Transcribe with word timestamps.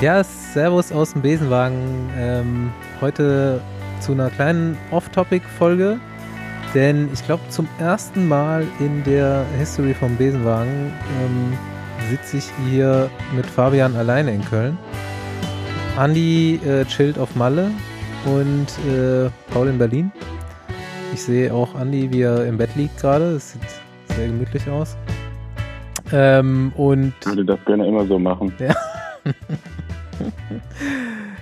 Ja, 0.00 0.22
Servus 0.22 0.92
aus 0.92 1.12
dem 1.12 1.22
Besenwagen. 1.22 2.08
Ähm, 2.16 2.70
heute 3.00 3.60
zu 4.00 4.12
einer 4.12 4.30
kleinen 4.30 4.78
Off-Topic-Folge, 4.92 5.98
denn 6.72 7.08
ich 7.12 7.24
glaube, 7.24 7.42
zum 7.48 7.66
ersten 7.80 8.28
Mal 8.28 8.64
in 8.78 9.02
der 9.02 9.44
History 9.58 9.94
vom 9.94 10.14
Besenwagen 10.16 10.92
ähm, 11.20 11.58
sitze 12.10 12.36
ich 12.36 12.44
hier 12.70 13.10
mit 13.34 13.44
Fabian 13.44 13.96
alleine 13.96 14.32
in 14.32 14.44
Köln. 14.44 14.78
Andi 15.96 16.60
äh, 16.64 16.84
chillt 16.84 17.18
auf 17.18 17.34
Malle 17.34 17.72
und 18.24 18.66
äh, 18.88 19.28
Paul 19.52 19.66
in 19.66 19.78
Berlin. 19.78 20.12
Ich 21.12 21.24
sehe 21.24 21.52
auch 21.52 21.74
Andi, 21.74 22.08
wie 22.12 22.22
er 22.22 22.46
im 22.46 22.56
Bett 22.56 22.70
liegt 22.76 23.00
gerade. 23.00 23.34
Das 23.34 23.52
sieht 23.52 23.62
sehr 24.14 24.28
gemütlich 24.28 24.70
aus. 24.70 24.96
Ähm, 26.12 26.72
und 26.76 27.14
Ich 27.20 27.26
würde 27.26 27.44
das 27.44 27.58
gerne 27.66 27.84
immer 27.88 28.06
so 28.06 28.16
machen. 28.16 28.54
ja. 28.60 28.72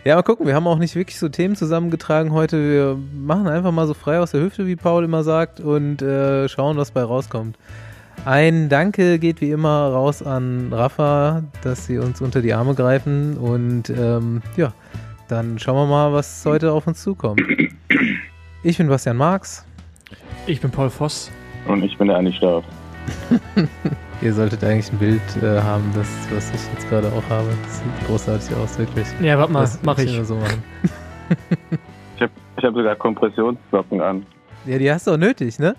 Ja, 0.06 0.14
mal 0.14 0.22
gucken. 0.22 0.46
Wir 0.46 0.54
haben 0.54 0.68
auch 0.68 0.78
nicht 0.78 0.94
wirklich 0.94 1.18
so 1.18 1.28
Themen 1.28 1.56
zusammengetragen 1.56 2.30
heute. 2.30 2.70
Wir 2.70 2.98
machen 3.12 3.48
einfach 3.48 3.72
mal 3.72 3.88
so 3.88 3.94
frei 3.94 4.20
aus 4.20 4.30
der 4.30 4.40
Hüfte, 4.40 4.64
wie 4.68 4.76
Paul 4.76 5.02
immer 5.02 5.24
sagt, 5.24 5.58
und 5.58 6.00
äh, 6.00 6.48
schauen, 6.48 6.76
was 6.76 6.92
bei 6.92 7.02
rauskommt. 7.02 7.58
Ein 8.24 8.68
Danke 8.68 9.18
geht 9.18 9.40
wie 9.40 9.50
immer 9.50 9.88
raus 9.88 10.22
an 10.22 10.72
Rafa, 10.72 11.42
dass 11.64 11.86
sie 11.86 11.98
uns 11.98 12.20
unter 12.20 12.40
die 12.40 12.54
Arme 12.54 12.74
greifen. 12.74 13.36
Und 13.36 13.90
ähm, 13.90 14.42
ja, 14.56 14.72
dann 15.26 15.58
schauen 15.58 15.74
wir 15.74 15.86
mal, 15.86 16.12
was 16.12 16.44
heute 16.46 16.70
auf 16.70 16.86
uns 16.86 17.02
zukommt. 17.02 17.42
Ich 18.62 18.78
bin 18.78 18.86
Bastian 18.86 19.16
Marx. 19.16 19.66
Ich 20.46 20.60
bin 20.60 20.70
Paul 20.70 20.88
Voss. 20.88 21.32
Und 21.66 21.82
ich 21.82 21.98
bin 21.98 22.06
der 22.06 22.18
Andi 22.18 22.32
Stauf. 22.32 22.64
Ihr 24.22 24.32
solltet 24.32 24.64
eigentlich 24.64 24.90
ein 24.92 24.98
Bild 24.98 25.20
äh, 25.42 25.60
haben, 25.60 25.84
das, 25.94 26.08
was 26.34 26.48
ich 26.54 26.72
jetzt 26.72 26.88
gerade 26.88 27.08
auch 27.08 27.28
habe. 27.30 27.48
Das 27.64 27.78
sieht 27.78 28.06
großartig 28.06 28.56
aus, 28.56 28.78
wirklich. 28.78 29.06
Ja, 29.20 29.38
warte 29.38 29.52
mal, 29.52 29.60
Das 29.60 29.78
mach 29.82 29.96
muss 29.98 30.04
ich. 30.06 30.26
So. 30.26 30.38
Ich 32.16 32.22
habe 32.22 32.32
hab 32.62 32.74
sogar 32.74 32.96
Kompressionssocken 32.96 34.00
an. 34.00 34.24
Ja, 34.64 34.78
die 34.78 34.90
hast 34.90 35.06
du 35.06 35.12
auch 35.12 35.16
nötig, 35.18 35.58
ne? 35.58 35.76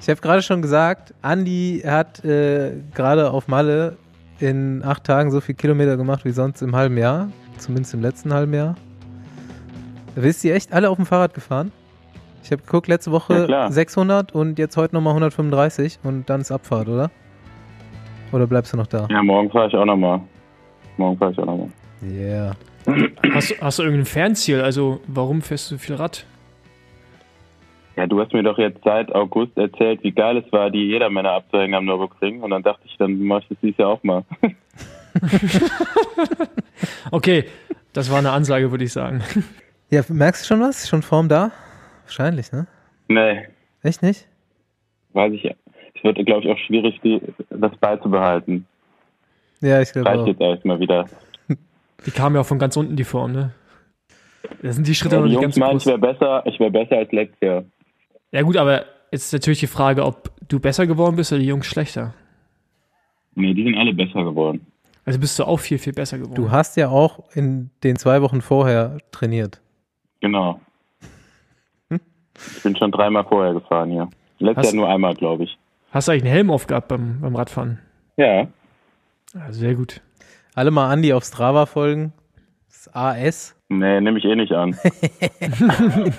Ich 0.00 0.08
habe 0.08 0.20
gerade 0.20 0.42
schon 0.42 0.60
gesagt, 0.62 1.14
Andi 1.22 1.82
hat 1.84 2.24
äh, 2.24 2.72
gerade 2.94 3.30
auf 3.30 3.48
Malle 3.48 3.96
in 4.40 4.84
acht 4.84 5.04
Tagen 5.04 5.30
so 5.30 5.40
viel 5.40 5.54
Kilometer 5.54 5.96
gemacht 5.96 6.24
wie 6.24 6.30
sonst 6.30 6.60
im 6.62 6.76
halben 6.76 6.96
Jahr. 6.98 7.30
Zumindest 7.56 7.94
im 7.94 8.02
letzten 8.02 8.32
halben 8.32 8.52
Jahr. 8.54 8.76
Wisst 10.14 10.44
ihr 10.44 10.54
echt 10.54 10.72
alle 10.72 10.90
auf 10.90 10.96
dem 10.96 11.06
Fahrrad 11.06 11.34
gefahren? 11.34 11.72
Ich 12.44 12.52
habe 12.52 12.62
geguckt, 12.62 12.86
letzte 12.88 13.10
Ja, 13.10 13.14
Woche 13.16 13.46
klar. 13.46 13.72
600 13.72 14.32
und 14.32 14.58
jetzt 14.58 14.76
heute 14.76 14.94
nochmal 14.94 15.12
135 15.12 15.98
und 16.04 16.30
dann 16.30 16.40
ist 16.42 16.52
Abfahrt, 16.52 16.88
oder? 16.88 17.10
Oder 18.32 18.46
bleibst 18.46 18.72
du 18.72 18.76
noch 18.76 18.86
da? 18.86 19.06
Ja, 19.10 19.22
morgen 19.22 19.50
fahre 19.50 19.68
ich 19.68 19.74
auch 19.74 19.84
nochmal. 19.84 20.20
Morgen 20.96 21.16
fahre 21.18 21.32
ich 21.32 21.38
auch 21.38 21.46
nochmal. 21.46 21.68
Yeah. 22.02 22.54
Hast, 23.34 23.50
du- 23.50 23.54
hast 23.60 23.78
du 23.78 23.82
irgendein 23.82 24.06
Fernziel? 24.06 24.60
Also, 24.60 25.00
warum 25.06 25.42
fährst 25.42 25.70
du 25.70 25.76
so 25.76 25.78
viel 25.78 25.94
Rad? 25.96 26.24
Ja, 27.96 28.06
du 28.06 28.20
hast 28.20 28.32
mir 28.32 28.42
doch 28.44 28.58
jetzt 28.58 28.82
seit 28.84 29.12
August 29.14 29.56
erzählt, 29.58 30.02
wie 30.04 30.12
geil 30.12 30.36
es 30.36 30.52
war, 30.52 30.70
die 30.70 30.86
Jedermänner 30.86 31.32
abzuhängen 31.32 31.74
am 31.74 31.84
Nürburgring. 31.86 32.42
Und 32.42 32.50
dann 32.50 32.62
dachte 32.62 32.82
ich, 32.84 32.96
dann 32.96 33.18
mach 33.22 33.40
ich 33.42 33.48
das 33.48 33.58
dieses 33.60 33.76
Jahr 33.78 33.88
auch 33.90 34.02
mal. 34.04 34.24
Okay, 37.10 37.44
das 37.92 38.10
war 38.10 38.18
eine 38.18 38.30
Ansage, 38.30 38.70
würde 38.70 38.84
ich 38.84 38.92
sagen. 38.92 39.22
Ja, 39.90 40.02
merkst 40.08 40.42
du 40.44 40.46
schon 40.46 40.60
was? 40.60 40.88
Schon 40.88 41.02
Form 41.02 41.28
da? 41.28 41.50
Wahrscheinlich, 42.04 42.52
ne? 42.52 42.66
nee, 43.08 43.48
Echt 43.82 44.02
nicht? 44.02 44.26
weiß 45.14 45.32
ich 45.32 45.42
ja. 45.42 45.52
Es 45.98 46.04
wird, 46.04 46.24
glaube 46.26 46.42
ich, 46.44 46.50
auch 46.50 46.58
schwierig, 46.58 47.00
die, 47.02 47.20
das 47.50 47.76
beizubehalten. 47.76 48.66
Ja, 49.60 49.80
ich 49.80 49.92
glaube 49.92 50.08
Reicht 50.08 50.20
auch. 50.20 50.26
jetzt 50.28 50.40
erstmal 50.40 50.80
wieder. 50.80 51.06
Die 52.06 52.10
kam 52.12 52.34
ja 52.34 52.42
auch 52.42 52.46
von 52.46 52.58
ganz 52.60 52.76
unten, 52.76 52.94
die 52.94 53.02
Form, 53.04 53.32
ne? 53.32 53.52
Da 54.62 54.72
sind 54.72 54.86
die 54.86 54.94
Schritte 54.94 55.16
Ja, 55.16 55.20
noch 55.20 55.26
die 55.26 55.32
nicht 55.34 55.42
Jungs 55.42 55.54
ganz 55.56 55.56
so 55.56 55.60
meinen, 55.60 55.72
groß. 55.72 55.82
ich 55.82 55.88
wäre 55.88 55.98
besser, 55.98 56.42
ich 56.46 56.60
wäre 56.60 56.70
besser 56.70 56.96
als 56.98 57.10
letztes 57.12 57.40
Jahr. 57.40 57.64
Ja 58.30 58.42
gut, 58.42 58.56
aber 58.56 58.84
jetzt 59.10 59.24
ist 59.26 59.32
natürlich 59.32 59.58
die 59.58 59.66
Frage, 59.66 60.04
ob 60.06 60.30
du 60.48 60.60
besser 60.60 60.86
geworden 60.86 61.16
bist 61.16 61.32
oder 61.32 61.40
die 61.40 61.48
Jungs 61.48 61.66
schlechter. 61.66 62.14
Nee, 63.34 63.52
die 63.52 63.64
sind 63.64 63.76
alle 63.76 63.92
besser 63.92 64.22
geworden. 64.22 64.64
Also 65.04 65.18
bist 65.18 65.36
du 65.38 65.44
auch 65.44 65.58
viel, 65.58 65.78
viel 65.78 65.92
besser 65.92 66.18
geworden. 66.18 66.34
Du 66.36 66.50
hast 66.52 66.76
ja 66.76 66.88
auch 66.88 67.18
in 67.34 67.70
den 67.82 67.96
zwei 67.96 68.22
Wochen 68.22 68.40
vorher 68.42 68.98
trainiert. 69.10 69.60
Genau. 70.20 70.60
Ich 71.90 72.62
bin 72.62 72.76
schon 72.76 72.92
dreimal 72.92 73.24
vorher 73.24 73.54
gefahren 73.54 73.90
hier. 73.90 74.08
Letztes 74.38 74.66
Jahr 74.66 74.74
nur 74.74 74.88
einmal, 74.88 75.14
glaube 75.14 75.44
ich. 75.44 75.58
Hast 75.90 76.08
du 76.08 76.12
eigentlich 76.12 76.24
einen 76.24 76.32
Helm 76.32 76.50
aufgehabt 76.50 76.88
beim, 76.88 77.20
beim 77.20 77.34
Radfahren? 77.36 77.78
Ja. 78.16 78.46
Ja, 79.34 79.50
sehr 79.52 79.74
gut. 79.74 80.00
Alle 80.54 80.70
mal 80.70 80.90
Andi 80.90 81.12
auf 81.12 81.24
Strava 81.24 81.66
folgen. 81.66 82.12
Das 82.68 82.90
AS. 82.94 83.54
Nee, 83.68 84.00
nehme 84.00 84.18
ich 84.18 84.24
eh 84.24 84.34
nicht 84.34 84.52
an. 84.52 84.76
das 85.40 86.18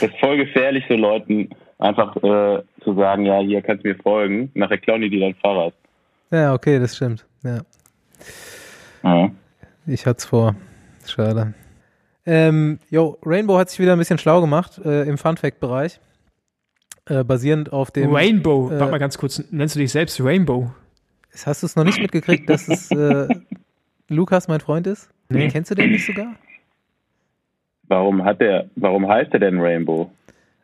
ist 0.00 0.18
voll 0.20 0.36
gefährlich, 0.36 0.84
so 0.88 0.94
Leuten 0.94 1.50
einfach 1.78 2.14
äh, 2.16 2.62
zu 2.82 2.94
sagen, 2.94 3.24
ja, 3.26 3.40
hier 3.40 3.62
kannst 3.62 3.84
du 3.84 3.88
mir 3.88 3.96
folgen. 3.96 4.50
Nachher 4.54 4.78
klauen 4.78 5.00
die 5.02 5.10
dir 5.10 5.20
dein 5.20 5.34
Fahrrad. 5.34 5.74
Ja, 6.30 6.54
okay, 6.54 6.78
das 6.78 6.96
stimmt. 6.96 7.26
Ja, 7.42 7.60
Ja. 9.02 9.30
ich 9.86 10.06
hatte 10.06 10.18
es 10.18 10.24
vor. 10.24 10.54
Schade. 11.06 11.52
Ähm, 12.26 12.78
jo, 12.90 13.18
Rainbow 13.24 13.58
hat 13.58 13.68
sich 13.70 13.78
wieder 13.80 13.92
ein 13.92 13.98
bisschen 13.98 14.18
schlau 14.18 14.40
gemacht 14.40 14.80
äh, 14.84 15.02
im 15.02 15.18
Fun-Fact-Bereich. 15.18 16.00
Äh, 17.06 17.22
basierend 17.22 17.72
auf 17.72 17.90
dem. 17.90 18.14
Rainbow, 18.14 18.70
äh, 18.70 18.78
warte 18.78 18.92
mal 18.92 18.98
ganz 18.98 19.18
kurz, 19.18 19.42
nennst 19.50 19.74
du 19.74 19.80
dich 19.80 19.92
selbst 19.92 20.20
Rainbow? 20.20 20.70
Hast 21.44 21.62
du 21.62 21.66
es 21.66 21.76
noch 21.76 21.84
nicht 21.84 22.00
mitgekriegt, 22.00 22.48
dass 22.48 22.68
es 22.68 22.90
äh, 22.90 23.28
Lukas 24.08 24.48
mein 24.48 24.60
Freund 24.60 24.86
ist? 24.86 25.10
Nee. 25.28 25.48
Kennst 25.48 25.70
du 25.70 25.74
den 25.74 25.90
nicht 25.90 26.06
sogar? 26.06 26.34
Warum 27.88 28.24
hat 28.24 28.40
der, 28.40 28.70
warum 28.76 29.08
heißt 29.08 29.32
er 29.34 29.40
denn 29.40 29.60
Rainbow? 29.60 30.10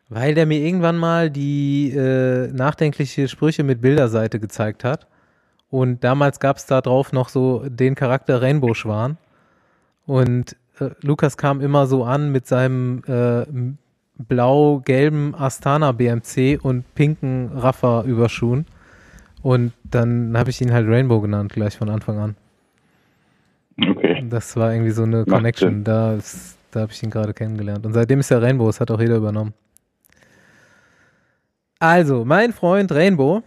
Weil 0.09 0.33
der 0.33 0.45
mir 0.45 0.59
irgendwann 0.59 0.97
mal 0.97 1.29
die 1.29 1.91
äh, 1.91 2.47
nachdenkliche 2.51 3.27
Sprüche 3.27 3.63
mit 3.63 3.81
Bilderseite 3.81 4.39
gezeigt 4.39 4.83
hat. 4.83 5.07
Und 5.69 6.03
damals 6.03 6.39
gab 6.39 6.57
es 6.57 6.65
da 6.65 6.81
drauf 6.81 7.13
noch 7.13 7.29
so 7.29 7.63
den 7.69 7.95
Charakter 7.95 8.41
Rainbow 8.41 8.73
Schwan. 8.73 9.17
Und 10.05 10.57
äh, 10.79 10.89
Lukas 11.01 11.37
kam 11.37 11.61
immer 11.61 11.85
so 11.85 12.03
an 12.03 12.31
mit 12.31 12.47
seinem 12.47 13.03
äh, 13.07 13.45
blau-gelben 14.17 15.33
Astana 15.35 15.91
BMC 15.91 16.59
und 16.61 16.83
pinken 16.95 17.49
Raffa 17.55 18.03
Überschuhen. 18.03 18.65
Und 19.41 19.73
dann 19.83 20.37
habe 20.37 20.49
ich 20.51 20.61
ihn 20.61 20.71
halt 20.71 20.87
Rainbow 20.87 21.19
genannt, 21.21 21.51
gleich 21.53 21.77
von 21.77 21.89
Anfang 21.89 22.19
an. 22.19 22.35
Okay. 23.81 24.27
Das 24.29 24.55
war 24.55 24.71
irgendwie 24.73 24.91
so 24.91 25.03
eine 25.03 25.19
Macht 25.19 25.29
Connection. 25.29 25.69
Sinn. 25.75 25.83
Da, 25.83 26.13
ist- 26.13 26.57
da 26.71 26.81
habe 26.81 26.91
ich 26.91 27.01
ihn 27.01 27.09
gerade 27.09 27.33
kennengelernt. 27.33 27.85
Und 27.85 27.93
seitdem 27.93 28.19
ist 28.19 28.29
er 28.31 28.41
Rainbow, 28.41 28.67
das 28.67 28.79
hat 28.79 28.91
auch 28.91 28.99
jeder 28.99 29.15
übernommen. 29.17 29.53
Also, 31.79 32.23
mein 32.25 32.53
Freund 32.53 32.91
Rainbow 32.91 33.41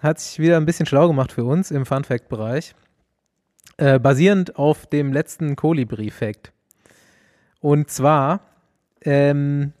hat 0.00 0.18
sich 0.18 0.38
wieder 0.38 0.56
ein 0.56 0.66
bisschen 0.66 0.86
schlau 0.86 1.06
gemacht 1.08 1.32
für 1.32 1.44
uns 1.44 1.70
im 1.70 1.86
Fun 1.86 2.04
Fact 2.04 2.28
Bereich. 2.28 2.74
Äh, 3.76 4.00
basierend 4.00 4.56
auf 4.56 4.86
dem 4.86 5.12
letzten 5.12 5.54
Kolibri-Fact. 5.54 6.52
Und 7.60 7.90
zwar, 7.90 8.40
ähm, 9.02 9.72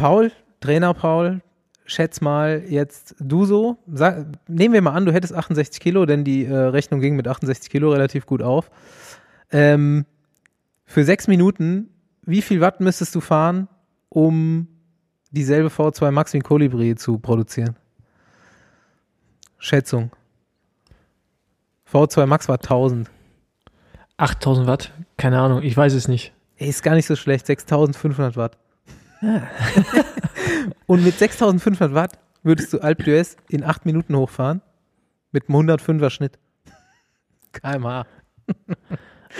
Paul, 0.00 0.32
Trainer 0.60 0.94
Paul, 0.94 1.42
schätz 1.84 2.22
mal 2.22 2.64
jetzt 2.66 3.14
du 3.18 3.44
so, 3.44 3.76
sag, 3.86 4.28
nehmen 4.48 4.72
wir 4.72 4.80
mal 4.80 4.94
an, 4.94 5.04
du 5.04 5.12
hättest 5.12 5.34
68 5.34 5.78
Kilo, 5.78 6.06
denn 6.06 6.24
die 6.24 6.46
äh, 6.46 6.54
Rechnung 6.54 7.00
ging 7.00 7.16
mit 7.16 7.28
68 7.28 7.68
Kilo 7.68 7.92
relativ 7.92 8.24
gut 8.24 8.40
auf. 8.40 8.70
Ähm, 9.52 10.06
für 10.86 11.04
sechs 11.04 11.28
Minuten, 11.28 11.90
wie 12.22 12.40
viel 12.40 12.62
Watt 12.62 12.80
müsstest 12.80 13.14
du 13.14 13.20
fahren, 13.20 13.68
um 14.08 14.68
dieselbe 15.32 15.68
V2 15.68 16.10
Max 16.12 16.32
wie 16.32 16.38
ein 16.38 16.44
Kolibri 16.44 16.96
zu 16.96 17.18
produzieren? 17.18 17.76
Schätzung. 19.58 20.12
V2 21.92 22.24
Max 22.24 22.48
war 22.48 22.56
1000. 22.56 23.10
8000 24.16 24.66
Watt? 24.66 24.94
Keine 25.18 25.40
Ahnung, 25.40 25.62
ich 25.62 25.76
weiß 25.76 25.92
es 25.92 26.08
nicht. 26.08 26.32
Ist 26.56 26.82
gar 26.82 26.94
nicht 26.94 27.06
so 27.06 27.16
schlecht, 27.16 27.44
6500 27.44 28.38
Watt. 28.38 28.56
Und 30.86 31.04
mit 31.04 31.18
6500 31.18 31.94
Watt 31.94 32.18
würdest 32.42 32.72
du 32.72 32.80
Alpe 32.80 33.04
d'Huez 33.04 33.36
in 33.48 33.64
8 33.64 33.86
Minuten 33.86 34.16
hochfahren 34.16 34.62
mit 35.32 35.48
einem 35.48 35.68
105er 35.68 36.10
Schnitt. 36.10 36.38
kmh. 37.52 38.06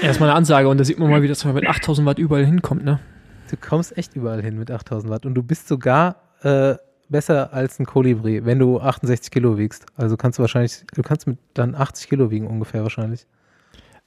Erstmal 0.03 0.29
eine 0.29 0.37
Ansage 0.37 0.69
und 0.69 0.79
da 0.79 0.85
sieht 0.85 0.99
man 0.99 1.11
mal, 1.11 1.23
wie 1.23 1.29
das 1.29 1.45
mit 1.45 1.67
8000 1.67 2.07
Watt 2.07 2.19
überall 2.19 2.45
hinkommt, 2.45 2.85
ne? 2.85 3.01
Du 3.51 3.57
kommst 3.57 3.97
echt 3.99 4.15
überall 4.15 4.41
hin 4.41 4.57
mit 4.59 4.71
8000 4.71 5.11
Watt 5.11 5.27
und 5.27 5.35
du 5.35 5.43
bist 5.43 5.67
sogar 5.67 6.17
äh, 6.43 6.77
besser 7.09 7.53
als 7.53 7.81
ein 7.81 7.87
Kolibri, 7.87 8.45
wenn 8.45 8.61
du 8.61 8.81
68 8.81 9.31
Kilo 9.33 9.59
wiegst. 9.59 9.87
Also 9.97 10.17
kannst 10.17 10.39
du 10.39 10.43
wahrscheinlich, 10.43 10.85
du 10.95 11.03
kannst 11.03 11.27
mit 11.27 11.39
dann 11.55 11.75
80 11.75 12.09
Kilo 12.09 12.31
wiegen 12.31 12.47
ungefähr 12.47 12.83
wahrscheinlich. 12.85 13.27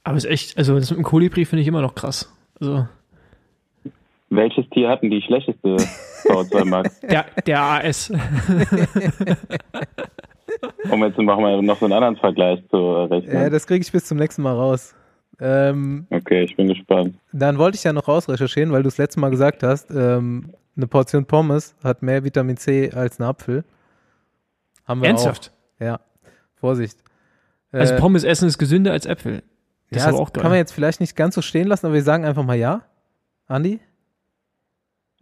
Aber 0.02 0.16
ist 0.16 0.24
echt, 0.24 0.56
also 0.56 0.78
das 0.78 0.90
mit 0.90 0.98
dem 0.98 1.04
Kolibri 1.04 1.44
finde 1.44 1.62
ich 1.62 1.68
immer 1.68 1.82
noch 1.82 1.94
krass. 1.94 2.32
Also 2.60 2.88
Welches 4.34 4.68
Tier 4.70 4.88
hatten 4.88 5.10
die 5.10 5.22
schlechteste 5.22 5.76
V2 6.24 6.64
Max? 6.64 7.00
der, 7.00 7.26
der 7.46 7.60
AS. 7.60 8.12
Um 10.90 11.02
jetzt 11.02 11.18
noch 11.18 11.38
mal 11.40 11.60
noch 11.62 11.78
so 11.78 11.86
einen 11.86 11.94
anderen 11.94 12.16
Vergleich 12.16 12.62
zu 12.70 12.76
rechnen. 12.76 13.34
Ja, 13.34 13.50
das 13.50 13.66
kriege 13.66 13.80
ich 13.82 13.90
bis 13.90 14.04
zum 14.04 14.18
nächsten 14.18 14.42
Mal 14.42 14.54
raus. 14.54 14.94
Ähm, 15.40 16.06
okay, 16.10 16.44
ich 16.44 16.56
bin 16.56 16.68
gespannt. 16.68 17.18
Dann 17.32 17.58
wollte 17.58 17.76
ich 17.76 17.84
ja 17.84 17.92
noch 17.92 18.06
rausrecherchieren, 18.06 18.70
weil 18.72 18.82
du 18.82 18.88
das 18.88 18.98
letzte 18.98 19.20
Mal 19.20 19.30
gesagt 19.30 19.62
hast, 19.62 19.90
ähm, 19.90 20.54
eine 20.76 20.86
Portion 20.86 21.26
Pommes 21.26 21.74
hat 21.82 22.02
mehr 22.02 22.24
Vitamin 22.24 22.56
C 22.56 22.90
als 22.92 23.18
ein 23.18 23.24
Apfel. 23.24 23.64
Haben 24.84 25.02
wir 25.02 25.08
Ernsthaft? 25.08 25.52
Auch. 25.78 25.84
Ja, 25.84 26.00
Vorsicht. 26.54 26.98
Also 27.72 27.94
äh, 27.94 27.98
Pommes 27.98 28.22
essen 28.22 28.46
ist 28.46 28.58
gesünder 28.58 28.92
als 28.92 29.06
Äpfel. 29.06 29.42
Das 29.90 30.02
ja, 30.02 30.08
ist 30.08 30.14
aber 30.14 30.22
auch 30.22 30.32
geil. 30.32 30.42
kann 30.42 30.50
man 30.52 30.58
jetzt 30.58 30.72
vielleicht 30.72 31.00
nicht 31.00 31.16
ganz 31.16 31.34
so 31.34 31.42
stehen 31.42 31.66
lassen, 31.66 31.86
aber 31.86 31.94
wir 31.94 32.02
sagen 32.02 32.24
einfach 32.24 32.44
mal 32.44 32.56
ja. 32.56 32.82
Andi? 33.46 33.80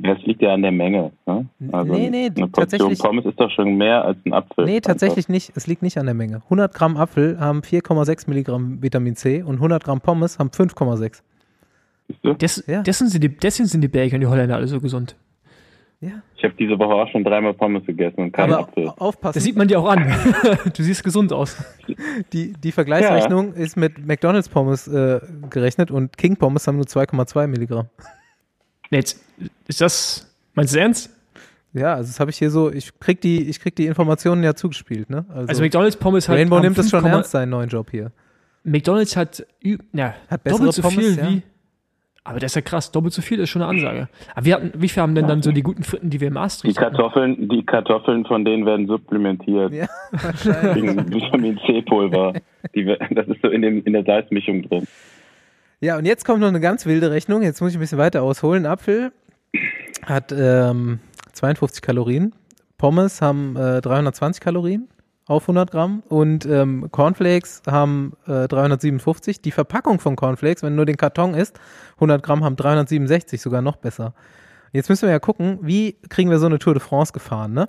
Das 0.02 0.18
liegt 0.24 0.42
ja 0.42 0.52
an 0.52 0.62
der 0.62 0.72
Menge. 0.72 1.12
Ne? 1.26 1.46
Also 1.70 1.92
nee, 1.92 2.10
nee, 2.10 2.30
eine 2.34 2.48
Portion 2.48 2.92
Pommes 2.98 3.24
ist 3.24 3.38
doch 3.38 3.50
schon 3.50 3.76
mehr 3.76 4.04
als 4.04 4.18
ein 4.26 4.32
Apfel. 4.32 4.64
Nee, 4.64 4.80
tatsächlich 4.80 5.28
nicht. 5.28 5.52
Es 5.54 5.68
liegt 5.68 5.82
nicht 5.82 5.96
an 5.96 6.06
der 6.06 6.14
Menge. 6.14 6.42
100 6.44 6.74
Gramm 6.74 6.96
Apfel 6.96 7.38
haben 7.38 7.60
4,6 7.60 8.28
Milligramm 8.28 8.82
Vitamin 8.82 9.14
C 9.14 9.42
und 9.42 9.56
100 9.56 9.84
Gramm 9.84 10.00
Pommes 10.00 10.40
haben 10.40 10.48
5,6. 10.48 11.22
Des, 12.40 12.64
ja. 12.66 12.82
deswegen, 12.82 13.10
sind 13.10 13.22
die, 13.22 13.28
deswegen 13.28 13.68
sind 13.68 13.80
die 13.80 13.88
Belgier 13.88 14.16
und 14.16 14.22
die 14.22 14.26
Holländer 14.26 14.56
alle 14.56 14.66
so 14.66 14.80
gesund. 14.80 15.16
Ja. 16.00 16.10
Ich 16.36 16.42
habe 16.42 16.54
diese 16.58 16.76
Woche 16.76 16.94
auch 16.94 17.08
schon 17.12 17.22
dreimal 17.22 17.54
Pommes 17.54 17.86
gegessen 17.86 18.22
und 18.22 18.32
keinen 18.32 18.54
Apfel. 18.54 18.88
Aufpassen. 18.98 19.34
Das 19.34 19.44
sieht 19.44 19.56
man 19.56 19.68
dir 19.68 19.78
auch 19.78 19.88
an. 19.88 20.12
du 20.76 20.82
siehst 20.82 21.04
gesund 21.04 21.32
aus. 21.32 21.64
Die, 22.32 22.54
die 22.54 22.72
Vergleichsrechnung 22.72 23.54
ja. 23.54 23.62
ist 23.62 23.76
mit 23.76 24.04
McDonalds 24.04 24.48
Pommes 24.48 24.88
äh, 24.88 25.20
gerechnet 25.48 25.92
und 25.92 26.18
King 26.18 26.36
Pommes 26.36 26.66
haben 26.66 26.76
nur 26.76 26.86
2,2 26.86 27.46
Milligramm. 27.46 27.86
Jetzt, 28.92 29.24
ist 29.68 29.80
das, 29.80 30.34
meinst 30.54 30.74
du 30.74 30.80
ernst? 30.80 31.10
Ja, 31.72 31.94
also 31.94 32.08
das 32.08 32.20
habe 32.20 32.30
ich 32.30 32.36
hier 32.36 32.50
so, 32.50 32.70
ich 32.70 32.98
krieg 33.00 33.20
die, 33.22 33.48
ich 33.48 33.58
krieg 33.58 33.74
die 33.74 33.86
Informationen 33.86 34.42
ja 34.42 34.54
zugespielt, 34.54 35.08
ne? 35.08 35.24
Also, 35.30 35.48
also 35.48 35.62
McDonalds 35.62 35.96
Pommes 35.96 36.28
hat. 36.28 36.36
Rainbow 36.36 36.60
nimmt 36.60 36.76
das 36.76 36.90
schon 36.90 37.04
ernst, 37.04 37.30
seinen 37.30 37.48
neuen 37.50 37.70
Job 37.70 37.90
hier. 37.90 38.12
McDonalds 38.64 39.16
hat, 39.16 39.46
ja, 39.62 40.14
hat 40.28 40.46
doppelt 40.46 40.74
so 40.74 40.82
Pommes, 40.82 40.98
viel 40.98 41.16
ja. 41.16 41.30
wie, 41.30 41.42
aber 42.24 42.38
das 42.38 42.52
ist 42.52 42.56
ja 42.56 42.60
krass, 42.60 42.92
doppelt 42.92 43.14
so 43.14 43.22
viel 43.22 43.40
ist 43.40 43.48
schon 43.50 43.62
eine 43.62 43.70
Ansage. 43.70 44.08
Aber 44.34 44.44
wir 44.44 44.54
hatten, 44.54 44.72
wie 44.76 44.88
viel 44.88 45.02
haben 45.02 45.14
denn 45.14 45.26
dann 45.26 45.42
so 45.42 45.50
die 45.50 45.62
guten 45.62 45.82
Fritten, 45.82 46.10
die 46.10 46.20
wir 46.20 46.28
im 46.28 46.34
Maastricht 46.34 46.76
Die 46.76 46.80
Kartoffeln, 46.80 47.32
hatten? 47.32 47.48
die 47.48 47.64
Kartoffeln 47.64 48.24
von 48.26 48.44
denen 48.44 48.66
werden 48.66 48.86
supplementiert. 48.86 49.72
Ja, 49.72 49.86
wahrscheinlich. 50.12 51.12
Vitamin 51.12 51.58
C-Pulver. 51.66 52.34
das 53.10 53.26
ist 53.26 53.42
so 53.42 53.48
in, 53.48 53.62
dem, 53.62 53.82
in 53.84 53.94
der 53.94 54.04
Salzmischung 54.04 54.62
drin. 54.62 54.86
Ja, 55.82 55.98
und 55.98 56.04
jetzt 56.04 56.24
kommt 56.24 56.38
noch 56.38 56.46
eine 56.46 56.60
ganz 56.60 56.86
wilde 56.86 57.10
Rechnung. 57.10 57.42
Jetzt 57.42 57.60
muss 57.60 57.72
ich 57.72 57.76
ein 57.76 57.80
bisschen 57.80 57.98
weiter 57.98 58.22
ausholen. 58.22 58.66
Apfel 58.66 59.10
hat 60.06 60.30
ähm, 60.30 61.00
52 61.32 61.82
Kalorien. 61.82 62.36
Pommes 62.78 63.20
haben 63.20 63.56
äh, 63.56 63.80
320 63.80 64.40
Kalorien 64.40 64.88
auf 65.26 65.42
100 65.42 65.72
Gramm 65.72 66.04
und 66.08 66.46
ähm, 66.46 66.86
Cornflakes 66.92 67.62
haben 67.68 68.12
äh, 68.28 68.46
357. 68.46 69.42
Die 69.42 69.50
Verpackung 69.50 69.98
von 69.98 70.14
Cornflakes, 70.14 70.62
wenn 70.62 70.76
nur 70.76 70.86
den 70.86 70.96
Karton 70.96 71.34
ist, 71.34 71.58
100 71.94 72.22
Gramm 72.22 72.44
haben 72.44 72.54
367, 72.54 73.42
sogar 73.42 73.60
noch 73.60 73.74
besser. 73.74 74.14
Jetzt 74.70 74.88
müssen 74.88 75.08
wir 75.08 75.10
ja 75.10 75.18
gucken, 75.18 75.58
wie 75.62 75.96
kriegen 76.08 76.30
wir 76.30 76.38
so 76.38 76.46
eine 76.46 76.60
Tour 76.60 76.74
de 76.74 76.80
France 76.80 77.12
gefahren, 77.12 77.54
ne? 77.54 77.68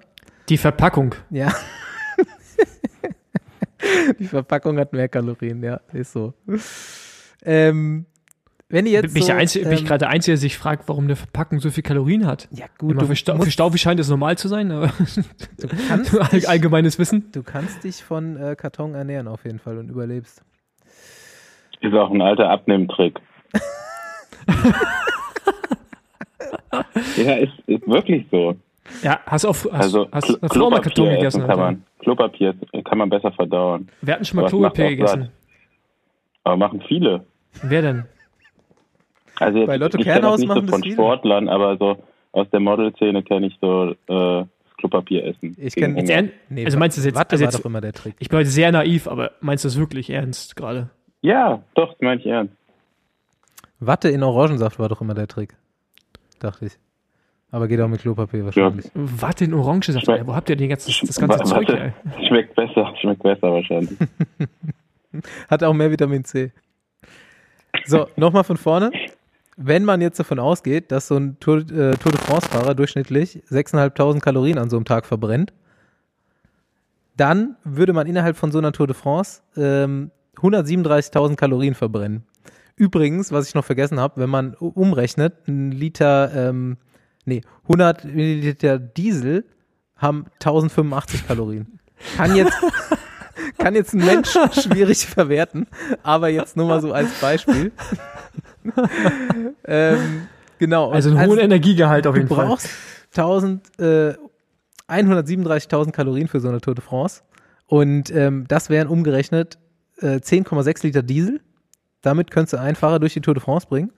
Die 0.49 0.59
Verpackung. 0.59 1.15
Ja. 1.31 1.51
Die 4.19 4.27
Verpackung 4.27 4.77
hat 4.77 4.93
mehr 4.93 5.09
Kalorien, 5.09 5.63
ja, 5.63 5.81
ist 5.91 6.13
so. 6.13 6.35
Ähm, 7.45 8.05
wenn 8.73 8.87
ihr 8.87 8.93
jetzt 8.93 9.13
bin, 9.13 9.21
so, 9.21 9.31
ich, 9.31 9.37
Einzige, 9.37 9.65
ähm, 9.65 9.69
bin 9.69 9.77
ich 9.77 9.85
gerade 9.85 9.99
der 9.99 10.09
Einzige, 10.09 10.31
der 10.31 10.37
sich 10.39 10.57
fragt, 10.57 10.89
warum 10.89 11.03
eine 11.03 11.15
Verpackung 11.15 11.59
so 11.59 11.69
viel 11.69 11.83
Kalorien 11.83 12.25
hat? 12.25 12.47
Ja, 12.51 12.65
gut. 12.79 12.99
Du, 12.99 13.05
für, 13.05 13.15
Stau, 13.15 13.37
für 13.37 13.51
Staufi 13.51 13.77
scheint 13.77 13.99
es 13.99 14.09
normal 14.09 14.35
zu 14.35 14.47
sein, 14.47 14.71
aber 14.71 14.87
du 14.87 15.67
kannst 15.87 16.11
dich, 16.33 16.49
allgemeines 16.49 16.97
Wissen. 16.97 17.31
Du 17.31 17.43
kannst 17.43 17.83
dich 17.83 18.03
von 18.03 18.35
äh, 18.35 18.55
Karton 18.55 18.95
ernähren 18.95 19.27
auf 19.27 19.45
jeden 19.45 19.59
Fall 19.59 19.77
und 19.77 19.89
überlebst. 19.89 20.43
Ist 21.81 21.93
auch 21.93 22.09
ein 22.09 22.21
alter 22.21 22.49
Abnehmtrick. 22.49 23.19
ja, 27.17 27.35
ist, 27.35 27.53
ist 27.67 27.87
wirklich 27.87 28.25
so. 28.31 28.55
Ja, 29.03 29.19
hast 29.27 29.43
du 29.43 29.49
auch 29.49 29.55
hast, 29.55 29.71
also, 29.71 30.07
hast, 30.11 30.41
mal 30.41 30.81
Karton 30.81 31.09
gegessen? 31.09 31.45
Kann 31.45 31.59
man, 31.59 31.83
Klopapier 31.99 32.55
kann 32.85 32.97
man 32.97 33.11
besser 33.11 33.31
verdauen. 33.33 33.87
Wir 34.01 34.15
hatten 34.15 34.25
schon 34.25 34.39
mal 34.41 34.49
Klopapier 34.49 34.89
gegessen. 34.89 35.29
Aber 36.43 36.57
machen 36.57 36.83
viele. 36.87 37.25
Wer 37.61 37.81
denn? 37.81 38.05
Also 39.39 39.59
jetzt, 39.59 39.67
Bei 39.67 39.77
Lotto 39.77 39.97
Kernhaus 39.97 40.39
nicht 40.39 40.47
machen 40.47 40.67
so 40.67 40.73
von 40.73 40.83
Sportlern, 40.83 41.49
aber 41.49 41.77
so 41.77 41.97
aus 42.31 42.47
der 42.51 42.59
Modelszene 42.59 43.23
kenne 43.23 43.47
ich 43.47 43.57
so 43.61 43.95
äh, 44.07 44.45
Klopapier 44.77 45.25
essen. 45.25 45.55
Ich 45.59 45.75
kenne 45.75 45.99
jetzt 46.01 46.33
nee, 46.49 46.65
Also 46.65 46.77
meinst 46.77 46.97
du 46.97 47.01
jetzt, 47.01 47.15
Watte 47.15 47.33
also 47.33 47.43
jetzt, 47.43 47.53
war 47.53 47.61
doch 47.61 47.65
immer 47.65 47.81
der 47.81 47.93
Trick. 47.93 48.15
Ich 48.19 48.29
bin 48.29 48.39
heute 48.39 48.49
sehr 48.49 48.71
naiv, 48.71 49.07
aber 49.07 49.31
meinst 49.39 49.63
du 49.63 49.67
das 49.67 49.77
wirklich 49.77 50.09
ernst 50.09 50.55
gerade? 50.55 50.89
Ja, 51.21 51.63
doch, 51.75 51.89
das 51.93 52.01
meine 52.01 52.19
ich 52.19 52.27
ernst. 52.27 52.53
Watte 53.79 54.09
in 54.09 54.23
Orangensaft 54.23 54.79
war 54.79 54.89
doch 54.89 55.01
immer 55.01 55.13
der 55.13 55.27
Trick. 55.27 55.55
Dachte 56.39 56.65
ich. 56.65 56.73
Aber 57.51 57.67
geht 57.67 57.79
auch 57.81 57.87
mit 57.87 58.01
Klopapier 58.01 58.45
wahrscheinlich. 58.45 58.85
Ja. 58.85 58.91
Watte 58.95 59.45
in 59.45 59.53
Orangensaft, 59.53 60.05
Schmeck, 60.05 60.25
wo 60.25 60.35
habt 60.35 60.49
ihr 60.49 60.55
den 60.55 60.69
ganzen, 60.69 60.91
das 61.05 61.19
ganze 61.19 61.39
Watte, 61.39 61.49
Zeug, 61.49 61.69
ey? 61.69 61.93
Schmeckt 62.27 62.55
besser, 62.55 62.93
schmeckt 62.99 63.21
besser 63.21 63.53
wahrscheinlich. 63.53 63.97
Hat 65.49 65.63
auch 65.63 65.73
mehr 65.73 65.91
Vitamin 65.91 66.23
C. 66.25 66.51
So, 67.85 68.07
nochmal 68.15 68.43
von 68.43 68.57
vorne. 68.57 68.91
Wenn 69.55 69.85
man 69.85 70.01
jetzt 70.01 70.19
davon 70.19 70.39
ausgeht, 70.39 70.91
dass 70.91 71.07
so 71.07 71.17
ein 71.17 71.39
Tour, 71.39 71.59
äh, 71.59 71.95
Tour 71.97 72.11
de 72.11 72.19
France-Fahrer 72.19 72.73
durchschnittlich 72.73 73.43
6.500 73.49 74.19
Kalorien 74.19 74.57
an 74.57 74.69
so 74.69 74.77
einem 74.77 74.85
Tag 74.85 75.05
verbrennt, 75.05 75.53
dann 77.15 77.55
würde 77.63 77.93
man 77.93 78.07
innerhalb 78.07 78.35
von 78.37 78.51
so 78.51 78.57
einer 78.57 78.71
Tour 78.71 78.87
de 78.87 78.95
France 78.95 79.41
ähm, 79.55 80.11
137.000 80.37 81.35
Kalorien 81.35 81.75
verbrennen. 81.75 82.23
Übrigens, 82.75 83.31
was 83.31 83.47
ich 83.47 83.53
noch 83.53 83.65
vergessen 83.65 83.99
habe, 83.99 84.19
wenn 84.19 84.29
man 84.29 84.55
umrechnet, 84.55 85.47
ein 85.47 85.71
Liter, 85.71 86.31
ähm, 86.49 86.77
nee, 87.25 87.41
100 87.63 88.05
Milliliter 88.05 88.79
Diesel 88.79 89.45
haben 89.95 90.25
1085 90.39 91.27
Kalorien. 91.27 91.79
Kann 92.17 92.35
jetzt, 92.35 92.53
kann 93.57 93.75
jetzt 93.75 93.93
ein 93.93 94.05
Mensch 94.05 94.31
schwierig 94.51 95.05
verwerten, 95.05 95.67
aber 96.03 96.29
jetzt 96.29 96.57
nur 96.57 96.67
mal 96.67 96.81
so 96.81 96.93
als 96.93 97.11
Beispiel. 97.19 97.71
ähm, 99.65 100.27
genau. 100.59 100.91
Also 100.91 101.09
einen 101.09 101.27
hohen 101.27 101.39
Energiegehalt 101.39 102.07
auf 102.07 102.15
jeden 102.15 102.27
Fall. 102.27 102.45
Du 102.45 102.49
brauchst 102.49 102.69
1000, 103.11 103.79
äh, 103.79 104.13
137.000 104.89 105.91
Kalorien 105.91 106.27
für 106.27 106.39
so 106.39 106.49
eine 106.49 106.61
Tour 106.61 106.75
de 106.75 106.83
France. 106.83 107.21
Und 107.67 108.11
ähm, 108.11 108.45
das 108.47 108.69
wären 108.69 108.87
umgerechnet 108.87 109.57
äh, 109.99 110.17
10,6 110.17 110.83
Liter 110.83 111.03
Diesel. 111.03 111.41
Damit 112.01 112.31
könntest 112.31 112.53
du 112.53 112.59
einen 112.59 112.75
Fahrer 112.75 112.99
durch 112.99 113.13
die 113.13 113.21
Tour 113.21 113.33
de 113.33 113.41
France 113.41 113.67
bringen. 113.67 113.91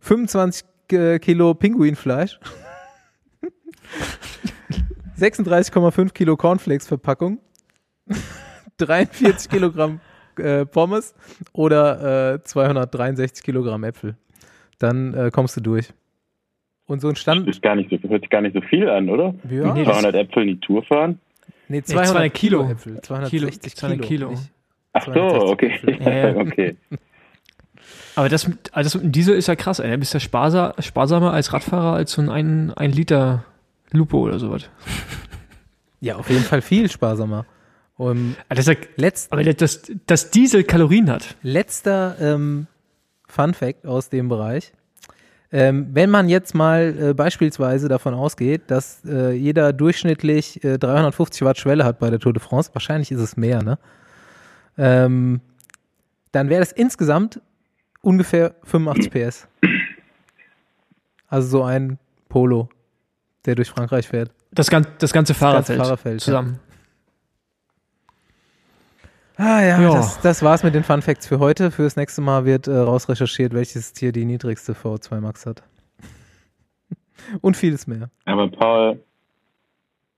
25 0.00 0.64
äh, 0.92 1.18
Kilo 1.18 1.54
Pinguinfleisch. 1.54 2.38
36,5 5.18 6.12
Kilo 6.12 6.36
Cornflakes-Verpackung. 6.36 7.38
43 8.86 9.50
Kilogramm 9.50 10.00
äh, 10.38 10.64
Pommes 10.66 11.14
oder 11.52 12.34
äh, 12.34 12.42
263 12.42 13.44
Kilogramm 13.44 13.84
Äpfel. 13.84 14.16
Dann 14.78 15.14
äh, 15.14 15.30
kommst 15.30 15.56
du 15.56 15.60
durch. 15.60 15.92
Und 16.86 17.00
so 17.00 17.08
ein 17.08 17.16
Stand. 17.16 17.46
Das 17.46 17.56
ist 17.56 17.62
gar 17.62 17.76
nicht 17.76 17.90
so, 17.90 18.08
hört 18.08 18.22
sich 18.22 18.30
gar 18.30 18.40
nicht 18.40 18.54
so 18.54 18.60
viel 18.60 18.88
an, 18.88 19.08
oder? 19.08 19.34
Ja. 19.48 19.74
200 19.74 20.14
Äpfel 20.14 20.42
in 20.42 20.48
die 20.48 20.60
Tour 20.60 20.82
fahren? 20.82 21.20
Nee, 21.68 21.82
200, 21.82 22.06
nee, 22.06 22.12
200 22.12 22.34
Kilo. 22.34 22.70
Äpfel. 22.70 23.00
260 23.00 23.74
Kilo. 23.74 23.96
Kilo. 23.96 24.28
Kilo. 24.28 24.40
Ach 24.92 25.06
so, 25.06 25.12
okay. 25.12 25.72
Ja, 26.00 26.36
okay. 26.36 26.76
Aber 28.14 28.28
das, 28.28 28.50
also 28.72 28.98
das 28.98 29.10
Diesel 29.10 29.36
ist 29.36 29.48
ja 29.48 29.56
krass, 29.56 29.78
ey. 29.78 29.90
Du 29.90 29.98
bist 29.98 30.12
ja 30.12 30.20
sparsam, 30.20 30.72
sparsamer 30.80 31.32
als 31.32 31.52
Radfahrer 31.52 31.94
als 31.94 32.12
so 32.12 32.22
ein 32.22 32.70
1 32.70 32.94
Liter 32.94 33.44
Lupo 33.90 34.18
oder 34.18 34.38
sowas. 34.38 34.68
Ja, 36.00 36.16
auf 36.16 36.28
jeden 36.28 36.42
Fall 36.42 36.62
viel 36.62 36.90
sparsamer. 36.90 37.46
Um, 37.96 38.36
das 38.48 38.66
ja, 38.66 38.74
letzt, 38.96 39.32
aber 39.32 39.44
das, 39.44 39.82
das 40.06 40.30
Diesel 40.30 40.64
Kalorien 40.64 41.10
hat. 41.10 41.36
Letzter 41.42 42.16
ähm, 42.20 42.66
Fun 43.28 43.54
Fact 43.54 43.86
aus 43.86 44.08
dem 44.08 44.28
Bereich. 44.28 44.72
Ähm, 45.54 45.88
wenn 45.92 46.08
man 46.08 46.30
jetzt 46.30 46.54
mal 46.54 46.96
äh, 46.98 47.14
beispielsweise 47.14 47.88
davon 47.88 48.14
ausgeht, 48.14 48.62
dass 48.68 49.04
äh, 49.04 49.32
jeder 49.32 49.74
durchschnittlich 49.74 50.64
äh, 50.64 50.78
350 50.78 51.42
Watt 51.42 51.58
Schwelle 51.58 51.84
hat 51.84 51.98
bei 51.98 52.08
der 52.08 52.18
Tour 52.18 52.32
de 52.32 52.42
France, 52.42 52.70
wahrscheinlich 52.72 53.12
ist 53.12 53.20
es 53.20 53.36
mehr, 53.36 53.62
ne? 53.62 53.78
Ähm, 54.78 55.42
dann 56.32 56.48
wäre 56.48 56.60
das 56.60 56.72
insgesamt 56.72 57.42
ungefähr 58.00 58.54
85 58.64 59.12
PS. 59.12 59.48
Also 61.28 61.48
so 61.48 61.64
ein 61.64 61.98
Polo, 62.30 62.70
der 63.44 63.54
durch 63.54 63.68
Frankreich 63.68 64.08
fährt. 64.08 64.30
Das, 64.50 64.70
gan 64.70 64.86
das 64.98 65.12
ganze 65.12 65.34
Fahrerfeld, 65.34 65.78
das 65.78 65.88
ganze 65.88 66.02
Fahrerfeld 66.02 66.20
zusammen. 66.22 66.60
Ja. 66.66 66.71
Ah 69.36 69.62
ja, 69.62 69.80
ja. 69.80 69.92
Das, 69.92 70.20
das, 70.20 70.42
war's 70.42 70.62
mit 70.62 70.74
den 70.74 70.84
Fun 70.84 71.02
Facts 71.02 71.26
für 71.26 71.38
heute. 71.38 71.70
Fürs 71.70 71.96
nächste 71.96 72.20
Mal 72.20 72.44
wird 72.44 72.66
äh, 72.66 72.76
rausrecherchiert, 72.76 73.54
welches 73.54 73.92
Tier 73.92 74.12
die 74.12 74.24
niedrigste 74.24 74.72
VO2 74.72 75.20
Max 75.20 75.46
hat. 75.46 75.62
Und 77.40 77.56
vieles 77.56 77.86
mehr. 77.86 78.10
Aber 78.24 78.48
Paul, 78.48 79.00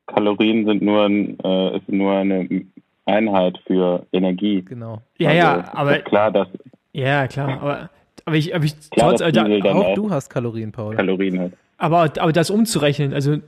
Kalorien 0.06 0.66
sind 0.66 0.82
nur, 0.82 1.04
ein, 1.04 1.38
äh, 1.40 1.76
ist 1.76 1.88
nur 1.88 2.12
eine 2.12 2.66
Einheit 3.06 3.58
für 3.66 4.06
Energie. 4.12 4.62
Genau. 4.62 5.02
Ja, 5.18 5.30
also, 5.30 5.38
ja, 5.38 5.74
aber 5.74 5.98
klar, 5.98 6.30
dass 6.30 6.48
ja 6.92 7.26
klar, 7.26 7.60
aber 7.60 7.90
aber 8.24 8.36
ich, 8.36 8.54
aber 8.54 8.64
ich 8.64 8.90
klar, 8.90 9.10
trotz, 9.10 9.20
äh, 9.20 9.32
auch, 9.62 9.74
auch 9.74 9.94
du 9.94 10.10
hast 10.10 10.30
Kalorien, 10.30 10.72
Paul. 10.72 10.96
Kalorien 10.96 11.38
hat. 11.40 11.52
Aber 11.76 12.10
aber 12.18 12.32
das 12.32 12.50
umzurechnen, 12.50 13.12
also 13.12 13.38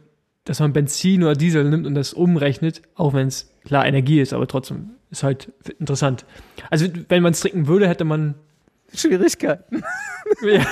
dass 0.46 0.60
man 0.60 0.72
Benzin 0.72 1.22
oder 1.22 1.34
Diesel 1.34 1.64
nimmt 1.64 1.86
und 1.86 1.94
das 1.94 2.14
umrechnet, 2.14 2.80
auch 2.94 3.12
wenn 3.12 3.26
es 3.26 3.52
klar 3.64 3.84
Energie 3.84 4.20
ist, 4.20 4.32
aber 4.32 4.46
trotzdem 4.46 4.90
ist 5.10 5.22
halt 5.22 5.52
interessant. 5.78 6.24
Also 6.70 6.86
wenn 7.08 7.22
man 7.22 7.32
es 7.32 7.40
trinken 7.40 7.66
würde, 7.66 7.88
hätte 7.88 8.04
man 8.04 8.36
Schwierigkeiten. 8.94 9.82
Ja. 10.42 10.66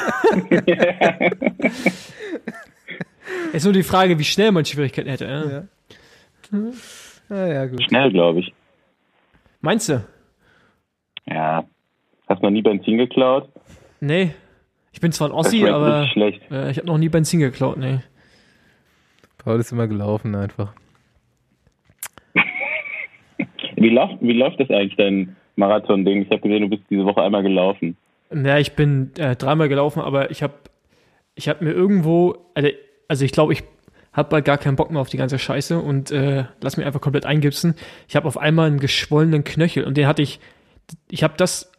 ist 3.52 3.64
nur 3.64 3.72
die 3.72 3.82
Frage, 3.82 4.18
wie 4.18 4.24
schnell 4.24 4.52
man 4.52 4.64
Schwierigkeiten 4.64 5.08
hätte. 5.08 5.26
Ja, 5.26 5.50
ja. 5.50 5.64
Ah, 7.28 7.46
ja 7.46 7.66
gut. 7.66 7.82
Schnell, 7.84 8.10
glaube 8.10 8.40
ich. 8.40 8.52
Meinst 9.60 9.88
du? 9.88 10.04
Ja. 11.26 11.64
Hast 12.28 12.40
du 12.40 12.46
noch 12.46 12.50
nie 12.50 12.62
Benzin 12.62 12.98
geklaut? 12.98 13.48
Nee. 14.00 14.34
Ich 14.92 15.00
bin 15.00 15.10
zwar 15.12 15.28
ein 15.28 15.32
Ossi, 15.32 15.66
aber 15.66 16.08
äh, 16.50 16.70
ich 16.70 16.76
habe 16.76 16.86
noch 16.86 16.98
nie 16.98 17.08
Benzin 17.08 17.40
geklaut, 17.40 17.76
nee. 17.76 18.00
Paul 19.44 19.60
ist 19.60 19.72
immer 19.72 19.86
gelaufen 19.86 20.34
einfach. 20.34 20.72
wie, 23.76 23.90
läuft, 23.90 24.16
wie 24.20 24.32
läuft 24.32 24.58
das 24.58 24.70
eigentlich, 24.70 24.96
dein 24.96 25.36
Marathon-Ding? 25.56 26.22
Ich 26.22 26.30
habe 26.30 26.40
gesehen, 26.40 26.62
du 26.62 26.68
bist 26.68 26.82
diese 26.88 27.04
Woche 27.04 27.22
einmal 27.22 27.42
gelaufen. 27.42 27.96
Ja, 28.34 28.58
ich 28.58 28.72
bin 28.72 29.12
äh, 29.18 29.36
dreimal 29.36 29.68
gelaufen, 29.68 30.00
aber 30.00 30.30
ich 30.30 30.42
habe 30.42 30.54
ich 31.34 31.48
hab 31.48 31.60
mir 31.60 31.72
irgendwo, 31.72 32.36
also, 32.54 32.68
also 33.08 33.24
ich 33.24 33.32
glaube, 33.32 33.52
ich 33.52 33.64
habe 34.12 34.30
bald 34.30 34.44
gar 34.44 34.56
keinen 34.56 34.76
Bock 34.76 34.90
mehr 34.90 35.00
auf 35.00 35.08
die 35.10 35.16
ganze 35.16 35.38
Scheiße 35.38 35.78
und 35.78 36.10
äh, 36.10 36.44
lass 36.62 36.76
mich 36.76 36.86
einfach 36.86 37.00
komplett 37.00 37.26
eingipsen. 37.26 37.74
Ich 38.08 38.16
habe 38.16 38.26
auf 38.26 38.38
einmal 38.38 38.68
einen 38.68 38.80
geschwollenen 38.80 39.44
Knöchel 39.44 39.84
und 39.84 39.96
den 39.96 40.06
hatte 40.06 40.22
ich, 40.22 40.40
ich 41.10 41.22
habe 41.22 41.34
das 41.36 41.72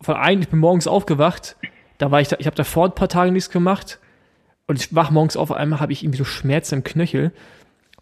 von 0.00 0.16
ein, 0.16 0.40
ich 0.40 0.48
bin 0.48 0.58
morgens 0.58 0.88
aufgewacht, 0.88 1.56
da 1.98 2.10
war 2.10 2.20
ich, 2.20 2.28
da, 2.28 2.36
ich 2.40 2.46
habe 2.46 2.56
davor 2.56 2.86
ein 2.86 2.94
paar 2.94 3.08
Tage 3.08 3.30
nichts 3.30 3.50
gemacht 3.50 4.00
und 4.66 4.80
ich 4.80 4.94
wach 4.94 5.10
morgens 5.10 5.36
auf, 5.36 5.52
einmal 5.52 5.80
habe 5.80 5.92
ich 5.92 6.02
irgendwie 6.02 6.18
so 6.18 6.24
Schmerzen 6.24 6.76
im 6.76 6.84
Knöchel 6.84 7.32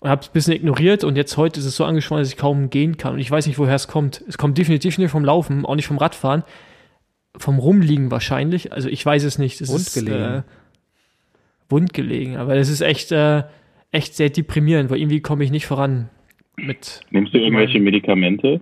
und 0.01 0.11
habe 0.11 0.23
es 0.23 0.29
ein 0.29 0.33
bisschen 0.33 0.55
ignoriert 0.55 1.05
und 1.05 1.17
jetzt 1.17 1.37
heute 1.37 1.61
ist 1.61 1.67
es 1.67 1.77
so 1.77 1.85
angeschwollen, 1.85 2.23
dass 2.23 2.31
ich 2.31 2.37
kaum 2.37 2.71
gehen 2.71 2.97
kann 2.97 3.15
und 3.15 3.19
ich 3.19 3.31
weiß 3.31 3.47
nicht, 3.47 3.59
woher 3.59 3.75
es 3.75 3.89
kommt. 3.89 4.25
Es 4.29 4.39
kommt 4.39 4.59
definitiv 4.59 4.99
nicht 4.99 5.11
vom 5.11 5.25
Laufen, 5.25 5.65
auch 5.67 5.77
nicht 5.77 5.87
vom 5.87 5.99
Radfahren, 5.99 6.45
vom 7.37 7.59
Rumliegen 7.59 8.11
wahrscheinlich. 8.11 8.73
Also 8.73 8.89
ich 8.89 9.05
weiß 9.05 9.25
es 9.25 9.39
nicht. 9.39 9.61
Es 9.61 9.69
wundgelegen. 9.69 10.39
Ist, 10.39 10.41
äh, 10.41 10.43
wundgelegen, 11.69 12.37
aber 12.37 12.57
es 12.57 12.69
ist 12.69 12.81
echt, 12.81 13.13
äh, 13.13 13.45
echt 13.91 14.15
sehr 14.15 14.31
deprimierend, 14.31 14.91
weil 14.91 14.99
irgendwie 14.99 15.21
komme 15.21 15.45
ich 15.45 15.51
nicht 15.51 15.67
voran 15.67 16.11
mit. 16.57 17.01
Nimmst 17.11 17.35
du 17.35 17.39
irgendwelche 17.39 17.81
Medikamente? 17.81 18.61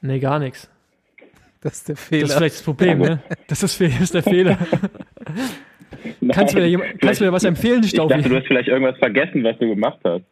Nee, 0.00 0.18
gar 0.18 0.38
nichts. 0.38 0.68
Das 1.62 1.74
ist 1.74 1.88
der 1.90 1.96
Fehler. 1.96 2.22
Das 2.22 2.30
ist 2.30 2.36
vielleicht 2.38 2.54
das 2.54 2.62
Problem, 2.62 2.98
ne? 3.00 3.22
Das 3.48 3.62
ist, 3.62 3.78
das 3.78 4.00
ist 4.00 4.14
der 4.14 4.22
Fehler. 4.22 4.56
Kannst, 6.32 6.54
du 6.54 6.60
mir, 6.60 6.78
kannst 7.00 7.20
du 7.20 7.24
mir 7.24 7.32
was 7.32 7.44
empfehlen, 7.44 7.82
Staufi? 7.82 8.14
Ich 8.14 8.16
dachte, 8.16 8.28
du 8.28 8.36
hast 8.36 8.46
vielleicht 8.46 8.68
irgendwas 8.68 8.98
vergessen, 8.98 9.44
was 9.44 9.58
du 9.58 9.68
gemacht 9.68 9.98
hast. 10.04 10.24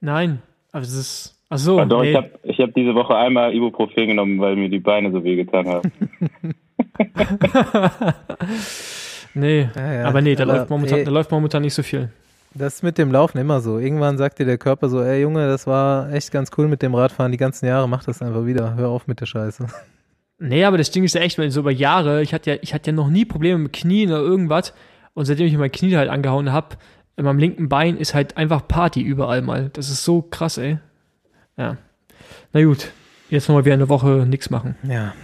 Nein, 0.00 0.40
aber 0.72 0.82
es 0.82 0.94
ist. 0.94 1.40
Ach 1.48 1.58
so. 1.58 1.84
Doch, 1.84 2.02
nee. 2.02 2.10
ich 2.10 2.16
habe 2.16 2.30
ich 2.42 2.58
hab 2.58 2.74
diese 2.74 2.94
Woche 2.94 3.16
einmal 3.16 3.54
Ibuprofen 3.54 4.08
genommen, 4.08 4.40
weil 4.40 4.56
mir 4.56 4.68
die 4.68 4.80
Beine 4.80 5.12
so 5.12 5.22
weh 5.22 5.36
getan 5.36 5.68
haben. 5.68 5.92
nee, 9.34 9.68
ja, 9.74 9.94
ja. 9.94 10.04
aber 10.04 10.20
nee, 10.20 10.34
da, 10.34 10.44
aber, 10.44 10.54
läuft 10.54 10.70
momentan, 10.70 10.98
ey, 10.98 11.04
da 11.04 11.10
läuft 11.10 11.30
momentan 11.30 11.62
nicht 11.62 11.74
so 11.74 11.82
viel. 11.82 12.10
Das 12.54 12.76
ist 12.76 12.82
mit 12.82 12.98
dem 12.98 13.10
Laufen 13.10 13.38
immer 13.38 13.60
so. 13.60 13.78
Irgendwann 13.78 14.16
sagt 14.16 14.38
dir 14.38 14.46
der 14.46 14.58
Körper 14.58 14.88
so, 14.88 15.02
ey 15.02 15.22
Junge, 15.22 15.46
das 15.46 15.66
war 15.66 16.12
echt 16.12 16.30
ganz 16.30 16.50
cool 16.56 16.68
mit 16.68 16.82
dem 16.82 16.94
Radfahren 16.94 17.32
die 17.32 17.38
ganzen 17.38 17.66
Jahre, 17.66 17.88
mach 17.88 18.04
das 18.04 18.22
einfach 18.22 18.46
wieder, 18.46 18.76
hör 18.76 18.90
auf 18.90 19.06
mit 19.06 19.20
der 19.20 19.26
Scheiße. 19.26 19.66
Nee, 20.46 20.64
aber 20.64 20.76
das 20.76 20.90
Ding 20.90 21.04
ist 21.04 21.14
ja 21.14 21.22
echt, 21.22 21.38
weil 21.38 21.50
so 21.50 21.60
über 21.60 21.70
Jahre, 21.70 22.20
ich 22.20 22.34
hatte 22.34 22.50
ja, 22.50 22.56
ich 22.60 22.74
hatte 22.74 22.90
ja 22.90 22.94
noch 22.94 23.08
nie 23.08 23.24
Probleme 23.24 23.58
mit 23.58 23.72
Knien 23.72 24.10
oder 24.10 24.20
irgendwas 24.20 24.74
und 25.14 25.24
seitdem 25.24 25.46
ich 25.46 25.56
mein 25.56 25.72
Knie 25.72 25.96
halt 25.96 26.10
angehauen 26.10 26.52
habe, 26.52 26.76
in 27.16 27.24
meinem 27.24 27.38
linken 27.38 27.70
Bein 27.70 27.96
ist 27.96 28.12
halt 28.12 28.36
einfach 28.36 28.68
Party 28.68 29.00
überall 29.00 29.40
mal. 29.40 29.70
Das 29.72 29.88
ist 29.88 30.04
so 30.04 30.20
krass, 30.20 30.58
ey. 30.58 30.78
Ja. 31.56 31.78
Na 32.52 32.62
gut, 32.62 32.90
jetzt 33.30 33.48
nochmal 33.48 33.64
wieder 33.64 33.74
eine 33.74 33.88
Woche 33.88 34.26
nichts 34.28 34.50
machen. 34.50 34.76
Ja. 34.82 35.14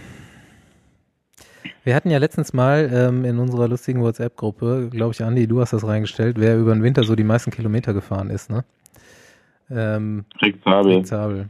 Wir 1.83 1.93
hatten 1.93 2.09
ja 2.09 2.17
letztens 2.17 2.53
mal 2.53 2.89
ähm, 2.91 3.23
in 3.23 3.37
unserer 3.37 3.67
lustigen 3.67 4.01
WhatsApp-Gruppe, 4.01 4.89
glaube 4.91 5.13
ich, 5.13 5.23
Andi, 5.23 5.45
du 5.45 5.61
hast 5.61 5.73
das 5.73 5.85
reingestellt, 5.85 6.39
wer 6.39 6.57
über 6.57 6.73
den 6.73 6.81
Winter 6.81 7.03
so 7.03 7.15
die 7.15 7.23
meisten 7.23 7.51
Kilometer 7.51 7.93
gefahren 7.93 8.31
ist, 8.31 8.49
ne? 8.49 8.63
Ähm, 9.69 10.25
Rick 10.41 10.63
Zabel. 10.63 10.95
Rick 10.95 11.07
Zabel. 11.07 11.49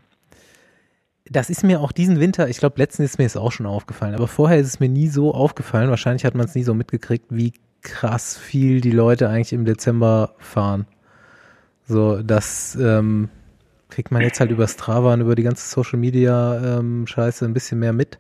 Das 1.32 1.50
ist 1.50 1.64
mir 1.64 1.80
auch 1.80 1.94
diesen 1.94 2.20
Winter, 2.20 2.50
ich 2.50 2.58
glaube, 2.58 2.76
letztens 2.78 3.12
ist 3.12 3.18
mir 3.18 3.26
es 3.26 3.38
auch 3.38 3.54
schon 3.54 3.66
aufgefallen, 3.66 4.16
aber 4.16 4.28
vorher 4.28 4.60
ist 4.60 4.68
es 4.68 4.80
mir 4.82 4.90
nie 4.90 5.08
so 5.08 5.34
aufgefallen. 5.34 5.90
Wahrscheinlich 5.90 6.26
hat 6.26 6.36
man 6.36 6.46
es 6.46 6.56
nie 6.56 6.64
so 6.64 6.74
mitgekriegt, 6.74 7.28
wie 7.30 7.54
krass 7.82 8.38
viel 8.38 8.82
die 8.82 8.92
Leute 8.92 9.30
eigentlich 9.30 9.54
im 9.54 9.64
Dezember 9.64 10.36
fahren. 10.40 10.88
So, 11.88 12.22
das 12.22 12.76
ähm, 12.76 13.30
kriegt 13.90 14.12
man 14.12 14.24
jetzt 14.24 14.42
halt 14.42 14.52
über 14.52 14.68
Strava 14.68 15.14
und 15.14 15.22
über 15.22 15.36
die 15.36 15.44
ganze 15.44 15.68
Social 15.70 16.00
Media 16.00 16.80
ähm, 16.80 17.08
Scheiße 17.08 17.46
ein 17.46 17.54
bisschen 17.54 17.80
mehr 17.80 17.94
mit. 17.94 18.20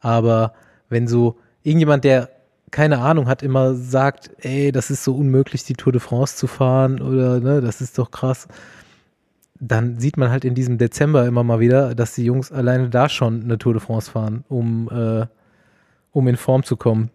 Aber 0.00 0.52
wenn 0.90 1.08
so 1.08 1.38
irgendjemand, 1.62 2.04
der 2.04 2.28
keine 2.70 2.98
Ahnung 2.98 3.26
hat, 3.26 3.42
immer 3.42 3.74
sagt, 3.74 4.30
ey, 4.40 4.70
das 4.70 4.90
ist 4.90 5.02
so 5.02 5.14
unmöglich, 5.16 5.64
die 5.64 5.74
Tour 5.74 5.92
de 5.92 6.00
France 6.00 6.36
zu 6.36 6.46
fahren 6.46 7.00
oder 7.00 7.40
ne, 7.40 7.60
das 7.60 7.80
ist 7.80 7.98
doch 7.98 8.10
krass, 8.10 8.48
dann 9.60 9.98
sieht 9.98 10.16
man 10.16 10.30
halt 10.30 10.44
in 10.44 10.54
diesem 10.54 10.78
Dezember 10.78 11.26
immer 11.26 11.44
mal 11.44 11.60
wieder, 11.60 11.94
dass 11.94 12.14
die 12.14 12.24
Jungs 12.24 12.50
alleine 12.50 12.88
da 12.88 13.08
schon 13.08 13.42
eine 13.42 13.58
Tour 13.58 13.74
de 13.74 13.82
France 13.82 14.10
fahren, 14.10 14.44
um, 14.48 14.88
äh, 14.90 15.26
um 16.12 16.26
in 16.28 16.36
Form 16.36 16.62
zu 16.62 16.76
kommen. 16.76 17.10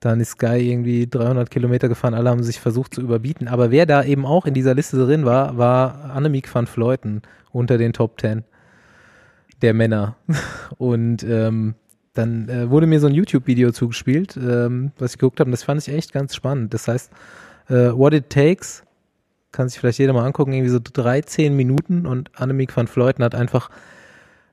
Dann 0.00 0.20
ist 0.20 0.30
Sky 0.30 0.70
irgendwie 0.70 1.06
300 1.06 1.50
Kilometer 1.50 1.88
gefahren, 1.88 2.14
alle 2.14 2.30
haben 2.30 2.42
sich 2.42 2.60
versucht 2.60 2.94
zu 2.94 3.02
überbieten. 3.02 3.48
Aber 3.48 3.70
wer 3.70 3.84
da 3.84 4.02
eben 4.02 4.24
auch 4.24 4.46
in 4.46 4.54
dieser 4.54 4.74
Liste 4.74 4.96
drin 4.96 5.24
war, 5.24 5.58
war 5.58 6.10
Annemiek 6.14 6.52
van 6.52 6.66
Fleuten 6.66 7.22
unter 7.50 7.76
den 7.76 7.92
Top 7.92 8.20
10 8.20 8.44
der 9.60 9.74
Männer. 9.74 10.16
Und 10.78 11.22
ähm, 11.24 11.74
dann 12.14 12.48
äh, 12.48 12.70
wurde 12.70 12.86
mir 12.86 13.00
so 13.00 13.06
ein 13.06 13.14
YouTube-Video 13.14 13.72
zugespielt, 13.72 14.36
ähm, 14.36 14.92
was 14.98 15.12
ich 15.12 15.18
geguckt 15.18 15.38
habe, 15.38 15.48
und 15.48 15.52
das 15.52 15.62
fand 15.62 15.80
ich 15.86 15.94
echt 15.94 16.12
ganz 16.12 16.34
spannend. 16.34 16.74
Das 16.74 16.88
heißt, 16.88 17.12
äh, 17.68 17.92
What 17.92 18.12
It 18.12 18.30
Takes, 18.30 18.82
kann 19.58 19.68
sich 19.68 19.78
vielleicht 19.80 19.98
jeder 19.98 20.14
mal 20.14 20.24
angucken, 20.24 20.52
irgendwie 20.52 20.70
so 20.70 20.78
13 20.80 21.54
Minuten 21.54 22.06
und 22.06 22.30
Annemiek 22.40 22.74
van 22.76 22.86
Fleuten 22.86 23.24
hat 23.24 23.34
einfach 23.34 23.70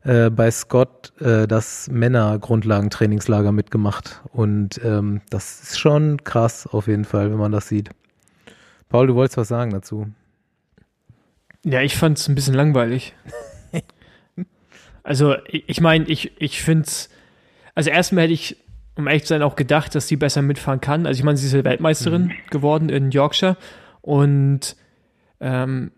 äh, 0.03 0.29
bei 0.29 0.51
Scott 0.51 1.13
äh, 1.21 1.47
das 1.47 1.87
Männer-Grundlagentrainingslager 1.89 3.51
mitgemacht. 3.51 4.21
Und 4.33 4.81
ähm, 4.83 5.21
das 5.29 5.61
ist 5.61 5.79
schon 5.79 6.23
krass 6.23 6.67
auf 6.67 6.87
jeden 6.87 7.05
Fall, 7.05 7.31
wenn 7.31 7.37
man 7.37 7.51
das 7.51 7.67
sieht. 7.67 7.91
Paul, 8.89 9.07
du 9.07 9.15
wolltest 9.15 9.37
was 9.37 9.47
sagen 9.47 9.71
dazu. 9.71 10.07
Ja, 11.63 11.81
ich 11.81 11.95
fand 11.95 12.17
es 12.17 12.27
ein 12.27 12.35
bisschen 12.35 12.55
langweilig. 12.55 13.13
also, 15.03 15.35
ich 15.47 15.79
meine, 15.81 16.05
ich, 16.05 16.33
ich 16.41 16.61
finde 16.61 16.85
es 16.87 17.09
also 17.75 17.89
erstmal 17.89 18.23
hätte 18.23 18.33
ich, 18.33 18.57
um 18.95 19.07
ehrlich 19.07 19.23
zu 19.23 19.29
sein, 19.29 19.43
auch 19.43 19.57
gedacht, 19.57 19.93
dass 19.93 20.07
sie 20.07 20.15
besser 20.15 20.41
mitfahren 20.41 20.79
kann. 20.81 21.05
Also 21.05 21.19
ich 21.19 21.23
meine, 21.23 21.37
sie 21.37 21.45
ist 21.45 21.53
ja 21.53 21.63
Weltmeisterin 21.63 22.23
mhm. 22.23 22.33
geworden 22.49 22.89
in 22.89 23.11
Yorkshire 23.11 23.57
und 24.01 24.77
ähm, 25.45 25.91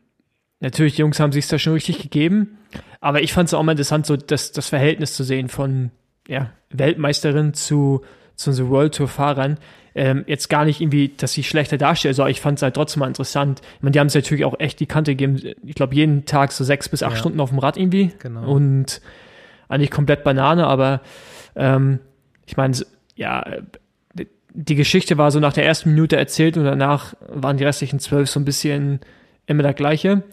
natürlich, 0.60 0.96
die 0.96 1.02
Jungs 1.02 1.20
haben 1.20 1.32
sich 1.32 1.48
da 1.48 1.58
schon 1.58 1.74
richtig 1.74 2.00
gegeben. 2.00 2.58
Aber 3.00 3.22
ich 3.22 3.32
fand 3.32 3.48
es 3.48 3.54
auch 3.54 3.64
mal 3.64 3.72
interessant, 3.72 4.06
so 4.06 4.18
das, 4.18 4.52
das 4.52 4.68
Verhältnis 4.68 5.14
zu 5.14 5.24
sehen 5.24 5.48
von 5.48 5.92
ja, 6.28 6.52
Weltmeisterin 6.70 7.54
zu, 7.54 8.02
zu 8.36 8.52
so 8.52 8.70
World 8.70 8.96
Tour 8.96 9.08
Fahrern. 9.08 9.58
Ähm, 9.96 10.26
jetzt 10.28 10.50
gar 10.50 10.66
nicht 10.66 10.82
irgendwie, 10.82 11.14
dass 11.16 11.32
sie 11.32 11.44
schlechter 11.44 11.78
darstellt, 11.78 12.12
also 12.12 12.28
ich 12.28 12.40
fand 12.42 12.60
es 12.60 12.62
halt 12.62 12.76
trotzdem 12.76 13.00
mal 13.00 13.08
interessant. 13.08 13.62
Ich 13.78 13.82
meine, 13.82 13.94
die 13.94 14.00
haben 14.00 14.08
es 14.08 14.16
natürlich 14.16 14.46
auch 14.46 14.60
echt 14.60 14.80
die 14.80 14.86
Kante 14.86 15.16
gegeben. 15.16 15.42
Ich 15.64 15.76
glaube, 15.76 15.96
jeden 15.96 16.26
Tag 16.26 16.52
so 16.52 16.64
sechs 16.64 16.90
bis 16.90 17.02
acht 17.02 17.14
ja. 17.14 17.20
Stunden 17.20 17.40
auf 17.40 17.50
dem 17.50 17.60
Rad 17.60 17.78
irgendwie. 17.78 18.12
Genau. 18.20 18.52
Und 18.52 19.02
eigentlich 19.70 19.90
komplett 19.90 20.24
Banane, 20.24 20.68
aber 20.68 21.02
ähm, 21.56 22.00
ich 22.46 22.58
meine, 22.58 22.76
ja, 23.16 23.44
die 24.54 24.76
Geschichte 24.76 25.18
war 25.18 25.32
so 25.32 25.40
nach 25.40 25.54
der 25.54 25.66
ersten 25.66 25.92
Minute 25.92 26.18
erzählt 26.18 26.58
und 26.58 26.66
danach 26.66 27.16
waren 27.30 27.58
die 27.58 27.64
restlichen 27.64 28.00
zwölf 28.00 28.30
so 28.30 28.40
ein 28.40 28.46
bisschen 28.46 29.00
immer 29.48 29.64
der 29.64 29.74
gleiche. 29.74 30.24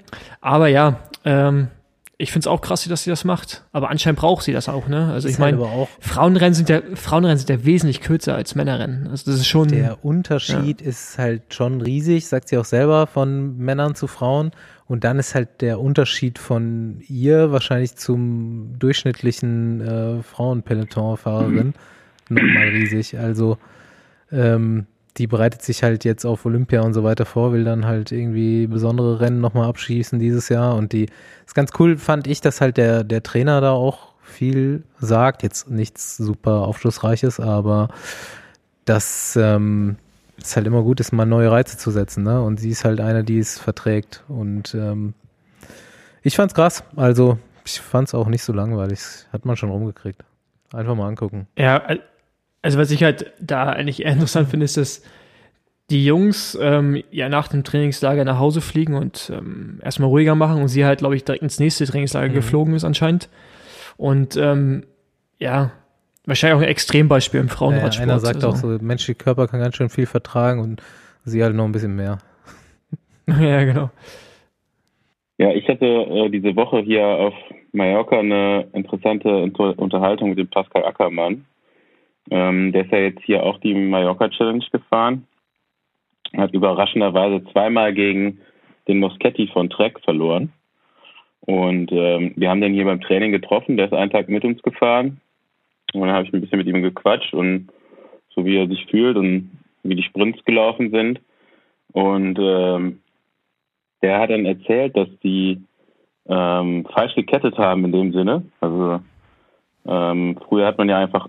Aber 0.40 0.68
ja, 0.68 0.98
ähm, 1.24 1.68
ich 2.16 2.30
finde 2.30 2.44
es 2.44 2.46
auch 2.46 2.60
krass, 2.60 2.84
dass 2.84 3.04
sie 3.04 3.10
das 3.10 3.24
macht. 3.24 3.64
Aber 3.72 3.90
anscheinend 3.90 4.20
braucht 4.20 4.44
sie 4.44 4.52
das 4.52 4.68
auch, 4.68 4.86
ne? 4.86 5.12
Also 5.12 5.28
ich 5.28 5.38
meine, 5.38 5.58
halt 5.58 5.88
Frauenrennen 5.98 6.54
sind 6.54 6.68
ja 6.68 6.80
Frauenrennen 6.94 7.38
sind 7.38 7.50
ja 7.50 7.64
wesentlich 7.64 8.00
kürzer 8.00 8.36
als 8.36 8.54
Männerrennen. 8.54 9.08
Also 9.08 9.30
das 9.30 9.40
ist 9.40 9.48
schon. 9.48 9.68
Der 9.68 10.04
Unterschied 10.04 10.80
ja. 10.80 10.86
ist 10.86 11.18
halt 11.18 11.54
schon 11.54 11.80
riesig, 11.80 12.26
sagt 12.26 12.48
sie 12.48 12.58
auch 12.58 12.64
selber, 12.64 13.06
von 13.06 13.56
Männern 13.58 13.94
zu 13.94 14.06
Frauen. 14.06 14.52
Und 14.86 15.02
dann 15.02 15.18
ist 15.18 15.34
halt 15.34 15.60
der 15.60 15.80
Unterschied 15.80 16.38
von 16.38 17.00
ihr 17.08 17.50
wahrscheinlich 17.50 17.96
zum 17.96 18.78
durchschnittlichen 18.78 19.80
äh, 19.80 20.22
Frauenpeloton-Fahrerin 20.22 21.74
mhm. 22.28 22.36
nochmal 22.36 22.68
riesig. 22.68 23.18
Also 23.18 23.58
ähm, 24.30 24.86
die 25.16 25.26
bereitet 25.26 25.62
sich 25.62 25.82
halt 25.82 26.04
jetzt 26.04 26.24
auf 26.24 26.44
Olympia 26.44 26.80
und 26.82 26.92
so 26.92 27.04
weiter 27.04 27.24
vor, 27.24 27.52
will 27.52 27.64
dann 27.64 27.86
halt 27.86 28.10
irgendwie 28.10 28.66
besondere 28.66 29.20
Rennen 29.20 29.40
nochmal 29.40 29.68
abschließen 29.68 30.18
dieses 30.18 30.48
Jahr. 30.48 30.74
Und 30.74 30.92
die 30.92 31.08
ist 31.46 31.54
ganz 31.54 31.70
cool, 31.78 31.96
fand 31.96 32.26
ich, 32.26 32.40
dass 32.40 32.60
halt 32.60 32.76
der, 32.76 33.04
der 33.04 33.22
Trainer 33.22 33.60
da 33.60 33.72
auch 33.72 34.14
viel 34.22 34.82
sagt. 34.98 35.42
Jetzt 35.42 35.70
nichts 35.70 36.16
super 36.16 36.62
Aufschlussreiches, 36.62 37.38
aber 37.38 37.88
dass 38.84 39.36
ähm, 39.36 39.96
es 40.40 40.56
halt 40.56 40.66
immer 40.66 40.82
gut 40.82 40.98
ist, 40.98 41.12
mal 41.12 41.26
neue 41.26 41.50
Reize 41.50 41.78
zu 41.78 41.92
setzen. 41.92 42.24
Ne? 42.24 42.42
Und 42.42 42.58
sie 42.58 42.70
ist 42.70 42.84
halt 42.84 43.00
eine, 43.00 43.22
die 43.22 43.38
es 43.38 43.58
verträgt. 43.58 44.24
Und 44.26 44.74
ähm, 44.74 45.14
ich 46.22 46.34
fand's 46.34 46.54
krass. 46.54 46.82
Also 46.96 47.38
ich 47.64 47.80
fand's 47.80 48.14
auch 48.14 48.26
nicht 48.26 48.42
so 48.42 48.52
langweilig. 48.52 49.00
Hat 49.32 49.44
man 49.44 49.56
schon 49.56 49.70
rumgekriegt. 49.70 50.24
Einfach 50.72 50.96
mal 50.96 51.06
angucken. 51.06 51.46
Ja, 51.56 51.82
also 52.64 52.78
was 52.78 52.90
ich 52.90 53.02
halt 53.02 53.30
da 53.38 53.64
eigentlich 53.64 54.02
eher 54.02 54.12
interessant 54.12 54.48
finde, 54.48 54.64
ist, 54.64 54.78
dass 54.78 55.02
die 55.90 56.06
Jungs 56.06 56.58
ähm, 56.58 57.02
ja 57.10 57.28
nach 57.28 57.48
dem 57.48 57.62
Trainingslager 57.62 58.24
nach 58.24 58.38
Hause 58.38 58.62
fliegen 58.62 58.94
und 58.94 59.30
ähm, 59.36 59.80
erstmal 59.82 60.08
ruhiger 60.08 60.34
machen 60.34 60.62
und 60.62 60.68
sie 60.68 60.86
halt, 60.86 61.00
glaube 61.00 61.14
ich, 61.14 61.24
direkt 61.24 61.42
ins 61.42 61.60
nächste 61.60 61.84
Trainingslager 61.84 62.30
mhm. 62.30 62.34
geflogen 62.34 62.74
ist 62.74 62.84
anscheinend. 62.84 63.28
Und 63.98 64.38
ähm, 64.38 64.84
ja, 65.38 65.72
wahrscheinlich 66.24 66.56
auch 66.56 66.62
ein 66.62 66.70
Extrembeispiel 66.70 67.40
im 67.40 67.50
Frauenradsport. 67.50 68.08
Ja, 68.08 68.14
einer 68.14 68.18
sagt 68.18 68.36
also. 68.36 68.48
auch 68.48 68.56
so, 68.56 68.68
menschliche 68.80 69.14
Körper 69.14 69.46
kann 69.46 69.60
ganz 69.60 69.76
schön 69.76 69.90
viel 69.90 70.06
vertragen 70.06 70.60
und 70.60 70.82
sie 71.26 71.42
halt 71.42 71.54
noch 71.54 71.66
ein 71.66 71.72
bisschen 71.72 71.94
mehr. 71.94 72.16
ja, 73.26 73.64
genau. 73.64 73.90
Ja, 75.36 75.50
ich 75.50 75.68
hatte 75.68 75.84
äh, 75.84 76.30
diese 76.30 76.56
Woche 76.56 76.78
hier 76.78 77.04
auf 77.04 77.34
Mallorca 77.72 78.20
eine 78.20 78.68
interessante 78.72 79.28
Unter 79.28 79.78
Unterhaltung 79.78 80.30
mit 80.30 80.38
dem 80.38 80.48
Pascal 80.48 80.86
Ackermann. 80.86 81.44
Ähm, 82.30 82.72
der 82.72 82.84
ist 82.84 82.92
ja 82.92 82.98
jetzt 82.98 83.22
hier 83.24 83.42
auch 83.42 83.58
die 83.58 83.74
Mallorca 83.74 84.28
Challenge 84.28 84.64
gefahren. 84.72 85.26
Hat 86.36 86.52
überraschenderweise 86.52 87.44
zweimal 87.52 87.92
gegen 87.92 88.40
den 88.88 88.98
Moschetti 88.98 89.48
von 89.48 89.70
Trek 89.70 90.00
verloren. 90.00 90.52
Und 91.40 91.92
ähm, 91.92 92.32
wir 92.36 92.48
haben 92.48 92.60
den 92.60 92.72
hier 92.72 92.86
beim 92.86 93.00
Training 93.00 93.32
getroffen. 93.32 93.76
Der 93.76 93.86
ist 93.86 93.92
einen 93.92 94.10
Tag 94.10 94.28
mit 94.28 94.44
uns 94.44 94.62
gefahren. 94.62 95.20
Und 95.92 96.00
dann 96.00 96.12
habe 96.12 96.26
ich 96.26 96.32
ein 96.32 96.40
bisschen 96.40 96.58
mit 96.58 96.66
ihm 96.66 96.82
gequatscht 96.82 97.34
und 97.34 97.68
so 98.34 98.44
wie 98.44 98.56
er 98.56 98.66
sich 98.66 98.86
fühlt 98.86 99.16
und 99.16 99.50
wie 99.82 99.94
die 99.94 100.02
Sprints 100.02 100.42
gelaufen 100.44 100.90
sind. 100.90 101.20
Und 101.92 102.38
ähm, 102.40 103.00
der 104.02 104.18
hat 104.18 104.30
dann 104.30 104.46
erzählt, 104.46 104.96
dass 104.96 105.08
die 105.22 105.62
ähm, 106.26 106.86
falsch 106.92 107.14
gekettet 107.14 107.58
haben 107.58 107.84
in 107.84 107.92
dem 107.92 108.12
Sinne. 108.12 108.44
Also 108.60 109.00
ähm, 109.86 110.36
früher 110.48 110.66
hat 110.66 110.78
man 110.78 110.88
ja 110.88 110.98
einfach 110.98 111.28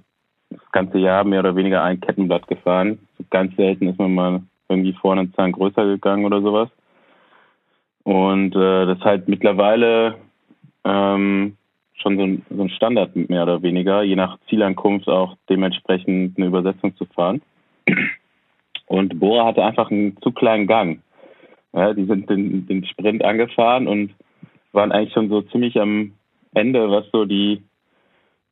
ganze 0.75 0.99
Jahr 0.99 1.23
mehr 1.23 1.39
oder 1.39 1.55
weniger 1.55 1.81
ein 1.81 2.01
Kettenblatt 2.01 2.47
gefahren. 2.47 2.99
Ganz 3.29 3.55
selten 3.55 3.87
ist 3.87 3.97
man 3.97 4.13
mal 4.13 4.41
irgendwie 4.67 4.91
vorne 4.91 5.21
einen 5.21 5.33
Zahn 5.33 5.53
größer 5.53 5.85
gegangen 5.85 6.25
oder 6.25 6.41
sowas. 6.41 6.69
Und 8.03 8.53
äh, 8.55 8.85
das 8.85 8.97
ist 8.97 9.05
halt 9.05 9.29
mittlerweile 9.29 10.15
ähm, 10.83 11.55
schon 11.93 12.17
so 12.17 12.23
ein, 12.23 12.45
so 12.49 12.61
ein 12.61 12.69
Standard 12.69 13.15
mehr 13.15 13.43
oder 13.43 13.63
weniger, 13.63 14.03
je 14.03 14.17
nach 14.17 14.37
Zielankunft 14.49 15.07
auch 15.07 15.37
dementsprechend 15.49 16.37
eine 16.37 16.47
Übersetzung 16.47 16.93
zu 16.97 17.05
fahren. 17.05 17.41
Und 18.87 19.17
Bora 19.17 19.45
hatte 19.45 19.63
einfach 19.63 19.89
einen 19.89 20.17
zu 20.21 20.31
kleinen 20.31 20.67
Gang. 20.67 20.99
Ja, 21.71 21.93
die 21.93 22.05
sind 22.05 22.29
den, 22.29 22.67
den 22.67 22.85
Sprint 22.85 23.23
angefahren 23.23 23.87
und 23.87 24.11
waren 24.73 24.91
eigentlich 24.91 25.13
schon 25.13 25.29
so 25.29 25.41
ziemlich 25.41 25.79
am 25.79 26.11
Ende, 26.53 26.91
was 26.91 27.05
so 27.11 27.23
die 27.23 27.63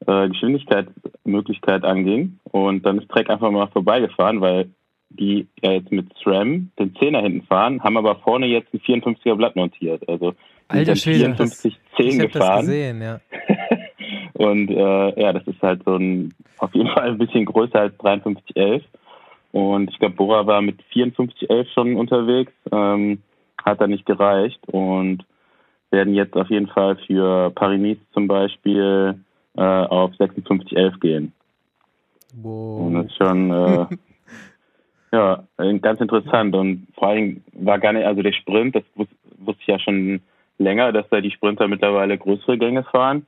äh, 0.07 0.29
Geschwindigkeitsmöglichkeit 0.29 1.83
anging. 1.83 2.39
Und 2.43 2.85
dann 2.85 2.99
ist 2.99 3.09
Trek 3.09 3.29
einfach 3.29 3.51
mal 3.51 3.67
vorbeigefahren, 3.67 4.41
weil 4.41 4.69
die 5.09 5.47
ja 5.61 5.73
jetzt 5.73 5.91
mit 5.91 6.07
SRAM 6.17 6.71
den 6.79 6.95
Zehner 6.95 7.21
hinten 7.21 7.43
fahren, 7.43 7.83
haben 7.83 7.97
aber 7.97 8.15
vorne 8.15 8.47
jetzt 8.47 8.73
ein 8.73 8.79
54er 8.79 9.35
Blatt 9.35 9.55
montiert. 9.55 10.07
Also 10.09 10.33
Alter 10.67 10.95
Schwede, 10.95 11.35
54 11.35 11.79
10 11.97 12.07
ich 12.07 12.19
gefahren. 12.19 12.41
Das 12.41 12.65
gesehen, 12.65 13.01
ja. 13.01 13.19
und 14.33 14.69
äh, 14.69 15.21
ja, 15.21 15.33
das 15.33 15.45
ist 15.47 15.61
halt 15.61 15.83
so 15.85 15.95
ein 15.95 16.33
auf 16.57 16.73
jeden 16.73 16.89
Fall 16.89 17.09
ein 17.09 17.17
bisschen 17.17 17.45
größer 17.45 17.79
als 17.79 17.95
5311. 17.97 18.83
Und 19.51 19.91
ich 19.91 19.99
glaube, 19.99 20.15
Bora 20.15 20.47
war 20.47 20.61
mit 20.61 20.81
5411 20.93 21.67
schon 21.73 21.95
unterwegs, 21.95 22.51
ähm, 22.71 23.21
hat 23.63 23.79
da 23.79 23.87
nicht 23.87 24.05
gereicht 24.05 24.59
und 24.67 25.23
werden 25.91 26.15
jetzt 26.15 26.35
auf 26.35 26.49
jeden 26.49 26.67
Fall 26.67 26.97
für 27.05 27.51
Paris-Nice 27.51 27.99
zum 28.13 28.27
Beispiel 28.27 29.22
äh, 29.55 29.61
auf 29.61 30.11
5611 30.17 30.99
gehen. 30.99 31.33
Wow. 32.41 32.87
Und 32.87 32.93
das 32.95 33.05
ist 33.05 33.17
schon 33.17 33.51
äh, 33.51 33.85
ja, 35.11 35.43
ganz 35.81 36.01
interessant 36.01 36.55
und 36.55 36.87
vor 36.95 37.09
allem 37.09 37.43
war 37.53 37.79
gar 37.79 37.93
nicht, 37.93 38.05
also 38.05 38.21
der 38.21 38.33
Sprint, 38.33 38.75
das 38.75 38.83
wus 38.95 39.07
wusste 39.37 39.61
ich 39.61 39.67
ja 39.67 39.79
schon 39.79 40.21
länger, 40.57 40.91
dass 40.91 41.07
da 41.09 41.19
die 41.19 41.31
Sprinter 41.31 41.67
mittlerweile 41.67 42.17
größere 42.17 42.57
Gänge 42.57 42.83
fahren. 42.83 43.27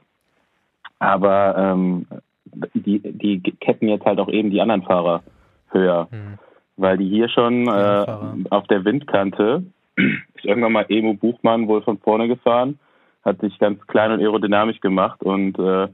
Aber 0.97 1.55
ähm, 1.57 2.07
die, 2.73 2.99
die 2.99 3.41
ketten 3.59 3.89
jetzt 3.89 4.05
halt 4.05 4.19
auch 4.19 4.29
eben 4.29 4.49
die 4.49 4.61
anderen 4.61 4.83
Fahrer 4.83 5.23
höher. 5.69 6.07
Mhm. 6.11 6.39
Weil 6.77 6.97
die 6.97 7.09
hier 7.09 7.29
schon 7.29 7.67
äh, 7.67 8.05
auf 8.49 8.67
der 8.67 8.85
Windkante 8.85 9.63
ist 9.95 10.45
irgendwann 10.45 10.73
mal 10.73 10.85
Emo 10.89 11.13
Buchmann 11.13 11.67
wohl 11.67 11.81
von 11.81 11.97
vorne 11.99 12.27
gefahren, 12.27 12.79
hat 13.23 13.39
sich 13.41 13.57
ganz 13.59 13.85
klein 13.87 14.11
und 14.11 14.19
aerodynamisch 14.19 14.79
gemacht 14.81 15.23
und 15.23 15.57
äh, 15.59 15.87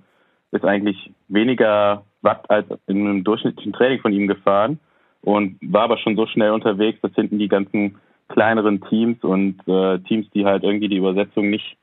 ist 0.52 0.66
eigentlich 0.66 1.12
weniger 1.28 2.04
Watt 2.22 2.50
als 2.50 2.68
in 2.88 3.08
einem 3.08 3.24
durchschnittlichen 3.24 3.74
Training 3.74 4.00
von 4.00 4.14
ihm 4.14 4.28
gefahren 4.28 4.80
und 5.22 5.58
war 5.62 5.84
aber 5.84 5.98
schon 5.98 6.16
so 6.16 6.26
schnell 6.28 6.52
unterwegs, 6.52 7.00
dass 7.02 7.14
hinten 7.14 7.40
die 7.40 7.48
ganzen 7.48 7.96
kleineren 8.28 8.82
Teams 8.82 9.24
und 9.24 9.58
äh, 9.68 10.00
Teams, 10.00 10.28
die 10.34 10.46
halt 10.46 10.64
irgendwie 10.64 10.88
die 10.88 10.98
Übersetzung 10.98 11.50
nicht 11.50 11.78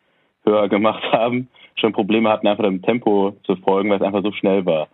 höher 0.44 0.68
gemacht 0.68 1.02
haben, 1.12 1.48
schon 1.76 1.92
Probleme 1.92 2.31
hatten, 2.31 2.46
einfach 2.46 2.64
dem 2.64 2.83
Tempo 2.83 3.37
zu 3.44 3.57
folgen, 3.57 3.90
weil 3.90 3.98
es 3.98 4.02
einfach 4.02 4.22
so 4.22 4.33
schnell 4.33 4.64
war. 4.66 4.88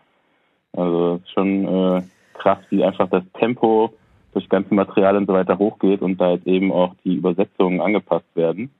Also 0.72 1.20
schon 1.32 1.66
äh, 1.66 2.02
krass, 2.34 2.58
wie 2.70 2.84
einfach 2.84 3.08
das 3.08 3.22
Tempo 3.38 3.94
durch 4.32 4.48
ganze 4.48 4.74
Material 4.74 5.16
und 5.16 5.26
so 5.26 5.32
weiter 5.32 5.58
hochgeht 5.58 6.02
und 6.02 6.20
da 6.20 6.32
jetzt 6.32 6.46
eben 6.46 6.72
auch 6.72 6.94
die 7.04 7.14
Übersetzungen 7.14 7.80
angepasst 7.80 8.26
werden. 8.34 8.70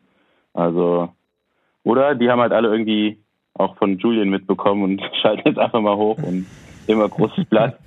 Also, 0.53 1.09
oder 1.85 2.15
die 2.17 2.29
haben 2.29 2.41
halt 2.41 2.53
alle 2.53 2.69
irgendwie 2.69 3.19
auch 3.55 3.77
von 3.77 3.99
Julian 3.99 4.29
mitbekommen 4.29 4.83
und 4.83 5.03
schalten 5.23 5.49
jetzt 5.49 5.59
einfach 5.59 5.81
mal 5.81 5.97
hoch 5.97 6.19
und 6.19 6.47
immer 6.87 7.09
großes 7.09 7.45
Blatt. 7.47 7.79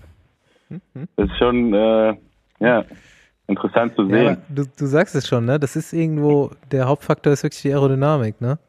Das 1.15 1.29
ist 1.29 1.37
schon, 1.37 1.73
äh, 1.73 2.13
ja, 2.59 2.83
interessant 3.47 3.95
zu 3.95 4.05
sehen. 4.07 4.25
Ja, 4.25 4.37
du, 4.49 4.63
du 4.77 4.85
sagst 4.85 5.15
es 5.15 5.25
schon, 5.25 5.45
ne? 5.45 5.59
Das 5.59 5.77
ist 5.77 5.93
irgendwo, 5.93 6.51
der 6.73 6.89
Hauptfaktor 6.89 7.31
ist 7.31 7.43
wirklich 7.43 7.61
die 7.61 7.71
Aerodynamik, 7.71 8.41
ne? 8.41 8.59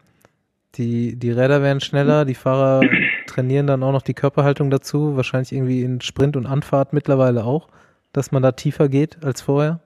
Die, 0.76 1.16
die 1.16 1.32
Räder 1.32 1.60
werden 1.60 1.80
schneller, 1.80 2.24
die 2.24 2.36
Fahrer 2.36 2.82
trainieren 3.26 3.66
dann 3.66 3.82
auch 3.82 3.90
noch 3.90 4.02
die 4.02 4.14
Körperhaltung 4.14 4.70
dazu, 4.70 5.16
wahrscheinlich 5.16 5.52
irgendwie 5.52 5.82
in 5.82 6.00
Sprint 6.00 6.36
und 6.36 6.46
Anfahrt 6.46 6.92
mittlerweile 6.92 7.44
auch, 7.44 7.68
dass 8.12 8.30
man 8.30 8.42
da 8.44 8.52
tiefer 8.52 8.88
geht 8.88 9.24
als 9.24 9.42
vorher. 9.42 9.80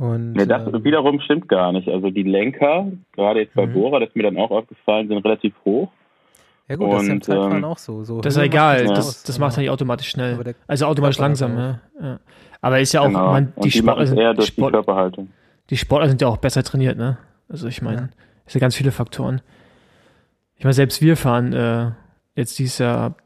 Und, 0.00 0.34
ja, 0.34 0.46
das 0.46 0.66
ähm, 0.66 0.82
wiederum 0.82 1.20
stimmt 1.20 1.46
gar 1.46 1.72
nicht. 1.72 1.86
Also 1.86 2.08
die 2.08 2.22
Lenker, 2.22 2.90
gerade 3.12 3.40
jetzt 3.40 3.54
bei 3.54 3.66
mhm. 3.66 3.74
Bora, 3.74 4.00
das 4.00 4.08
ist 4.08 4.16
mir 4.16 4.22
dann 4.22 4.38
auch 4.38 4.50
aufgefallen, 4.50 5.08
sind 5.08 5.18
relativ 5.18 5.52
hoch. 5.66 5.90
Ja 6.68 6.76
gut, 6.76 6.86
und, 6.86 6.92
das 6.94 7.02
ist 7.02 7.08
ja 7.08 7.14
im 7.14 7.20
Zeitfahren 7.20 7.56
ähm, 7.58 7.64
auch 7.64 7.76
so. 7.76 8.02
so 8.02 8.20
das 8.22 8.32
ist 8.32 8.38
ja 8.38 8.44
egal, 8.44 8.86
das, 8.86 9.24
das 9.24 9.38
macht 9.38 9.58
er 9.58 9.60
nicht 9.60 9.70
automatisch 9.70 10.08
schnell. 10.08 10.54
Also 10.66 10.86
automatisch 10.86 11.18
langsam, 11.18 11.54
ja. 11.58 11.80
ja. 12.00 12.20
Aber 12.62 12.80
ist 12.80 12.94
ja 12.94 13.02
auch, 13.02 13.08
genau. 13.08 13.30
man, 13.30 13.52
die, 13.62 13.70
Sportler 13.70 14.06
sind, 14.06 14.16
eher 14.16 14.32
durch 14.32 14.46
die, 14.46 14.52
Sport, 14.52 14.70
die 14.70 14.76
Körperhaltung. 14.76 15.28
Die 15.68 15.76
Sportler 15.76 16.08
sind 16.08 16.22
ja 16.22 16.28
auch 16.28 16.38
besser 16.38 16.62
trainiert, 16.62 16.96
ne? 16.96 17.18
Also 17.50 17.68
ich 17.68 17.82
meine, 17.82 18.00
ja. 18.00 18.08
es 18.46 18.54
sind 18.54 18.60
ganz 18.60 18.74
viele 18.74 18.92
Faktoren. 18.92 19.42
Ich 20.56 20.64
meine, 20.64 20.72
selbst 20.72 21.02
wir 21.02 21.18
fahren 21.18 21.52
äh, 21.52 21.90
jetzt 22.36 22.58
dieses 22.58 22.78
Jahr, 22.78 23.16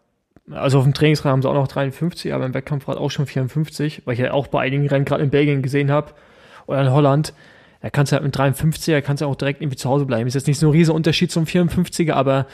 also 0.51 0.79
auf 0.79 0.85
dem 0.85 0.95
Trainingsrad 0.95 1.31
haben 1.31 1.43
sie 1.43 1.49
auch 1.49 1.55
noch 1.55 1.69
53, 1.69 2.35
aber 2.35 2.47
im 2.47 2.55
Wettkampfrad 2.55 2.97
auch 2.97 3.13
schon 3.13 3.27
54, 3.27 4.03
weil 4.07 4.15
ich 4.15 4.21
ja 4.21 4.33
auch 4.33 4.49
bei 4.49 4.61
einigen 4.61 4.89
Rennen 4.89 5.05
gerade 5.05 5.23
in 5.23 5.31
Belgien 5.31 5.63
gesehen 5.63 5.93
habe 5.93 6.15
oder 6.67 6.83
in 6.83 6.91
Holland. 6.91 7.35
Da 7.81 7.91
kannst 7.91 8.13
du 8.13 8.17
halt 8.17 8.25
mit 8.25 8.35
53er, 8.35 9.03
kannst 9.03 9.21
du 9.21 9.27
auch 9.27 9.37
direkt 9.37 9.61
irgendwie 9.61 9.77
zu 9.77 9.91
Hause 9.91 10.07
bleiben. 10.07 10.27
Ist 10.27 10.35
jetzt 10.35 10.47
nicht 10.47 10.59
so 10.59 10.69
ein 10.69 10.73
riesiger 10.73 10.95
Unterschied 10.95 11.31
zum 11.31 11.45
54er, 11.45 12.13
aber 12.13 12.47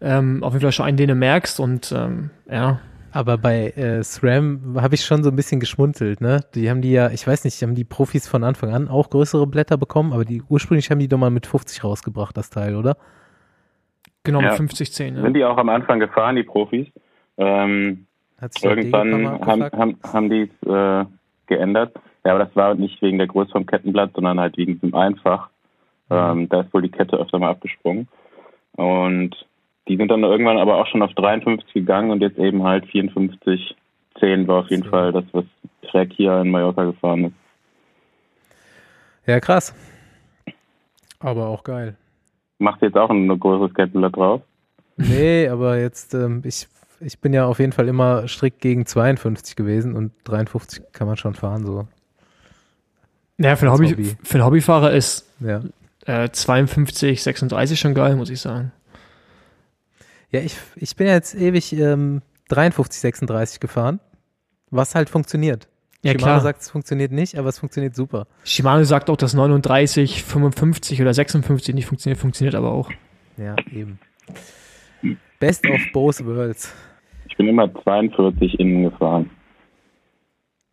ähm, 0.00 0.44
auf 0.44 0.52
jeden 0.52 0.62
Fall 0.62 0.72
schon 0.72 0.86
einen, 0.86 0.96
den 0.96 1.08
du 1.08 1.14
merkst 1.14 1.58
und 1.60 1.92
ähm, 1.92 2.30
ja. 2.50 2.80
Aber 3.10 3.38
bei 3.38 3.70
äh, 3.70 4.04
SRAM 4.04 4.76
habe 4.80 4.94
ich 4.94 5.04
schon 5.04 5.24
so 5.24 5.30
ein 5.30 5.36
bisschen 5.36 5.60
geschmunzelt, 5.60 6.20
ne? 6.20 6.44
Die 6.54 6.68
haben 6.68 6.82
die 6.82 6.92
ja, 6.92 7.10
ich 7.10 7.26
weiß 7.26 7.44
nicht, 7.44 7.60
haben 7.62 7.74
die 7.74 7.84
Profis 7.84 8.28
von 8.28 8.44
Anfang 8.44 8.72
an 8.72 8.86
auch 8.86 9.08
größere 9.08 9.46
Blätter 9.46 9.78
bekommen, 9.78 10.12
aber 10.12 10.24
die 10.24 10.42
ursprünglich 10.42 10.90
haben 10.90 10.98
die 10.98 11.08
doch 11.08 11.18
mal 11.18 11.30
mit 11.30 11.46
50 11.46 11.82
rausgebracht, 11.82 12.36
das 12.36 12.50
Teil, 12.50 12.76
oder? 12.76 12.96
Genau, 14.24 14.42
mit 14.42 14.52
50 14.52 14.92
10. 14.92 15.16
Ja. 15.16 15.22
Sind 15.22 15.34
die 15.34 15.44
auch 15.44 15.56
am 15.56 15.70
Anfang 15.70 16.00
gefahren, 16.00 16.36
die 16.36 16.42
Profis? 16.42 16.86
Ähm, 17.38 18.06
irgendwann 18.62 19.26
haben, 19.40 19.62
haben, 19.64 19.98
haben 20.04 20.30
die 20.30 20.50
es 20.60 20.68
äh, 20.68 21.04
geändert. 21.46 21.94
Ja, 22.24 22.32
aber 22.34 22.44
das 22.44 22.56
war 22.56 22.74
nicht 22.74 23.00
wegen 23.02 23.18
der 23.18 23.26
Größe 23.26 23.52
vom 23.52 23.66
Kettenblatt, 23.66 24.12
sondern 24.14 24.40
halt 24.40 24.56
wegen 24.56 24.80
dem 24.80 24.94
Einfach. 24.94 25.48
Mhm. 26.08 26.16
Ähm, 26.16 26.48
da 26.48 26.60
ist 26.60 26.74
wohl 26.74 26.82
die 26.82 26.90
Kette 26.90 27.16
öfter 27.16 27.38
mal 27.38 27.50
abgesprungen. 27.50 28.08
Und 28.72 29.34
die 29.88 29.96
sind 29.96 30.10
dann 30.10 30.22
irgendwann 30.22 30.58
aber 30.58 30.76
auch 30.76 30.86
schon 30.86 31.02
auf 31.02 31.12
53 31.14 31.72
gegangen 31.72 32.10
und 32.10 32.20
jetzt 32.20 32.38
eben 32.38 32.62
halt 32.62 32.86
54, 32.86 33.74
10 34.20 34.46
war 34.46 34.60
auf 34.60 34.70
jeden 34.70 34.84
so. 34.84 34.90
Fall 34.90 35.12
das, 35.12 35.24
was 35.32 35.44
Track 35.90 36.12
hier 36.12 36.40
in 36.40 36.50
Mallorca 36.50 36.84
gefahren 36.84 37.24
ist. 37.24 37.34
Ja, 39.26 39.40
krass. 39.40 39.74
Aber 41.20 41.48
auch 41.48 41.64
geil. 41.64 41.96
Macht 42.58 42.82
jetzt 42.82 42.96
auch 42.96 43.10
ein 43.10 43.28
größeres 43.28 43.70
Skateboard 43.72 44.16
drauf? 44.16 44.42
Nee, 44.96 45.48
aber 45.48 45.78
jetzt, 45.78 46.14
ähm, 46.14 46.42
ich, 46.44 46.66
ich 47.00 47.20
bin 47.20 47.32
ja 47.32 47.46
auf 47.46 47.60
jeden 47.60 47.72
Fall 47.72 47.88
immer 47.88 48.26
strikt 48.26 48.60
gegen 48.60 48.84
52 48.84 49.54
gewesen 49.54 49.94
und 49.94 50.12
53 50.24 50.92
kann 50.92 51.06
man 51.06 51.16
schon 51.16 51.34
fahren, 51.34 51.64
so. 51.64 51.86
Naja, 53.38 53.56
für 53.56 53.66
einen, 53.66 53.74
Hobby, 53.74 53.88
Hobby. 53.90 54.16
für 54.22 54.34
einen 54.34 54.44
Hobbyfahrer 54.44 54.92
ist 54.92 55.26
Ja. 55.40 55.62
äh, 56.06 56.28
52, 56.30 57.22
36 57.22 57.78
schon 57.78 57.94
geil, 57.94 58.16
muss 58.16 58.30
ich 58.30 58.40
sagen. 58.40 58.72
Ja, 60.30 60.40
ich, 60.40 60.56
ich 60.76 60.94
bin 60.96 61.06
ja 61.06 61.14
jetzt 61.14 61.34
ewig 61.34 61.72
ähm, 61.72 62.20
53, 62.48 63.00
36 63.00 63.60
gefahren, 63.60 64.00
was 64.70 64.94
halt 64.94 65.08
funktioniert. 65.08 65.68
Ja, 66.02 66.12
Shimano 66.12 66.24
klar. 66.26 66.40
sagt, 66.40 66.60
es 66.62 66.70
funktioniert 66.70 67.12
nicht, 67.12 67.36
aber 67.38 67.48
es 67.48 67.58
funktioniert 67.58 67.94
super. 67.96 68.26
Shimano 68.44 68.84
sagt 68.84 69.08
auch, 69.10 69.16
dass 69.16 69.34
39, 69.34 70.22
55 70.22 71.00
oder 71.00 71.14
56 71.14 71.74
nicht 71.74 71.86
funktioniert, 71.86 72.20
funktioniert 72.20 72.54
aber 72.54 72.72
auch. 72.72 72.90
Ja, 73.36 73.56
eben. 73.72 73.98
Best 75.40 75.64
of 75.66 75.80
both 75.92 76.24
worlds. 76.24 76.72
Ich 77.28 77.36
bin 77.36 77.48
immer 77.48 77.72
42 77.82 78.58
innen 78.60 78.82
gefahren. 78.90 79.30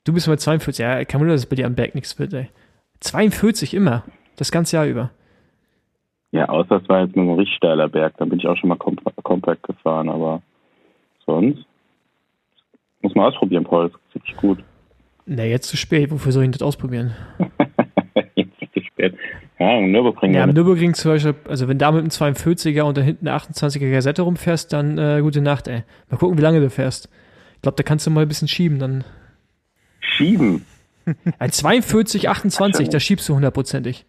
Du 0.05 0.13
bist 0.13 0.27
mal 0.27 0.37
42, 0.37 0.77
ja, 0.83 1.03
kein 1.03 1.19
Wunder, 1.19 1.33
dass 1.33 1.47
bei 1.47 1.55
dir 1.55 1.65
am 1.65 1.75
Berg 1.75 1.95
nichts 1.95 2.17
wird, 2.19 2.33
ey. 2.33 2.47
42 2.99 3.73
immer, 3.73 4.03
das 4.37 4.51
ganze 4.51 4.77
Jahr 4.77 4.85
über. 4.85 5.09
Ja, 6.31 6.47
außer 6.47 6.81
es 6.81 6.87
war 6.89 7.01
jetzt 7.01 7.15
nur 7.15 7.25
ein 7.25 7.39
richtig 7.39 7.57
steiler 7.57 7.89
Berg. 7.89 8.13
Da 8.17 8.25
bin 8.25 8.39
ich 8.39 8.47
auch 8.47 8.55
schon 8.57 8.69
mal 8.69 8.77
komp 8.77 9.01
Compact 9.23 9.63
gefahren, 9.63 10.09
aber 10.09 10.41
sonst 11.25 11.65
muss 13.01 13.15
man 13.15 13.25
ausprobieren, 13.25 13.63
Paul. 13.63 13.89
Das 13.89 13.99
ist 14.09 14.15
richtig 14.15 14.37
gut. 14.37 14.63
Na, 15.25 15.43
jetzt 15.43 15.69
zu 15.69 15.77
spät, 15.77 16.11
wofür 16.11 16.31
soll 16.31 16.43
ich 16.43 16.51
das 16.51 16.61
ausprobieren? 16.61 17.15
Jetzt 18.35 18.61
ist 18.61 18.69
es 18.75 18.83
spät. 18.83 19.15
Ja, 19.59 19.77
im 19.79 19.91
Nürburgring. 19.91 20.33
Ja, 20.33 20.39
Ja, 20.39 20.43
am 20.43 20.51
Nürburgring 20.51 20.93
zum 20.93 21.11
Beispiel, 21.11 21.35
also 21.47 21.67
wenn 21.67 21.77
da 21.77 21.91
mit 21.91 22.01
einem 22.01 22.09
42er 22.09 22.83
und 22.83 22.97
da 22.97 23.01
hinten 23.01 23.27
eine 23.27 23.37
28er 23.37 23.91
Gazette 23.91 24.21
rumfährst, 24.21 24.71
dann 24.71 24.97
äh, 24.97 25.19
gute 25.21 25.41
Nacht, 25.41 25.67
ey. 25.67 25.83
Mal 26.09 26.17
gucken, 26.17 26.37
wie 26.37 26.41
lange 26.41 26.59
du 26.59 26.69
fährst. 26.69 27.09
Ich 27.55 27.61
glaube, 27.61 27.75
da 27.77 27.83
kannst 27.83 28.05
du 28.05 28.11
mal 28.11 28.21
ein 28.21 28.27
bisschen 28.27 28.47
schieben, 28.47 28.77
dann. 28.77 29.03
Schieben. 30.15 30.65
Ein 31.39 31.51
42, 31.51 32.29
28, 32.29 32.89
da 32.89 32.99
schiebst 32.99 33.27
du 33.29 33.35
hundertprozentig. 33.35 34.05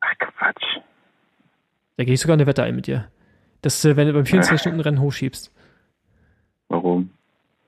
Ach, 0.00 0.12
Quatsch. 0.18 0.80
Da 1.96 2.04
gehe 2.04 2.14
ich 2.14 2.20
sogar 2.20 2.34
eine 2.34 2.46
Wette 2.46 2.62
ein 2.62 2.76
mit 2.76 2.86
dir. 2.86 3.08
Dass 3.62 3.82
du, 3.82 3.96
wenn 3.96 4.06
du 4.06 4.14
beim 4.14 4.22
24-Stunden-Rennen 4.22 5.00
hochschiebst. 5.00 5.52
Warum? 6.68 7.10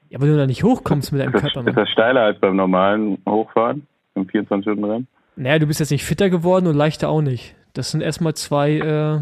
Ja, 0.08 0.20
weil 0.20 0.28
du 0.28 0.36
da 0.36 0.46
nicht 0.46 0.62
hochkommst 0.62 1.12
mit 1.12 1.20
deinem 1.20 1.34
Ist 1.34 1.44
das, 1.44 1.52
Körper, 1.52 1.68
ist 1.68 1.74
Mann. 1.76 1.84
das 1.84 1.90
steiler 1.90 2.22
als 2.22 2.38
beim 2.40 2.56
normalen 2.56 3.18
Hochfahren? 3.28 3.86
Im 4.14 4.26
24-Stunden-Rennen? 4.26 5.06
Naja, 5.36 5.58
du 5.58 5.66
bist 5.66 5.80
jetzt 5.80 5.90
nicht 5.90 6.04
fitter 6.04 6.30
geworden 6.30 6.66
und 6.66 6.76
leichter 6.76 7.08
auch 7.08 7.22
nicht. 7.22 7.54
Das 7.72 7.90
sind 7.90 8.00
erstmal 8.02 8.34
zwei, 8.34 8.72
äh, 8.72 9.20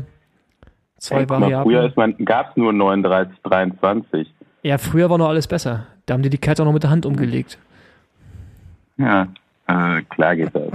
zwei 0.99 1.21
Ey, 1.21 1.27
mal, 1.27 1.41
Variablen. 1.41 1.65
früher 1.95 2.09
ist 2.17 2.27
gab 2.27 2.51
es 2.51 2.57
nur 2.57 2.73
39, 2.73 3.37
23. 3.45 4.29
ja, 4.63 4.79
früher 4.79 5.11
war 5.11 5.19
noch 5.19 5.29
alles 5.29 5.47
besser. 5.47 5.87
Da 6.07 6.15
haben 6.15 6.23
die 6.23 6.31
die 6.31 6.39
Kette 6.39 6.63
auch 6.63 6.67
noch 6.67 6.73
mit 6.73 6.83
der 6.83 6.91
Hand 6.91 7.07
umgelegt. 7.07 7.59
Ja, 8.99 9.29
äh, 9.67 10.03
klar 10.03 10.37
geht 10.37 10.55
das. 10.55 10.71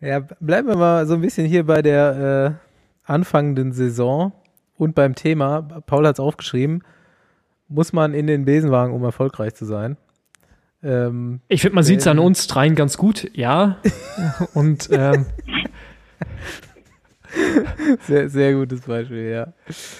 Ja, 0.00 0.20
bleiben 0.40 0.68
wir 0.68 0.76
mal 0.76 1.06
so 1.06 1.14
ein 1.14 1.20
bisschen 1.20 1.46
hier 1.46 1.64
bei 1.64 1.80
der 1.82 2.58
äh, 3.06 3.10
anfangenden 3.10 3.72
Saison 3.72 4.32
und 4.76 4.94
beim 4.94 5.14
Thema. 5.14 5.62
Paul 5.86 6.06
hat 6.06 6.16
es 6.16 6.20
aufgeschrieben. 6.20 6.82
Muss 7.68 7.92
man 7.92 8.14
in 8.14 8.26
den 8.26 8.44
Besenwagen, 8.44 8.92
um 8.94 9.02
erfolgreich 9.02 9.54
zu 9.54 9.64
sein? 9.64 9.96
Ähm, 10.82 11.40
Ich 11.48 11.62
finde, 11.62 11.74
man 11.76 11.84
sieht 11.84 12.00
es 12.00 12.06
an 12.06 12.18
uns 12.18 12.46
dreien 12.46 12.74
ganz 12.74 12.96
gut, 12.96 13.28
ja. 13.34 13.78
Und 14.54 14.88
ähm, 14.92 15.26
Sehr, 18.06 18.28
sehr 18.28 18.54
gutes 18.54 18.80
Beispiel, 18.82 19.30
ja. 19.30 19.52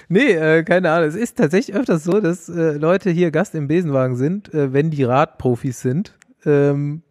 Nee, 0.08 0.32
äh, 0.32 0.62
keine 0.64 0.90
Ahnung. 0.90 1.08
Es 1.08 1.14
ist 1.14 1.36
tatsächlich 1.36 1.76
öfters 1.76 2.04
so, 2.04 2.20
dass 2.20 2.48
äh, 2.48 2.72
Leute 2.72 3.10
hier 3.10 3.30
Gast 3.30 3.54
im 3.54 3.68
Besenwagen 3.68 4.16
sind, 4.16 4.52
äh, 4.54 4.72
wenn 4.72 4.90
die 4.90 5.04
Radprofis 5.04 5.80
sind 5.80 6.14
ähm, 6.44 7.02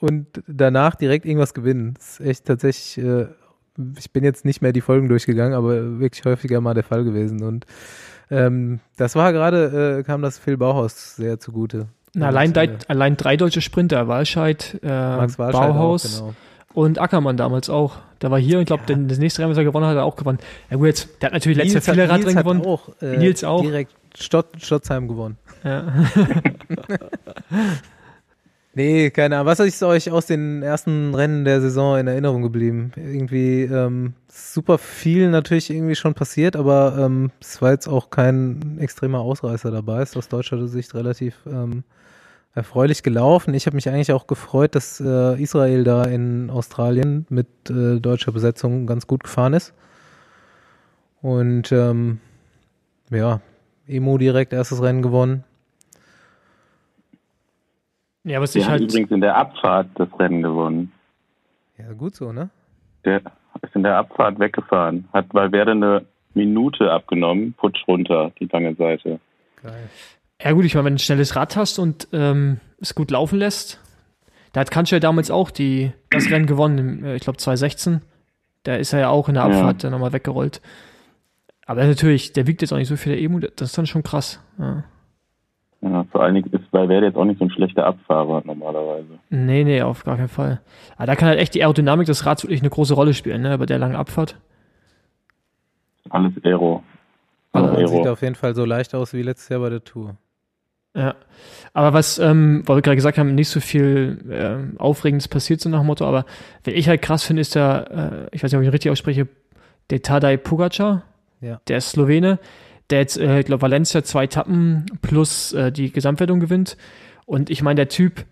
und 0.00 0.42
danach 0.46 0.94
direkt 0.94 1.26
irgendwas 1.26 1.54
gewinnen. 1.54 1.94
Das 1.94 2.20
ist 2.20 2.26
echt 2.26 2.44
tatsächlich, 2.46 3.04
äh, 3.04 3.26
ich 3.98 4.12
bin 4.12 4.24
jetzt 4.24 4.44
nicht 4.44 4.62
mehr 4.62 4.72
die 4.72 4.80
Folgen 4.80 5.08
durchgegangen, 5.08 5.54
aber 5.54 6.00
wirklich 6.00 6.24
häufiger 6.24 6.60
mal 6.60 6.74
der 6.74 6.84
Fall 6.84 7.04
gewesen. 7.04 7.42
Und 7.42 7.66
ähm, 8.30 8.80
das 8.96 9.14
war 9.14 9.32
gerade, 9.32 9.98
äh, 9.98 10.02
kam 10.02 10.22
das 10.22 10.38
Phil 10.38 10.56
Bauhaus 10.56 11.16
sehr 11.16 11.38
zugute. 11.38 11.88
na, 12.14 12.28
allein, 12.28 12.54
äh, 12.54 12.78
allein 12.88 13.16
drei 13.16 13.36
deutsche 13.36 13.60
Sprinter, 13.60 14.08
Walscheid, 14.08 14.78
äh, 14.82 14.86
Max 14.88 15.38
Walscheid 15.38 15.62
auch, 15.62 15.74
Bauhaus 15.74 16.18
genau. 16.18 16.34
Und 16.74 16.98
Ackermann 17.00 17.36
damals 17.36 17.68
auch. 17.70 17.96
Der 18.20 18.30
war 18.30 18.38
hier 18.38 18.56
und 18.58 18.62
ich 18.62 18.66
glaube, 18.66 18.84
Ja. 18.88 18.96
das 18.96 19.18
nächste 19.18 19.40
Rennen, 19.42 19.50
was 19.50 19.58
er 19.58 19.64
gewonnen 19.64 19.86
hat, 19.86 19.92
hat 19.92 19.98
er 19.98 20.04
auch 20.04 20.16
gewonnen. 20.16 20.38
Ja 20.70 20.76
gut, 20.76 20.86
jetzt, 20.86 21.08
der 21.20 21.26
hat 21.28 21.32
natürlich 21.34 21.58
letztes 21.58 21.86
Jahr 21.86 21.94
viele 21.94 22.08
Radrennen 22.08 22.36
gewonnen. 22.36 22.62
Auch, 22.64 22.88
äh, 23.02 23.16
Nils 23.16 23.44
auch. 23.44 23.62
Direkt 23.62 23.92
Stott, 24.16 24.46
Stottsheim 24.58 25.08
gewonnen. 25.08 25.36
Ja. 25.64 25.84
Nee, 28.74 29.10
keine 29.10 29.36
Ahnung. 29.36 29.48
Was 29.48 29.60
ist 29.60 29.82
euch 29.82 30.10
aus 30.10 30.24
den 30.24 30.62
ersten 30.62 31.14
Rennen 31.14 31.44
der 31.44 31.60
Saison 31.60 31.98
in 31.98 32.06
Erinnerung 32.06 32.40
geblieben? 32.40 32.92
Irgendwie 32.96 33.64
ähm, 33.64 34.14
super 34.28 34.78
viel 34.78 35.28
natürlich 35.28 35.68
irgendwie 35.68 35.94
schon 35.94 36.14
passiert, 36.14 36.56
aber 36.56 36.96
ähm, 36.98 37.30
es 37.38 37.60
war 37.60 37.72
jetzt 37.72 37.86
auch 37.86 38.08
kein 38.08 38.78
extremer 38.80 39.20
Ausreißer 39.20 39.70
dabei. 39.70 40.02
Ist 40.02 40.16
aus 40.16 40.28
deutscher 40.28 40.66
Sicht 40.68 40.94
relativ 40.94 41.34
ähm, 41.46 41.84
erfreulich 42.54 43.02
gelaufen. 43.02 43.54
Ich 43.54 43.66
habe 43.66 43.76
mich 43.76 43.88
eigentlich 43.88 44.12
auch 44.12 44.26
gefreut, 44.26 44.74
dass 44.74 45.00
äh, 45.00 45.40
Israel 45.42 45.84
da 45.84 46.04
in 46.04 46.50
Australien 46.50 47.26
mit 47.30 47.46
äh, 47.70 47.98
deutscher 47.98 48.32
Besetzung 48.32 48.86
ganz 48.86 49.06
gut 49.06 49.24
gefahren 49.24 49.54
ist. 49.54 49.74
Und 51.22 51.72
ähm, 51.72 52.20
ja, 53.10 53.40
Emo 53.86 54.18
direkt 54.18 54.52
erstes 54.52 54.82
Rennen 54.82 55.02
gewonnen. 55.02 55.44
ja, 58.24 58.40
was 58.40 58.52
Der 58.52 58.60
ich 58.60 58.66
hat 58.66 58.72
halt. 58.80 58.82
übrigens 58.82 59.10
in 59.10 59.20
der 59.20 59.36
Abfahrt 59.36 59.88
das 59.94 60.08
Rennen 60.18 60.42
gewonnen. 60.42 60.92
Ja, 61.78 61.92
gut 61.92 62.14
so, 62.14 62.32
ne? 62.32 62.50
Der 63.04 63.20
ist 63.62 63.74
in 63.74 63.82
der 63.82 63.96
Abfahrt 63.96 64.38
weggefahren. 64.38 65.08
Hat 65.12 65.32
Valverde 65.32 65.72
eine 65.72 66.04
Minute 66.34 66.90
abgenommen, 66.90 67.54
putsch 67.54 67.86
runter, 67.88 68.32
die 68.38 68.46
lange 68.46 68.74
Seite. 68.74 69.20
Geil. 69.62 69.88
Ja 70.44 70.52
gut, 70.52 70.64
ich 70.64 70.74
meine, 70.74 70.86
wenn 70.86 70.92
du 70.94 70.96
ein 70.96 70.98
schnelles 70.98 71.36
Rad 71.36 71.56
hast 71.56 71.78
und 71.78 72.08
ähm, 72.12 72.58
es 72.80 72.94
gut 72.94 73.10
laufen 73.10 73.38
lässt, 73.38 73.80
da 74.52 74.60
hat 74.60 74.90
ja 74.90 74.98
damals 74.98 75.30
auch 75.30 75.50
die, 75.50 75.92
das 76.10 76.30
Rennen 76.30 76.46
gewonnen, 76.46 77.04
äh, 77.04 77.16
ich 77.16 77.22
glaube 77.22 77.38
2016. 77.38 78.02
Da 78.64 78.76
ist 78.76 78.92
er 78.92 79.00
ja 79.00 79.08
auch 79.08 79.28
in 79.28 79.34
der 79.34 79.44
Ja. 79.44 79.48
Abfahrt 79.50 79.84
dann 79.84 79.92
nochmal 79.92 80.12
weggerollt. 80.12 80.60
Aber 81.66 81.84
natürlich, 81.86 82.32
der 82.32 82.46
wiegt 82.46 82.60
jetzt 82.62 82.72
auch 82.72 82.76
nicht 82.76 82.88
so 82.88 82.96
viel, 82.96 83.12
der 83.12 83.22
Emu, 83.22 83.38
das 83.40 83.70
ist 83.70 83.78
dann 83.78 83.86
schon 83.86 84.02
krass. 84.02 84.40
Ja. 84.58 84.84
Ja, 85.80 86.04
vor 86.12 86.22
allen 86.22 86.34
Dingen 86.36 86.52
ist 86.52 86.72
Valverde 86.72 87.06
jetzt 87.06 87.16
auch 87.16 87.24
nicht 87.24 87.38
so 87.40 87.44
ein 87.44 87.50
schlechter 87.50 87.84
Abfahrer 87.84 88.42
normalerweise. 88.44 89.18
Nee, 89.30 89.64
nee, 89.64 89.82
auf 89.82 90.04
gar 90.04 90.16
keinen 90.16 90.28
Fall. 90.28 90.60
Aber 90.96 91.06
da 91.06 91.16
kann 91.16 91.28
halt 91.28 91.40
echt 91.40 91.54
die 91.54 91.62
Aerodynamik 91.62 92.06
des 92.06 92.24
Rads 92.24 92.44
wirklich 92.44 92.60
eine 92.60 92.70
große 92.70 92.94
Rolle 92.94 93.14
spielen, 93.14 93.42
ne, 93.42 93.58
bei 93.58 93.66
der 93.66 93.78
langen 93.78 93.96
Abfahrt. 93.96 94.36
Alles 96.10 96.32
Aero. 96.44 96.84
Also, 97.52 97.68
Alles 97.68 97.90
Sieht 97.90 98.00
Aero. 98.00 98.12
auf 98.12 98.22
jeden 98.22 98.34
Fall 98.36 98.54
so 98.54 98.64
leicht 98.64 98.94
aus 98.94 99.12
wie 99.12 99.22
letztes 99.22 99.48
Jahr 99.48 99.60
bei 99.60 99.70
der 99.70 99.82
Tour. 99.82 100.16
Ja. 100.94 101.14
Aber 101.74 101.94
was, 101.94 102.18
ähm, 102.18 102.62
weil 102.66 102.76
wir 102.76 102.82
gerade 102.82 102.96
gesagt 102.96 103.16
haben, 103.18 103.34
nicht 103.34 103.48
so 103.48 103.60
viel 103.60 104.18
ähm, 104.30 104.74
Aufregendes 104.78 105.26
passiert, 105.28 105.60
so 105.60 105.68
nach 105.70 105.78
dem 105.80 105.86
Motto, 105.86 106.04
aber 106.06 106.26
wenn 106.64 106.74
ich 106.74 106.88
halt 106.88 107.00
krass 107.00 107.22
finde, 107.24 107.40
ist 107.40 107.54
der, 107.54 108.28
äh, 108.30 108.36
ich 108.36 108.42
weiß 108.42 108.50
nicht, 108.52 108.56
ob 108.58 108.62
ich 108.62 108.68
ihn 108.68 108.72
richtig 108.72 108.90
ausspreche, 108.92 109.26
der 109.90 110.02
Tadej 110.02 110.36
Pogacar, 110.36 111.02
Ja. 111.40 111.60
der 111.68 111.78
ist 111.78 111.90
Slowene, 111.90 112.38
der 112.90 112.98
jetzt, 113.00 113.16
äh, 113.18 113.40
ich 113.40 113.46
glaube, 113.46 113.62
Valencia 113.62 114.02
zwei 114.04 114.24
Etappen 114.24 114.84
plus 115.00 115.54
äh, 115.54 115.72
die 115.72 115.90
Gesamtwertung 115.92 116.40
gewinnt. 116.40 116.76
Und 117.24 117.48
ich 117.48 117.62
meine, 117.62 117.76
der 117.76 117.88
Typ 117.88 118.26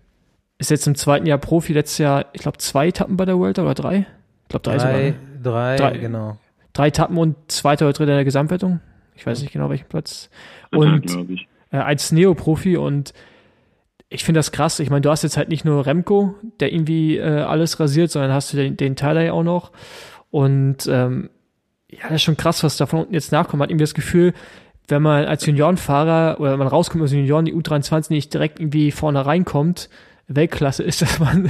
ist 0.59 0.69
jetzt 0.69 0.85
im 0.85 0.93
zweiten 0.93 1.25
Jahr 1.25 1.39
Profi, 1.39 1.73
letztes 1.73 1.97
Jahr, 1.97 2.25
ich 2.33 2.41
glaube, 2.41 2.59
zwei 2.59 2.89
Etappen 2.89 3.17
bei 3.17 3.25
der 3.25 3.39
World 3.39 3.57
oder 3.57 3.73
drei? 3.73 4.05
Ich 4.43 4.49
glaube, 4.49 4.63
drei, 4.63 4.77
sogar. 4.77 4.93
Drei, 4.93 5.09
Ne? 5.09 5.15
drei, 5.41 5.75
Drei. 5.77 5.97
genau. 5.97 6.37
Drei 6.73 6.87
Etappen 6.89 7.17
und 7.17 7.35
zweiter 7.51 7.85
oder 7.85 7.93
dritter 7.93 8.11
in 8.11 8.17
der 8.17 8.25
Gesamtwertung. 8.25 8.81
Ich 9.15 9.25
weiß 9.25 9.41
nicht 9.41 9.51
genau, 9.51 9.69
welchen 9.71 9.87
Platz. 9.89 10.29
Und 10.71 11.01
glaub 11.07 11.29
ich. 11.31 11.47
Äh, 11.71 11.77
als 11.77 12.11
Neoprofi 12.11 12.77
und 12.77 13.13
ich 14.09 14.25
finde 14.25 14.39
das 14.39 14.51
krass. 14.51 14.79
Ich 14.79 14.89
meine, 14.89 15.01
du 15.01 15.09
hast 15.09 15.23
jetzt 15.23 15.37
halt 15.37 15.49
nicht 15.49 15.63
nur 15.63 15.85
Remco, 15.85 16.35
der 16.59 16.73
irgendwie 16.73 17.17
äh, 17.17 17.41
alles 17.41 17.79
rasiert, 17.79 18.11
sondern 18.11 18.33
hast 18.33 18.51
du 18.51 18.57
den, 18.57 18.75
den 18.75 18.97
Tyler 18.97 19.33
auch 19.33 19.43
noch. 19.43 19.71
Und 20.29 20.85
ähm, 20.87 21.29
ja, 21.89 22.03
das 22.03 22.15
ist 22.15 22.23
schon 22.23 22.37
krass, 22.37 22.63
was 22.63 22.75
da 22.75 22.85
von 22.85 23.01
unten 23.01 23.13
jetzt 23.13 23.31
nachkommt. 23.31 23.59
Man 23.59 23.67
hat 23.67 23.71
irgendwie 23.71 23.83
das 23.83 23.93
Gefühl, 23.93 24.33
wenn 24.89 25.01
man 25.01 25.25
als 25.25 25.45
Juniorenfahrer 25.45 26.39
oder 26.41 26.57
man 26.57 26.67
rauskommt 26.67 27.03
aus 27.03 27.11
den 27.11 27.19
Junioren, 27.19 27.45
die 27.45 27.53
U23 27.53 28.11
nicht 28.11 28.33
direkt 28.33 28.59
irgendwie 28.59 28.91
vorne 28.91 29.25
reinkommt, 29.25 29.89
Weltklasse 30.27 30.83
ist, 30.83 31.01
dass 31.01 31.19
man 31.19 31.49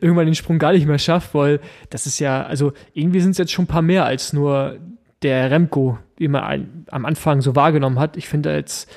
irgendwann 0.00 0.26
den 0.26 0.34
Sprung 0.34 0.58
gar 0.58 0.72
nicht 0.72 0.86
mehr 0.86 0.98
schafft, 0.98 1.34
weil 1.34 1.60
das 1.90 2.06
ist 2.06 2.18
ja, 2.18 2.42
also 2.42 2.72
irgendwie 2.94 3.20
sind 3.20 3.32
es 3.32 3.38
jetzt 3.38 3.52
schon 3.52 3.64
ein 3.64 3.68
paar 3.68 3.82
mehr 3.82 4.04
als 4.04 4.32
nur 4.32 4.76
der 5.22 5.52
Remco, 5.52 5.98
wie 6.16 6.26
man 6.26 6.84
am 6.90 7.06
Anfang 7.06 7.42
so 7.42 7.54
wahrgenommen 7.54 8.00
hat. 8.00 8.16
Ich 8.16 8.28
finde 8.28 8.54
jetzt, 8.54 8.90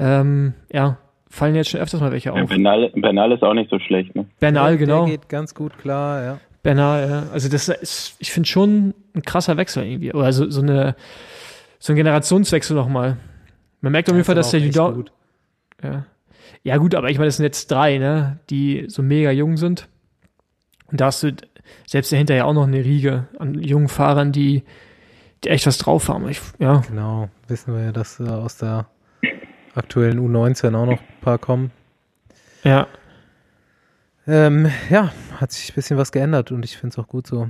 ähm, 0.00 0.54
ja, 0.72 0.96
fallen 1.28 1.54
jetzt 1.54 1.70
schon 1.70 1.80
öfters 1.80 2.00
mal 2.00 2.10
welche 2.10 2.30
Ja, 2.30 2.42
auf. 2.42 2.48
Bernal, 2.48 2.90
Bernal 2.94 3.32
ist 3.32 3.42
auch 3.42 3.54
nicht 3.54 3.70
so 3.70 3.78
schlecht, 3.78 4.14
ne? 4.16 4.26
Bernal, 4.40 4.76
genau. 4.76 5.06
Der 5.06 5.16
geht 5.16 5.28
ganz 5.28 5.54
gut 5.54 5.78
klar, 5.78 6.22
ja. 6.22 6.38
Bernal, 6.62 7.08
ja. 7.08 7.22
Also 7.32 7.48
das 7.48 7.68
ist, 7.68 8.16
ich 8.18 8.32
finde 8.32 8.48
schon 8.48 8.94
ein 9.14 9.22
krasser 9.22 9.56
Wechsel 9.56 9.84
irgendwie. 9.84 10.12
Oder 10.12 10.32
so, 10.32 10.50
so, 10.50 10.60
eine, 10.60 10.96
so 11.78 11.92
ein 11.92 11.96
Generationswechsel 11.96 12.76
nochmal. 12.76 13.16
Man 13.80 13.92
merkt 13.92 14.10
auf 14.10 14.14
jeden 14.14 14.24
Fall, 14.24 14.34
dass 14.34 14.50
der 14.50 14.60
gut. 14.60 15.12
Ja. 15.82 16.04
ja, 16.62 16.76
gut, 16.76 16.94
aber 16.94 17.08
ich 17.08 17.16
meine, 17.16 17.28
das 17.28 17.36
sind 17.36 17.44
jetzt 17.44 17.70
drei, 17.70 17.96
ne, 17.96 18.38
die 18.50 18.84
so 18.88 19.02
mega 19.02 19.30
jung 19.30 19.56
sind. 19.56 19.88
Und 20.90 21.00
da 21.00 21.06
hast 21.06 21.22
du 21.22 21.32
selbst 21.86 22.12
dahinter 22.12 22.34
ja 22.34 22.44
auch 22.44 22.52
noch 22.52 22.66
eine 22.66 22.84
Riege 22.84 23.28
an 23.38 23.54
jungen 23.54 23.88
Fahrern, 23.88 24.32
die, 24.32 24.64
die 25.44 25.48
echt 25.48 25.66
was 25.66 25.78
drauf 25.78 26.08
haben. 26.08 26.28
Ich, 26.28 26.40
ja, 26.58 26.82
Genau, 26.88 27.28
wissen 27.48 27.74
wir 27.74 27.84
ja, 27.84 27.92
dass 27.92 28.20
äh, 28.20 28.24
aus 28.24 28.58
der 28.58 28.86
aktuellen 29.74 30.18
U19 30.18 30.74
auch 30.74 30.86
noch 30.86 31.00
ein 31.00 31.20
paar 31.20 31.38
kommen. 31.38 31.70
ja. 32.64 32.86
Ähm, 34.26 34.70
ja, 34.90 35.12
hat 35.40 35.50
sich 35.50 35.72
ein 35.72 35.74
bisschen 35.74 35.96
was 35.96 36.12
geändert 36.12 36.52
und 36.52 36.64
ich 36.64 36.76
finde 36.76 36.92
es 36.94 36.98
auch 36.98 37.08
gut 37.08 37.26
so. 37.26 37.48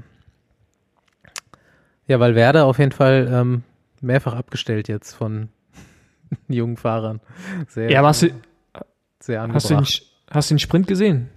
Ja, 2.07 2.21
weil 2.21 2.35
Werder 2.35 2.65
auf 2.67 2.79
jeden 2.79 2.93
Fall 2.93 3.29
ähm, 3.31 3.65
mehrfach 4.01 4.35
abgestellt 4.35 4.89
jetzt 4.89 5.13
von 5.13 5.49
jungen 6.49 6.77
Fahrern. 6.77 7.21
Sehr, 7.69 7.91
Ja, 7.91 7.99
aber 7.99 8.09
hast 8.09 8.23
du, 8.23 8.29
sehr 9.19 9.43
hast 9.53 9.65
du, 9.67 9.75
den, 9.75 9.79
angebracht. 9.79 10.03
hast 10.31 10.51
du 10.51 10.55
den 10.55 10.59
Sprint 10.61 10.87
gesehen? 10.87 11.29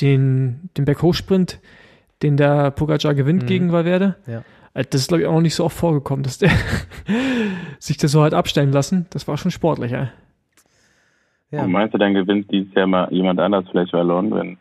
Den, 0.00 0.70
den 0.76 0.84
Berghochsprint, 0.86 1.58
den 2.22 2.36
der 2.36 2.70
Pogacar 2.70 3.14
gewinnt 3.14 3.42
Mhm. 3.42 3.46
gegen 3.48 3.72
Valverde? 3.72 4.16
Ja. 4.26 4.44
Äh, 4.74 4.84
Das 4.88 5.02
ist, 5.02 5.08
glaube 5.08 5.22
ich, 5.22 5.26
auch 5.28 5.32
noch 5.34 5.40
nicht 5.40 5.54
so 5.54 5.64
oft 5.64 5.76
vorgekommen, 5.76 6.22
dass 6.22 6.38
der 6.38 6.50
sich 7.78 7.96
das 7.96 8.12
so 8.12 8.22
hat 8.22 8.34
abstellen 8.34 8.72
lassen. 8.72 9.06
Das 9.10 9.26
war 9.28 9.36
schon 9.36 9.50
sportlich, 9.50 9.92
ja. 9.92 10.10
Ja, 11.50 11.64
Und 11.64 11.72
meinst 11.72 11.94
du, 11.94 11.98
dann 11.98 12.14
gewinnt 12.14 12.50
dieses 12.50 12.72
Jahr 12.74 12.86
mal 12.86 13.12
jemand 13.12 13.40
anders 13.40 13.64
vielleicht 13.70 13.92
Wallon, 13.92 14.30
wenn 14.32 14.58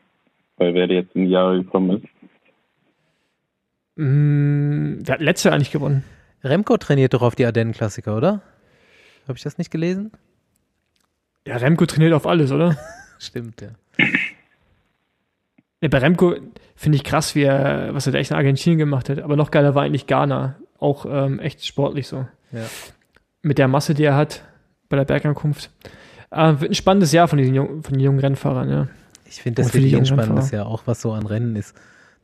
weil 0.58 0.74
wer 0.74 0.88
jetzt 0.90 1.16
in 1.16 1.26
die 1.26 1.32
Jahre 1.32 1.64
gekommen 1.64 1.98
ist? 1.98 2.08
Mm, 3.96 5.00
Wer 5.06 5.14
hat 5.14 5.22
letztes 5.22 5.46
Jahr 5.46 5.54
eigentlich 5.56 5.72
gewonnen? 5.72 6.04
Remco 6.44 6.78
trainiert 6.78 7.14
doch 7.14 7.22
auf 7.22 7.36
die 7.36 7.46
Ardennen-Klassiker, 7.46 8.16
oder? 8.16 8.42
Habe 9.28 9.38
ich 9.38 9.44
das 9.44 9.58
nicht 9.58 9.72
gelesen? 9.72 10.12
Ja, 11.48 11.58
Remco 11.58 11.86
trainiert 11.86 12.14
auf 12.14 12.28
alles, 12.28 12.52
oder? 12.52 12.78
Stimmt, 13.20 13.62
ja. 13.62 13.70
Ja, 15.82 15.88
bei 15.88 16.00
Remco 16.00 16.36
finde 16.76 16.98
ich 16.98 17.04
krass, 17.04 17.36
wie 17.36 17.44
er, 17.44 17.94
was 17.94 18.06
er 18.06 18.14
da 18.14 18.20
echt 18.20 18.32
in 18.32 18.38
Argentinien 18.38 18.78
gemacht 18.78 19.10
hat. 19.10 19.20
Aber 19.20 19.36
noch 19.36 19.52
geiler 19.52 19.76
war 19.76 19.84
eigentlich 19.84 20.08
Ghana. 20.08 20.56
Auch 20.78 21.06
ähm, 21.10 21.40
echt 21.40 21.66
sportlich 21.66 22.08
so. 22.08 22.26
Ja. 22.52 22.66
Mit 23.42 23.58
der 23.58 23.68
Masse, 23.68 23.94
die 23.94 24.04
er 24.04 24.16
hat 24.16 24.44
bei 24.90 24.98
der 24.98 25.06
Bergankunft. 25.06 25.72
Äh, 26.32 26.60
wird 26.60 26.72
ein 26.72 26.76
spannendes 26.76 27.12
Jahr 27.12 27.28
von 27.28 27.38
diesen 27.38 27.56
jungen, 27.56 27.84
von 27.84 27.94
den 27.94 28.02
jungen 28.02 28.20
Rennfahrern, 28.20 28.70
ja. 28.70 28.88
Ich 29.26 29.42
finde 29.42 29.62
das 29.62 29.74
wirklich 29.74 29.96
ein 29.96 30.06
spannendes 30.06 30.52
Jahr, 30.52 30.66
auch 30.66 30.84
was 30.86 31.02
so 31.02 31.12
an 31.12 31.26
Rennen 31.26 31.56
ist. 31.56 31.76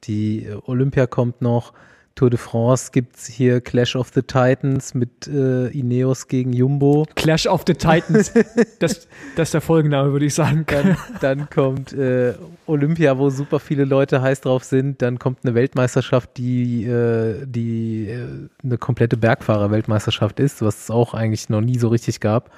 Die 0.06 0.46
äh, 0.46 0.58
Olympia 0.66 1.08
kommt 1.08 1.42
noch, 1.42 1.74
Tour 2.16 2.30
de 2.30 2.40
France 2.40 2.92
gibt's 2.94 3.28
hier 3.28 3.60
Clash 3.60 3.98
of 3.98 4.10
the 4.16 4.22
Titans 4.22 4.94
mit 4.94 5.28
äh, 5.28 5.68
Ineos 5.68 6.30
gegen 6.30 6.54
Jumbo. 6.54 7.06
Clash 7.16 7.46
of 7.46 7.66
the 7.68 7.74
Titans. 7.74 8.32
das, 8.80 9.10
das 9.36 9.50
ist 9.50 9.54
der 9.54 9.60
Folgenname, 9.60 10.14
würde 10.14 10.26
ich 10.26 10.34
sagen. 10.34 10.64
Dann, 10.68 10.96
dann 11.20 11.50
kommt 11.50 11.92
äh, 11.92 12.34
Olympia, 12.68 13.18
wo 13.18 13.30
super 13.30 13.60
viele 13.60 13.84
Leute 13.84 14.22
heiß 14.22 14.40
drauf 14.42 14.64
sind. 14.64 15.02
Dann 15.02 15.20
kommt 15.20 15.40
eine 15.44 15.56
Weltmeisterschaft, 15.56 16.38
die, 16.38 16.86
äh, 16.86 17.46
die 17.46 18.08
äh, 18.08 18.28
eine 18.64 18.78
komplette 18.78 19.18
Bergfahrer-Weltmeisterschaft 19.18 20.40
ist, 20.40 20.62
was 20.62 20.84
es 20.84 20.92
auch 20.92 21.14
eigentlich 21.14 21.50
noch 21.50 21.62
nie 21.62 21.78
so 21.78 21.90
richtig 21.90 22.22
gab. 22.22 22.50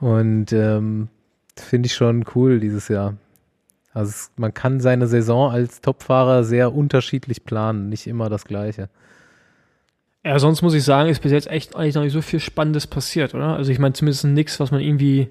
Und 0.00 0.54
ähm, 0.54 1.08
finde 1.56 1.88
ich 1.88 1.94
schon 1.94 2.24
cool 2.34 2.58
dieses 2.58 2.88
Jahr. 2.88 3.16
Also 3.96 4.10
es, 4.10 4.30
man 4.36 4.52
kann 4.52 4.78
seine 4.80 5.06
Saison 5.06 5.50
als 5.50 5.80
Topfahrer 5.80 6.44
sehr 6.44 6.74
unterschiedlich 6.74 7.44
planen, 7.44 7.88
nicht 7.88 8.06
immer 8.06 8.28
das 8.28 8.44
Gleiche. 8.44 8.90
Ja, 10.22 10.38
sonst 10.38 10.60
muss 10.60 10.74
ich 10.74 10.84
sagen, 10.84 11.08
ist 11.08 11.22
bis 11.22 11.32
jetzt 11.32 11.46
echt 11.46 11.74
eigentlich 11.74 11.94
noch 11.94 12.02
nicht 12.02 12.12
so 12.12 12.20
viel 12.20 12.40
Spannendes 12.40 12.86
passiert, 12.86 13.34
oder? 13.34 13.56
Also 13.56 13.72
ich 13.72 13.78
meine 13.78 13.94
zumindest 13.94 14.24
nichts, 14.26 14.60
was 14.60 14.70
man 14.70 14.82
irgendwie 14.82 15.30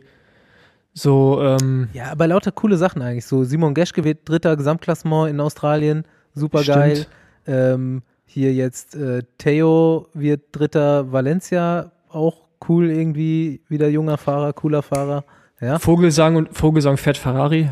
so, 0.93 1.43
ähm, 1.43 1.89
Ja, 1.93 2.11
aber 2.11 2.25
lauter 2.25 2.51
coole 2.51 2.77
Sachen 2.77 3.03
eigentlich. 3.03 3.27
So 3.27 3.43
Simon 3.43 3.75
Geschke 3.75 4.03
wird 4.03 4.27
dritter 4.27 4.55
Gesamtklassement 4.57 5.29
in 5.29 5.39
Australien, 5.41 6.03
super 6.33 6.63
geil. 6.63 7.05
Ähm, 7.45 8.01
hier 8.25 8.51
jetzt 8.51 8.95
äh, 8.95 9.21
Theo 9.37 10.07
wird 10.15 10.41
dritter 10.53 11.11
Valencia, 11.11 11.91
auch 12.09 12.47
cool 12.67 12.89
irgendwie, 12.89 13.61
wieder 13.69 13.89
junger 13.89 14.17
Fahrer, 14.17 14.53
cooler 14.53 14.81
Fahrer. 14.81 15.23
Ja, 15.61 15.77
Vogelsang 15.77 16.35
und 16.35 16.57
Vogelsang 16.57 16.97
fährt 16.97 17.17
Ferrari. 17.17 17.69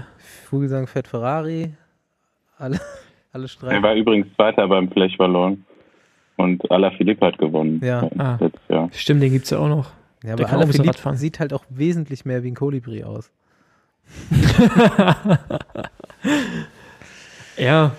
Vogelsang 0.53 0.85
fährt 0.85 1.07
Ferrari, 1.07 1.73
alle, 2.59 2.79
alle 3.33 3.45
Er 3.45 3.47
streiten. 3.47 3.81
war 3.83 3.95
übrigens 3.95 4.27
Zweiter 4.35 4.67
beim 4.67 4.89
Flech 4.91 5.17
Wallon 5.17 5.65
und 6.37 6.69
Alaphilippe 6.71 7.25
hat 7.25 7.37
gewonnen. 7.39 7.81
Ja. 7.83 8.07
Ah. 8.19 8.37
Letztes 8.39 8.61
Jahr. 8.69 8.89
Stimmt, 8.93 9.23
den 9.23 9.31
gibt's 9.33 9.49
ja 9.49 9.57
auch 9.57 9.67
noch. 9.67 9.89
Ja, 10.23 10.35
der 10.35 10.45
aber 10.47 10.57
Alaphilippe 10.57 10.89
Radfahren. 10.89 11.17
sieht 11.17 11.39
halt 11.39 11.53
auch 11.53 11.63
wesentlich 11.69 12.23
mehr 12.25 12.43
wie 12.43 12.51
ein 12.51 12.55
Kolibri 12.55 13.03
aus. 13.03 13.31
Ja, 17.57 17.91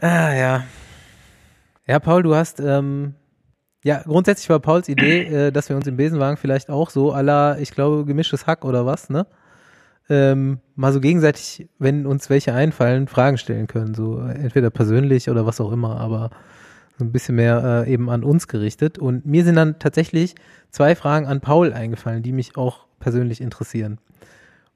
Ah, 0.00 0.34
ja. 0.34 0.64
Ja, 1.86 1.98
Paul, 2.00 2.24
du 2.24 2.34
hast, 2.34 2.58
ähm, 2.58 3.14
ja, 3.84 4.02
grundsätzlich 4.02 4.48
war 4.50 4.58
Pauls 4.58 4.88
Idee, 4.88 5.22
äh, 5.46 5.52
dass 5.52 5.68
wir 5.68 5.76
uns 5.76 5.86
im 5.86 5.96
Besenwagen 5.96 6.36
vielleicht 6.36 6.70
auch 6.70 6.90
so 6.90 7.12
aller, 7.12 7.58
ich 7.60 7.70
glaube, 7.70 8.04
gemischtes 8.04 8.46
Hack 8.48 8.64
oder 8.64 8.84
was, 8.84 9.10
ne? 9.10 9.26
Ähm, 10.12 10.58
mal 10.74 10.92
so 10.92 11.00
gegenseitig, 11.00 11.68
wenn 11.78 12.04
uns 12.06 12.28
welche 12.28 12.52
einfallen, 12.52 13.08
Fragen 13.08 13.38
stellen 13.38 13.66
können. 13.66 13.94
So 13.94 14.20
äh, 14.20 14.32
entweder 14.32 14.68
persönlich 14.68 15.30
oder 15.30 15.46
was 15.46 15.60
auch 15.60 15.72
immer, 15.72 15.98
aber 15.98 16.30
so 16.98 17.04
ein 17.04 17.12
bisschen 17.12 17.36
mehr 17.36 17.84
äh, 17.86 17.92
eben 17.92 18.10
an 18.10 18.22
uns 18.22 18.46
gerichtet. 18.46 18.98
Und 18.98 19.24
mir 19.24 19.42
sind 19.44 19.56
dann 19.56 19.78
tatsächlich 19.78 20.34
zwei 20.70 20.94
Fragen 20.94 21.26
an 21.26 21.40
Paul 21.40 21.72
eingefallen, 21.72 22.22
die 22.22 22.32
mich 22.32 22.56
auch 22.58 22.86
persönlich 23.00 23.40
interessieren. 23.40 23.98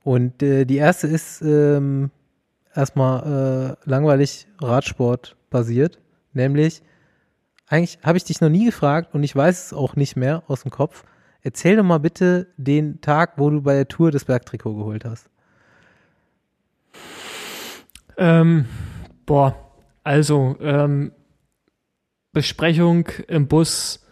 Und 0.03 0.43
äh, 0.43 0.65
die 0.65 0.77
erste 0.77 1.07
ist 1.07 1.43
ähm, 1.43 2.11
erstmal 2.75 3.77
äh, 3.85 3.91
langweilig 3.91 4.47
Radsport 4.61 5.37
basiert, 5.51 5.99
nämlich 6.33 6.83
eigentlich 7.69 7.99
habe 8.03 8.17
ich 8.17 8.25
dich 8.25 8.41
noch 8.41 8.49
nie 8.49 8.67
gefragt 8.67 9.15
und 9.15 9.23
ich 9.25 9.35
weiß 9.35 9.67
es 9.67 9.73
auch 9.73 9.97
nicht 9.97 10.17
mehr 10.17 10.45
aus 10.47 10.63
dem 10.63 10.71
Kopf. 10.71 11.05
Erzähl 11.47 11.77
doch 11.77 11.85
mal 11.85 11.99
bitte 11.99 12.49
den 12.57 13.01
Tag, 13.01 13.35
wo 13.37 13.51
du 13.51 13.63
bei 13.63 13.75
der 13.75 13.87
Tour 13.87 14.11
das 14.11 14.25
Bergtrikot 14.25 14.75
geholt 14.75 15.05
hast. 15.05 15.31
ähm, 18.19 18.65
boah, 19.27 19.55
also, 20.03 20.57
ähm, 20.61 21.13
Besprechung 22.33 23.07
im 23.29 23.47
Bus. 23.47 24.05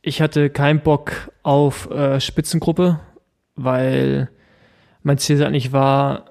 Ich 0.00 0.22
hatte 0.22 0.48
keinen 0.48 0.78
Bock 0.78 1.32
auf 1.42 1.90
äh, 1.90 2.20
Spitzengruppe, 2.20 3.00
weil 3.56 4.30
mein 5.02 5.18
Ziel 5.18 5.42
eigentlich 5.44 5.72
war, 5.72 6.26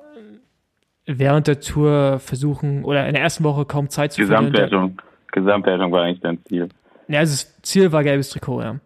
während 1.05 1.47
der 1.47 1.59
Tour 1.59 2.19
versuchen 2.19 2.85
oder 2.85 3.05
in 3.07 3.13
der 3.13 3.23
ersten 3.23 3.43
Woche 3.43 3.65
kaum 3.65 3.89
Zeit 3.89 4.13
zu 4.13 4.25
verlieren. 4.25 4.53
Gesamtwertung. 4.53 5.01
Gesamtwertung 5.33 5.91
war 5.91 6.03
eigentlich 6.03 6.21
dein 6.21 6.41
Ziel. 6.45 6.69
Ja, 7.09 7.19
also 7.19 7.33
das 7.33 7.61
Ziel 7.61 7.91
war 7.91 8.03
gelbes 8.03 8.29
Trikot, 8.29 8.61
ja. 8.61 8.79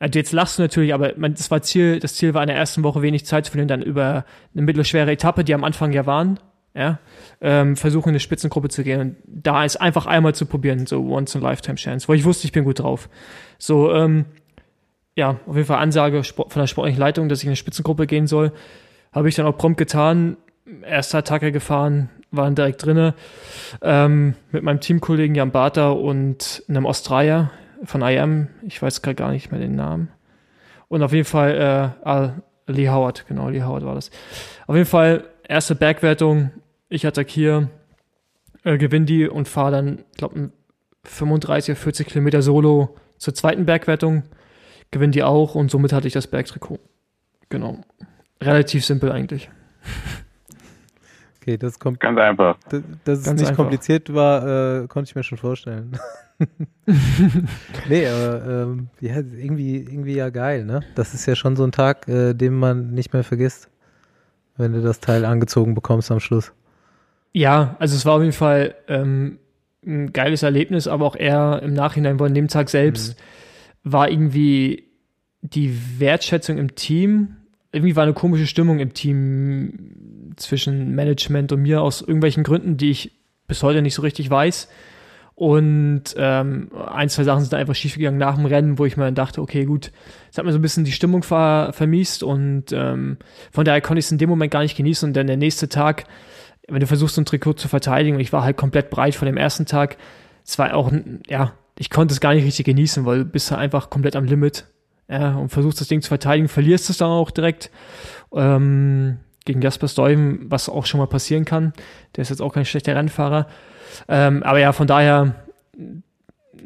Also 0.00 0.18
jetzt 0.18 0.32
lachst 0.32 0.58
du 0.58 0.62
natürlich, 0.62 0.94
aber 0.94 1.14
man, 1.16 1.34
das 1.34 1.50
war 1.50 1.62
Ziel, 1.62 1.98
das 1.98 2.14
Ziel 2.14 2.34
war 2.34 2.42
in 2.42 2.48
der 2.48 2.56
ersten 2.56 2.84
Woche 2.84 3.02
wenig 3.02 3.26
Zeit 3.26 3.46
zu 3.46 3.52
verlieren, 3.52 3.68
dann 3.68 3.82
über 3.82 4.24
eine 4.54 4.62
mittelschwere 4.62 5.10
Etappe, 5.10 5.42
die 5.42 5.54
am 5.54 5.64
Anfang 5.64 5.92
ja 5.92 6.06
waren, 6.06 6.38
ja, 6.74 7.00
ähm, 7.40 7.76
versuchen 7.76 8.10
in 8.10 8.12
eine 8.12 8.20
Spitzengruppe 8.20 8.68
zu 8.68 8.84
gehen 8.84 9.00
und 9.00 9.16
da 9.26 9.64
ist 9.64 9.76
einfach 9.76 10.06
einmal 10.06 10.34
zu 10.34 10.46
probieren, 10.46 10.86
so 10.86 11.00
once 11.00 11.34
in 11.34 11.42
a 11.42 11.50
lifetime 11.50 11.76
chance, 11.76 12.06
weil 12.06 12.16
ich 12.16 12.24
wusste, 12.24 12.46
ich 12.46 12.52
bin 12.52 12.64
gut 12.64 12.78
drauf. 12.78 13.08
So, 13.58 13.92
ähm, 13.92 14.26
ja, 15.16 15.40
auf 15.46 15.56
jeden 15.56 15.66
Fall 15.66 15.78
Ansage 15.78 16.22
von 16.22 16.46
der 16.54 16.68
sportlichen 16.68 17.00
Leitung, 17.00 17.28
dass 17.28 17.40
ich 17.40 17.44
in 17.44 17.50
eine 17.50 17.56
Spitzengruppe 17.56 18.06
gehen 18.06 18.28
soll, 18.28 18.52
habe 19.12 19.28
ich 19.28 19.34
dann 19.34 19.46
auch 19.46 19.56
prompt 19.56 19.78
getan. 19.78 20.36
Erste 20.82 21.18
Attacke 21.18 21.50
gefahren, 21.50 22.10
waren 22.30 22.54
direkt 22.54 22.84
drinne 22.84 23.14
ähm, 23.82 24.34
mit 24.52 24.62
meinem 24.62 24.80
Teamkollegen 24.80 25.34
Jan 25.34 25.50
Barter 25.50 25.96
und 25.96 26.62
einem 26.68 26.86
Australier 26.86 27.50
von 27.84 28.02
IM, 28.02 28.48
ich 28.62 28.80
weiß 28.80 29.02
gerade 29.02 29.14
gar 29.14 29.30
nicht 29.30 29.50
mehr 29.50 29.60
den 29.60 29.74
Namen. 29.76 30.08
Und 30.88 31.02
auf 31.02 31.12
jeden 31.12 31.24
Fall 31.26 31.54
äh, 32.02 32.04
Al- 32.06 32.42
Lee 32.66 32.88
Howard, 32.90 33.26
genau, 33.28 33.48
Lee 33.48 33.62
Howard 33.62 33.84
war 33.84 33.94
das. 33.94 34.10
Auf 34.66 34.74
jeden 34.76 34.86
Fall 34.88 35.24
erste 35.46 35.74
Bergwertung, 35.74 36.50
ich 36.88 37.06
attackiere, 37.06 37.70
äh, 38.64 38.76
gewinne 38.78 39.06
die 39.06 39.28
und 39.28 39.48
fahre 39.48 39.72
dann, 39.72 39.98
ich 40.12 40.18
glaube, 40.18 40.50
35 41.04 41.72
oder 41.74 41.80
40 41.80 42.06
Kilometer 42.08 42.42
Solo 42.42 42.96
zur 43.16 43.34
zweiten 43.34 43.64
Bergwertung, 43.64 44.24
gewinne 44.90 45.12
die 45.12 45.22
auch 45.22 45.54
und 45.54 45.70
somit 45.70 45.92
hatte 45.92 46.06
ich 46.06 46.12
das 46.14 46.26
Bergtrikot. 46.26 46.78
Genau. 47.48 47.80
Relativ 48.42 48.84
simpel 48.84 49.10
eigentlich. 49.12 49.50
Okay, 51.40 51.56
das 51.56 51.78
kommt, 51.78 52.00
Ganz 52.00 52.18
einfach. 52.18 52.58
das, 52.68 52.82
dass 53.04 53.18
es 53.20 53.26
nicht 53.32 53.40
einfach. 53.42 53.56
kompliziert 53.56 54.12
war, 54.12 54.82
äh, 54.82 54.86
konnte 54.86 55.08
ich 55.08 55.14
mir 55.14 55.22
schon 55.22 55.38
vorstellen. 55.38 55.98
nee, 57.88 58.06
aber 58.06 58.46
ähm, 58.46 58.88
ja, 59.00 59.16
irgendwie, 59.16 59.76
irgendwie 59.76 60.14
ja 60.14 60.30
geil, 60.30 60.64
ne? 60.64 60.82
Das 60.94 61.14
ist 61.14 61.26
ja 61.26 61.34
schon 61.34 61.56
so 61.56 61.64
ein 61.64 61.72
Tag, 61.72 62.08
äh, 62.08 62.34
den 62.34 62.54
man 62.54 62.92
nicht 62.92 63.12
mehr 63.12 63.24
vergisst. 63.24 63.68
wenn 64.56 64.72
du 64.72 64.82
das 64.82 65.00
Teil 65.00 65.24
angezogen 65.24 65.74
bekommst 65.74 66.10
am 66.10 66.20
Schluss. 66.20 66.52
Ja, 67.32 67.76
also 67.78 67.94
es 67.94 68.04
war 68.06 68.14
auf 68.14 68.22
jeden 68.22 68.32
Fall 68.32 68.74
ähm, 68.88 69.38
ein 69.86 70.12
geiles 70.12 70.42
Erlebnis, 70.42 70.88
aber 70.88 71.06
auch 71.06 71.16
eher 71.16 71.60
im 71.62 71.72
Nachhinein, 71.72 72.18
wo 72.18 72.24
an 72.24 72.34
dem 72.34 72.48
Tag 72.48 72.68
selbst 72.68 73.18
mhm. 73.84 73.92
war 73.92 74.10
irgendwie 74.10 74.88
die 75.42 76.00
Wertschätzung 76.00 76.58
im 76.58 76.74
Team, 76.74 77.36
irgendwie 77.72 77.96
war 77.96 78.02
eine 78.02 78.14
komische 78.14 78.46
Stimmung 78.46 78.80
im 78.80 78.94
Team 78.94 80.32
zwischen 80.36 80.94
Management 80.94 81.52
und 81.52 81.62
mir 81.62 81.82
aus 81.82 82.00
irgendwelchen 82.00 82.42
Gründen, 82.42 82.76
die 82.76 82.90
ich 82.90 83.12
bis 83.46 83.62
heute 83.62 83.82
nicht 83.82 83.94
so 83.94 84.02
richtig 84.02 84.30
weiß. 84.30 84.68
Und 85.38 86.02
ähm, 86.16 86.68
ein, 86.90 87.08
zwei 87.08 87.22
Sachen 87.22 87.42
sind 87.42 87.54
einfach 87.54 87.76
schiefgegangen 87.76 88.18
nach 88.18 88.34
dem 88.34 88.46
Rennen, 88.46 88.76
wo 88.76 88.86
ich 88.86 88.96
mir 88.96 89.04
dann 89.04 89.14
dachte, 89.14 89.40
okay, 89.40 89.66
gut, 89.66 89.92
es 90.32 90.36
hat 90.36 90.44
mir 90.44 90.50
so 90.50 90.58
ein 90.58 90.62
bisschen 90.62 90.82
die 90.82 90.90
Stimmung 90.90 91.22
ver 91.22 91.70
vermiest 91.72 92.24
und 92.24 92.72
ähm, 92.72 93.18
von 93.52 93.64
daher 93.64 93.80
konnte 93.80 94.00
ich 94.00 94.06
es 94.06 94.10
in 94.10 94.18
dem 94.18 94.28
Moment 94.28 94.50
gar 94.50 94.62
nicht 94.62 94.76
genießen. 94.76 95.08
Und 95.08 95.16
dann 95.16 95.28
der 95.28 95.36
nächste 95.36 95.68
Tag, 95.68 96.06
wenn 96.66 96.80
du 96.80 96.88
versuchst, 96.88 97.14
so 97.14 97.20
ein 97.20 97.24
Trikot 97.24 97.52
zu 97.52 97.68
verteidigen, 97.68 98.16
und 98.16 98.20
ich 98.20 98.32
war 98.32 98.42
halt 98.42 98.56
komplett 98.56 98.90
breit 98.90 99.14
von 99.14 99.26
dem 99.26 99.36
ersten 99.36 99.64
Tag, 99.64 99.96
es 100.44 100.58
war 100.58 100.74
auch, 100.74 100.90
ja, 101.28 101.52
ich 101.78 101.88
konnte 101.88 102.14
es 102.14 102.20
gar 102.20 102.34
nicht 102.34 102.44
richtig 102.44 102.66
genießen, 102.66 103.06
weil 103.06 103.18
du 103.18 103.24
bist 103.24 103.52
halt 103.52 103.60
einfach 103.60 103.90
komplett 103.90 104.16
am 104.16 104.24
Limit 104.24 104.66
ja, 105.08 105.36
und 105.36 105.50
versuchst 105.50 105.80
das 105.80 105.86
Ding 105.86 106.02
zu 106.02 106.08
verteidigen, 106.08 106.48
verlierst 106.48 106.90
es 106.90 106.98
dann 106.98 107.10
auch 107.10 107.30
direkt. 107.30 107.70
Ähm, 108.34 109.18
gegen 109.44 109.62
Jasper 109.62 109.88
Stuyven, 109.88 110.50
was 110.50 110.68
auch 110.68 110.84
schon 110.84 110.98
mal 110.98 111.06
passieren 111.06 111.44
kann. 111.44 111.72
Der 112.16 112.22
ist 112.22 112.28
jetzt 112.28 112.42
auch 112.42 112.52
kein 112.52 112.66
schlechter 112.66 112.94
Rennfahrer. 112.94 113.46
Ähm, 114.08 114.42
aber 114.42 114.58
ja, 114.58 114.72
von 114.72 114.86
daher, 114.86 115.34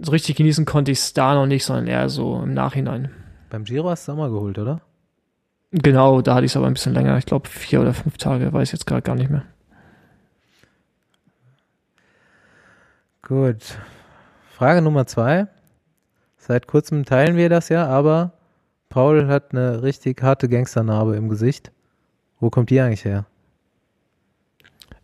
so 0.03 0.11
richtig 0.11 0.37
genießen 0.37 0.65
konnte 0.65 0.91
ich 0.91 0.99
es 0.99 1.13
da 1.13 1.35
noch 1.35 1.47
nicht, 1.47 1.65
sondern 1.65 1.87
eher 1.87 2.09
so 2.09 2.41
im 2.43 2.55
Nachhinein. 2.55 3.11
Beim 3.51 3.65
Giro 3.65 3.91
hast 3.91 4.07
du 4.07 4.13
es 4.13 4.15
auch 4.15 4.19
mal 4.19 4.31
geholt, 4.31 4.59
oder? 4.59 4.81
Genau, 5.73 6.21
da 6.21 6.35
hatte 6.35 6.45
ich 6.45 6.53
es 6.53 6.57
aber 6.57 6.67
ein 6.67 6.75
bisschen 6.75 6.95
länger. 6.95 7.17
Ich 7.19 7.27
glaube, 7.27 7.49
vier 7.49 7.81
oder 7.81 7.95
fünf 7.95 8.19
Tage, 8.19 8.53
weiß 8.53 8.69
ich 8.69 8.73
jetzt 8.73 8.87
gerade 8.87 9.03
gar 9.03 9.15
nicht 9.15 9.31
mehr. 9.31 9.45
Gut. 13.23 13.79
Frage 14.51 14.83
Nummer 14.83 15.07
zwei. 15.07 15.47
Seit 16.37 16.67
kurzem 16.67 17.05
teilen 17.05 17.37
wir 17.37 17.49
das 17.49 17.69
ja, 17.69 17.87
aber 17.87 18.33
Paul 18.89 19.29
hat 19.29 19.53
eine 19.53 19.83
richtig 19.83 20.23
harte 20.23 20.49
Gangsternarbe 20.49 21.17
im 21.17 21.29
Gesicht. 21.29 21.73
Wo 22.41 22.51
kommt 22.51 22.69
die 22.69 22.81
eigentlich 22.81 23.05
her? 23.05 23.25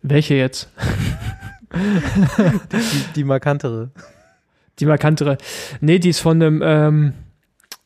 Welche 0.01 0.35
jetzt? 0.35 0.69
die, 2.71 3.13
die 3.15 3.23
markantere. 3.23 3.91
Die 4.79 4.85
markantere. 4.85 5.37
Nee, 5.81 5.99
die 5.99 6.09
ist 6.09 6.19
von 6.19 6.41
einem 6.41 6.61
ähm, 6.63 7.13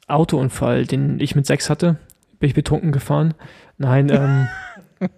Autounfall, 0.08 0.86
den 0.86 1.20
ich 1.20 1.36
mit 1.36 1.46
sechs 1.46 1.70
hatte. 1.70 1.98
Bin 2.40 2.50
ich 2.50 2.56
betrunken 2.56 2.92
gefahren. 2.92 3.34
Nein, 3.78 4.10
ähm, 4.10 4.48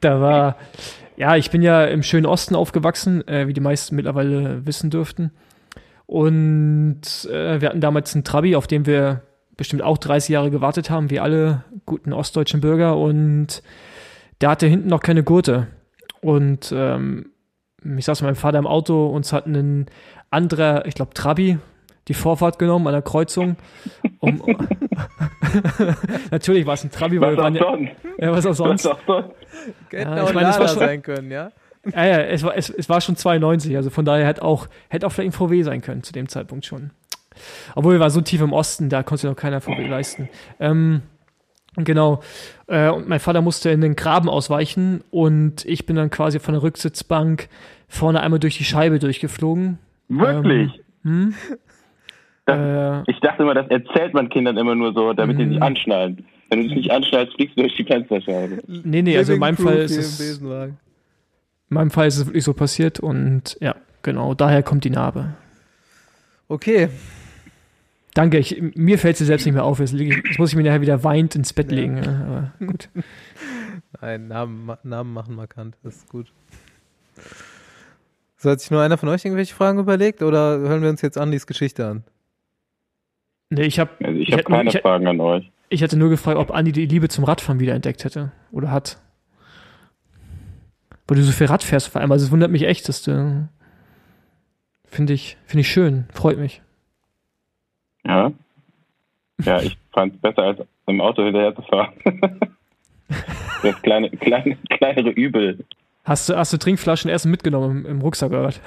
da 0.00 0.20
war, 0.20 0.56
ja, 1.16 1.36
ich 1.36 1.50
bin 1.50 1.62
ja 1.62 1.84
im 1.84 2.02
schönen 2.02 2.26
Osten 2.26 2.54
aufgewachsen, 2.54 3.26
äh, 3.26 3.46
wie 3.48 3.52
die 3.52 3.60
meisten 3.60 3.96
mittlerweile 3.96 4.66
wissen 4.66 4.90
dürften. 4.90 5.32
Und 6.06 7.28
äh, 7.30 7.60
wir 7.60 7.68
hatten 7.68 7.80
damals 7.80 8.14
einen 8.14 8.24
Trabi, 8.24 8.54
auf 8.54 8.66
dem 8.66 8.86
wir 8.86 9.22
bestimmt 9.56 9.82
auch 9.82 9.98
30 9.98 10.28
Jahre 10.28 10.50
gewartet 10.50 10.90
haben, 10.90 11.10
wie 11.10 11.20
alle 11.20 11.64
guten 11.86 12.12
ostdeutschen 12.12 12.60
Bürger. 12.60 12.96
Und 12.96 13.62
der 14.40 14.50
hatte 14.50 14.66
hinten 14.66 14.88
noch 14.88 15.00
keine 15.00 15.24
Gurte. 15.24 15.66
Und 16.26 16.74
ähm, 16.76 17.30
ich 17.96 18.04
saß 18.04 18.20
mit 18.20 18.26
meinem 18.26 18.34
Vater 18.34 18.58
im 18.58 18.66
Auto, 18.66 19.06
uns 19.06 19.32
hat 19.32 19.46
ein 19.46 19.86
anderer, 20.28 20.84
ich 20.86 20.96
glaube 20.96 21.14
Trabi, 21.14 21.58
die 22.08 22.14
Vorfahrt 22.14 22.58
genommen 22.58 22.88
an 22.88 22.94
der 22.94 23.02
Kreuzung. 23.02 23.54
Um, 24.18 24.42
Natürlich 26.32 26.66
war 26.66 26.74
es 26.74 26.82
ein 26.82 26.90
Trabi, 26.90 27.20
weil 27.20 27.36
was 27.36 27.54
wir 27.54 27.60
waren 27.60 27.86
ja, 27.86 27.92
ja, 28.26 28.32
was 28.32 28.44
auch 28.44 28.54
sonst. 28.54 28.86
Was 28.86 28.98
auch 29.06 29.30
ja, 29.92 30.26
ich 30.26 30.34
meine, 30.34 30.48
es 30.48 30.58
war 30.58 30.66
schon, 30.66 30.78
sein 30.80 31.00
können, 31.00 31.30
ja. 31.30 31.52
Ja, 31.94 32.04
ja, 32.04 32.18
es 32.22 32.42
war, 32.42 32.56
es, 32.56 32.70
es 32.70 32.88
war 32.88 33.00
schon 33.00 33.14
92, 33.14 33.76
also 33.76 33.90
von 33.90 34.04
daher 34.04 34.26
hätte 34.26 34.42
auch, 34.42 34.66
hätte 34.88 35.06
auch 35.06 35.12
vielleicht 35.12 35.28
ein 35.28 35.48
VW 35.48 35.62
sein 35.62 35.80
können 35.80 36.02
zu 36.02 36.12
dem 36.12 36.28
Zeitpunkt 36.28 36.66
schon. 36.66 36.90
Obwohl 37.76 37.92
wir 37.92 38.00
waren 38.00 38.10
so 38.10 38.20
tief 38.20 38.40
im 38.40 38.52
Osten, 38.52 38.88
da 38.88 39.04
konnte 39.04 39.20
sich 39.20 39.30
noch 39.30 39.36
keiner 39.36 39.60
VW 39.60 39.86
leisten. 39.86 40.28
Ähm, 40.58 41.02
Genau. 41.76 42.22
Äh, 42.66 42.88
und 42.90 43.08
mein 43.08 43.20
Vater 43.20 43.42
musste 43.42 43.70
in 43.70 43.80
den 43.80 43.96
Graben 43.96 44.28
ausweichen 44.28 45.02
und 45.10 45.64
ich 45.64 45.86
bin 45.86 45.96
dann 45.96 46.10
quasi 46.10 46.38
von 46.38 46.54
der 46.54 46.62
Rücksitzbank 46.62 47.48
vorne 47.88 48.20
einmal 48.20 48.40
durch 48.40 48.58
die 48.58 48.64
Scheibe 48.64 48.98
durchgeflogen. 48.98 49.78
Wirklich? 50.08 50.80
Ähm, 51.04 51.34
hm? 51.34 51.34
das, 52.46 52.58
äh, 52.58 53.10
ich 53.10 53.20
dachte 53.20 53.42
immer, 53.42 53.54
das 53.54 53.68
erzählt 53.68 54.14
man 54.14 54.28
Kindern 54.28 54.56
immer 54.56 54.74
nur 54.74 54.92
so, 54.92 55.12
damit 55.12 55.38
die 55.38 55.46
sich 55.46 55.56
hm. 55.56 55.62
anschnallen. 55.62 56.24
Wenn 56.48 56.60
du 56.60 56.68
dich 56.68 56.76
nicht 56.76 56.90
anschnallst, 56.90 57.34
fliegst 57.34 57.56
du 57.56 57.62
durch 57.62 57.74
die 57.74 57.84
Fensterscheibe. 57.84 58.62
Nee, 58.66 59.02
nee, 59.02 59.16
also 59.16 59.32
in 59.32 59.40
meinem 59.40 59.56
Fall 59.56 59.78
ist 59.78 59.96
es. 59.96 60.38
In 60.38 61.74
meinem 61.74 61.90
Fall 61.90 62.06
ist 62.06 62.18
es 62.18 62.26
wirklich 62.26 62.44
so 62.44 62.54
passiert 62.54 63.00
und 63.00 63.58
ja, 63.60 63.74
genau, 64.02 64.34
daher 64.34 64.62
kommt 64.62 64.84
die 64.84 64.90
Narbe. 64.90 65.34
Okay, 66.48 66.88
Danke, 68.16 68.38
ich, 68.38 68.62
mir 68.74 68.98
fällt 68.98 69.18
sie 69.18 69.26
selbst 69.26 69.44
nicht 69.44 69.52
mehr 69.52 69.64
auf. 69.64 69.78
Jetzt, 69.78 69.92
jetzt, 69.92 70.38
muss 70.38 70.48
ich 70.48 70.56
mir 70.56 70.62
nachher 70.62 70.80
wieder 70.80 71.04
weint 71.04 71.36
ins 71.36 71.52
Bett 71.52 71.70
ja. 71.70 71.76
legen. 71.76 71.98
Aber 71.98 72.52
gut. 72.64 72.88
Nein, 74.00 74.28
Namen, 74.28 74.74
Namen 74.84 75.12
machen 75.12 75.34
markant, 75.34 75.76
das 75.82 75.96
ist 75.96 76.08
gut. 76.08 76.32
So, 78.38 78.48
hat 78.48 78.60
sich 78.60 78.70
nur 78.70 78.80
einer 78.80 78.96
von 78.96 79.10
euch 79.10 79.22
irgendwelche 79.22 79.54
Fragen 79.54 79.78
überlegt 79.78 80.22
oder 80.22 80.58
hören 80.60 80.80
wir 80.80 80.88
uns 80.88 81.02
jetzt 81.02 81.18
Andis 81.18 81.46
Geschichte 81.46 81.86
an? 81.86 82.04
Nee, 83.50 83.64
ich 83.64 83.78
habe 83.78 83.90
also 84.02 84.18
ich, 84.18 84.30
ich 84.30 84.34
hab 84.34 84.46
keine 84.46 84.70
ich, 84.70 84.78
Fragen 84.80 85.06
an 85.06 85.20
euch. 85.20 85.52
Ich 85.68 85.82
hatte 85.82 85.98
nur 85.98 86.08
gefragt, 86.08 86.38
ob 86.38 86.50
Andi 86.52 86.72
die 86.72 86.86
Liebe 86.86 87.10
zum 87.10 87.24
Radfahren 87.24 87.60
wieder 87.60 87.74
entdeckt 87.74 88.04
hätte 88.04 88.32
oder 88.50 88.70
hat. 88.70 88.98
Weil 91.06 91.18
du 91.18 91.22
so 91.22 91.32
viel 91.32 91.48
Rad 91.48 91.62
fährst 91.62 91.88
vor 91.88 92.00
allem. 92.00 92.12
Also 92.12 92.24
es 92.24 92.32
wundert 92.32 92.50
mich 92.50 92.62
echt, 92.62 92.88
dass 92.88 93.02
du. 93.02 93.46
Finde 94.86 95.12
ich, 95.12 95.36
finde 95.44 95.60
ich 95.60 95.68
schön, 95.68 96.06
freut 96.14 96.38
mich. 96.38 96.62
Ja. 98.06 98.32
Ja, 99.44 99.60
ich 99.60 99.76
fand 99.92 100.14
es 100.14 100.20
besser 100.20 100.42
als 100.42 100.58
im 100.86 101.00
Auto 101.00 101.22
hinterher 101.22 101.54
zu 101.54 101.62
fahren. 101.62 101.92
das 103.62 103.82
kleine, 103.82 104.10
kleine, 104.10 104.56
kleinere 104.70 105.10
Übel. 105.10 105.64
Hast 106.04 106.28
du, 106.28 106.36
hast 106.36 106.52
du 106.52 106.56
Trinkflaschen 106.56 107.10
erst 107.10 107.26
mitgenommen 107.26 107.84
im, 107.84 107.90
im 107.90 108.00
Rucksack 108.00 108.30
oder 108.30 108.44
was? 108.44 108.60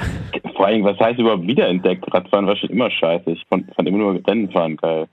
Vor 0.55 0.67
allem, 0.67 0.83
was 0.83 0.99
heißt 0.99 1.19
überhaupt 1.19 1.47
wiederentdeckt? 1.47 2.13
Radfahren 2.13 2.45
war 2.45 2.55
schon 2.57 2.69
immer 2.69 2.91
scheiße. 2.91 3.31
Ich 3.31 3.45
fand, 3.47 3.73
fand 3.73 3.87
immer 3.87 3.97
nur 3.97 4.27
Rennen 4.27 4.51
fahren 4.51 4.75
geil. 4.75 5.07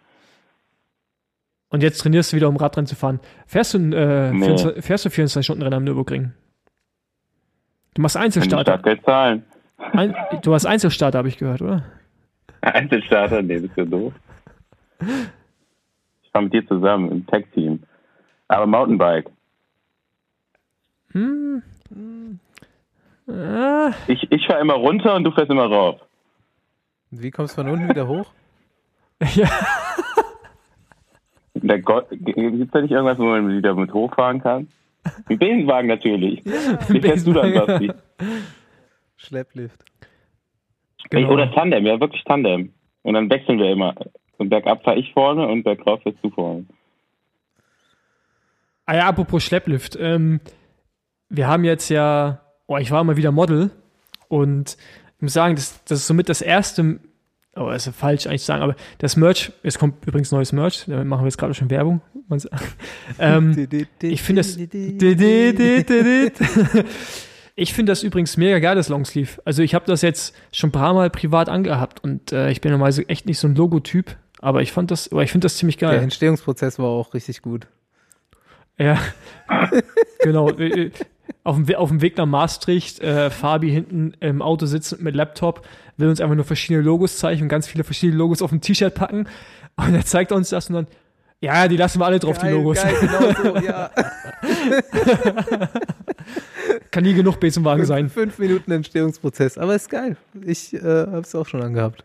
Und 1.68 1.82
jetzt 1.82 1.98
trainierst 1.98 2.32
du 2.32 2.36
wieder, 2.36 2.48
um 2.48 2.56
Radrennen 2.56 2.86
zu 2.86 2.96
fahren. 2.96 3.20
Fährst 3.46 3.74
du, 3.74 3.78
äh, 3.78 4.32
nee. 4.32 4.44
24, 4.44 4.84
fährst 4.84 5.04
du 5.04 5.10
24 5.10 5.44
Stunden 5.44 5.62
Rennen 5.62 5.74
am 5.74 5.84
Nürburgring? 5.84 6.32
Du 7.94 8.02
machst 8.02 8.16
Einzelstarter. 8.16 8.72
Startgeld 8.72 9.04
zahlen. 9.04 9.44
Ein, 9.92 10.14
du 10.42 10.52
hast 10.52 10.66
Einzelstarter, 10.66 11.18
habe 11.18 11.28
ich 11.28 11.38
gehört, 11.38 11.62
oder? 11.62 11.84
Einzelstarter? 12.74 13.42
Nee, 13.42 13.60
das 13.60 13.70
ist 13.70 13.76
ja 13.76 13.84
doof. 13.84 14.12
Ich 15.00 16.30
fahre 16.32 16.44
mit 16.44 16.52
dir 16.52 16.66
zusammen 16.66 17.10
im 17.10 17.26
Tag-Team. 17.26 17.82
Aber 18.48 18.66
Mountainbike. 18.66 19.30
Hm. 21.12 21.62
Ah. 23.28 23.92
Ich, 24.06 24.30
ich 24.30 24.46
fahre 24.46 24.60
immer 24.60 24.74
runter 24.74 25.14
und 25.14 25.24
du 25.24 25.30
fährst 25.30 25.50
immer 25.50 25.66
rauf. 25.66 26.00
Wie 27.10 27.30
kommst 27.30 27.56
du 27.56 27.62
von 27.62 27.70
unten 27.70 27.88
wieder 27.88 28.06
hoch? 28.08 28.26
ja. 29.34 29.48
Gibt 31.54 31.88
es 31.88 32.70
da 32.70 32.80
nicht 32.82 32.90
irgendwas, 32.90 33.18
wo 33.18 33.24
man 33.24 33.48
wieder 33.48 33.74
mit 33.74 33.92
hochfahren 33.92 34.42
kann? 34.42 34.68
Ein 35.28 35.38
Besenwagen 35.38 35.88
natürlich. 35.88 36.44
Ja, 36.44 36.78
Wie 36.88 37.00
fährst 37.00 37.26
du 37.26 37.32
dann, 37.32 37.54
Basti? 37.54 37.92
Schlepplift. 39.16 39.82
Genau. 41.10 41.32
Oder 41.32 41.52
Tandem, 41.52 41.86
ja, 41.86 42.00
wirklich 42.00 42.24
Tandem. 42.24 42.72
Und 43.02 43.14
dann 43.14 43.30
wechseln 43.30 43.58
wir 43.58 43.70
immer. 43.70 43.94
Und 44.38 44.50
bergab 44.50 44.82
fahre 44.82 44.98
ich 44.98 45.12
vorne 45.12 45.46
und 45.46 45.62
bergauf 45.62 46.02
fährst 46.02 46.18
du 46.22 46.30
vorne. 46.30 46.66
Ah 48.84 48.96
ja, 48.96 49.08
apropos 49.08 49.44
Schlepplift. 49.44 49.96
Ähm, 50.00 50.40
wir 51.28 51.48
haben 51.48 51.64
jetzt 51.64 51.88
ja, 51.88 52.40
oh, 52.66 52.76
ich 52.76 52.90
war 52.90 53.04
mal 53.04 53.16
wieder 53.16 53.32
Model 53.32 53.70
und 54.28 54.76
ich 55.16 55.22
muss 55.22 55.32
sagen, 55.32 55.56
das, 55.56 55.82
das 55.84 56.00
ist 56.00 56.06
somit 56.06 56.28
das 56.28 56.42
erste, 56.42 57.00
oh, 57.56 57.70
das 57.70 57.86
ist 57.86 57.96
falsch 57.96 58.26
eigentlich 58.26 58.42
zu 58.42 58.46
sagen, 58.46 58.62
aber 58.62 58.76
das 58.98 59.16
Merch, 59.16 59.52
es 59.62 59.78
kommt 59.78 60.06
übrigens 60.06 60.30
neues 60.30 60.52
Merch, 60.52 60.84
da 60.86 61.02
machen 61.04 61.22
wir 61.22 61.26
jetzt 61.26 61.38
gerade 61.38 61.54
schon 61.54 61.70
Werbung. 61.70 62.02
ähm, 63.18 63.68
ich 64.02 64.22
finde 64.22 64.40
das. 64.40 64.56
Ich 67.58 67.72
finde 67.72 67.90
das 67.90 68.02
übrigens 68.02 68.36
mega 68.36 68.58
geil, 68.58 68.76
das 68.76 68.90
Longsleeve. 68.90 69.40
Also 69.46 69.62
ich 69.62 69.74
habe 69.74 69.86
das 69.86 70.02
jetzt 70.02 70.36
schon 70.52 70.68
ein 70.68 70.72
paar 70.72 70.92
Mal 70.92 71.08
privat 71.08 71.48
angehabt 71.48 72.04
und 72.04 72.30
äh, 72.30 72.50
ich 72.50 72.60
bin 72.60 72.70
normalerweise 72.70 73.08
echt 73.08 73.24
nicht 73.24 73.38
so 73.38 73.48
ein 73.48 73.54
Logotyp, 73.54 74.14
aber 74.40 74.60
ich 74.60 74.72
fand 74.72 74.90
das, 74.90 75.10
aber 75.10 75.22
ich 75.22 75.32
finde 75.32 75.46
das 75.46 75.56
ziemlich 75.56 75.78
geil. 75.78 75.92
Der 75.92 76.02
Entstehungsprozess 76.02 76.78
war 76.78 76.88
auch 76.88 77.14
richtig 77.14 77.40
gut. 77.40 77.66
Ja, 78.76 78.98
genau. 80.20 80.50
Äh, 80.50 80.66
äh, 80.66 80.90
auf 81.44 81.56
dem, 81.56 81.74
auf 81.76 81.88
dem 81.88 82.02
Weg 82.02 82.18
nach 82.18 82.26
Maastricht, 82.26 83.00
äh, 83.00 83.30
Fabi 83.30 83.70
hinten 83.70 84.12
im 84.20 84.42
Auto 84.42 84.66
sitzend 84.66 85.00
mit 85.00 85.14
Laptop, 85.14 85.66
will 85.96 86.10
uns 86.10 86.20
einfach 86.20 86.36
nur 86.36 86.44
verschiedene 86.44 86.84
Logos 86.84 87.16
zeichnen, 87.16 87.48
ganz 87.48 87.66
viele 87.66 87.84
verschiedene 87.84 88.18
Logos 88.18 88.42
auf 88.42 88.50
dem 88.50 88.60
T-Shirt 88.60 88.94
packen. 88.94 89.28
Und 89.76 89.94
er 89.94 90.04
zeigt 90.04 90.30
uns 90.30 90.50
das 90.50 90.68
und 90.68 90.74
dann, 90.74 90.86
Ja, 91.40 91.68
die 91.68 91.78
lassen 91.78 92.00
wir 92.00 92.04
alle 92.04 92.18
drauf, 92.18 92.38
geil, 92.38 92.50
die 92.50 92.56
Logos. 92.58 92.82
Geil, 92.82 92.94
genau 93.00 93.32
so, 93.32 93.56
ja. 93.64 93.90
Kann 96.90 97.04
nie 97.04 97.14
genug 97.14 97.40
Besenwagen 97.40 97.84
sein. 97.84 98.08
Fünf 98.08 98.38
Minuten 98.38 98.70
Entstehungsprozess, 98.72 99.58
aber 99.58 99.74
ist 99.74 99.90
geil. 99.90 100.16
Ich 100.44 100.72
äh, 100.74 100.78
habe 100.80 101.20
es 101.20 101.34
auch 101.34 101.46
schon 101.46 101.62
angehabt. 101.62 102.04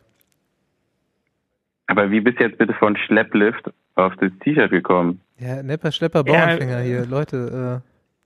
Aber 1.87 2.09
wie 2.09 2.21
bist 2.21 2.39
du 2.39 2.43
jetzt 2.45 2.57
bitte 2.57 2.73
von 2.73 2.95
Schlepplift 2.97 3.69
auf 3.95 4.13
das 4.21 4.31
T-Shirt 4.43 4.71
gekommen? 4.71 5.19
Ja, 5.39 5.61
Nepper, 5.61 5.91
Schlepper, 5.91 6.23
Ja, 6.25 6.33
Bauernfänger 6.45 6.79
hier. 6.79 7.05
Leute, 7.05 7.81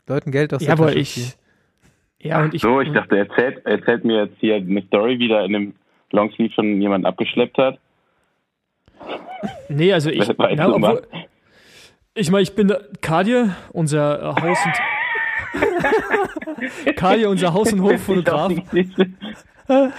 äh, 0.08 0.12
Leuten 0.12 0.32
Geld 0.32 0.54
aus 0.54 0.62
Ja, 0.62 0.68
der 0.68 0.74
aber 0.76 0.86
Tasche 0.88 1.00
ich. 1.00 1.14
ziehen. 1.14 1.34
Ja, 2.22 2.44
und 2.44 2.54
ich. 2.54 2.62
so, 2.62 2.82
ich 2.82 2.92
dachte, 2.92 3.18
erzählt, 3.18 3.66
erzählt 3.66 4.04
mir 4.06 4.26
jetzt 4.26 4.38
hier 4.40 4.56
eine 4.56 4.82
Story, 4.84 5.20
wie 5.20 5.28
da 5.28 5.44
in 5.46 5.54
dem 5.54 5.74
Longsleeve 6.12 6.54
schon 6.54 6.80
jemand 6.82 7.06
abgeschleppt 7.06 7.58
hat. 7.58 7.80
Nee, 9.70 9.94
also 9.94 10.10
ich. 10.10 10.28
Na, 10.38 10.70
obwohl, 10.74 11.02
ich 12.14 12.32
meine, 12.32 12.44
ich 12.44 12.56
bin 12.56 12.74
Kadir, 13.02 13.56
unser 13.74 14.22
äh, 14.22 14.42
Haus 14.42 14.58
und. 14.66 14.74
Kadir, 16.96 17.30
unser 17.30 17.54
Haus- 17.54 17.74
und 17.74 17.82
Hoffotograf. 17.82 18.52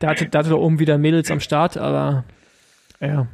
Der 0.00 0.10
hatte, 0.10 0.26
der 0.26 0.38
hatte 0.40 0.50
da 0.50 0.56
oben 0.56 0.78
wieder 0.78 0.98
Mädels 0.98 1.30
am 1.30 1.40
Start, 1.40 1.78
aber. 1.78 2.24
Ja. 3.00 3.26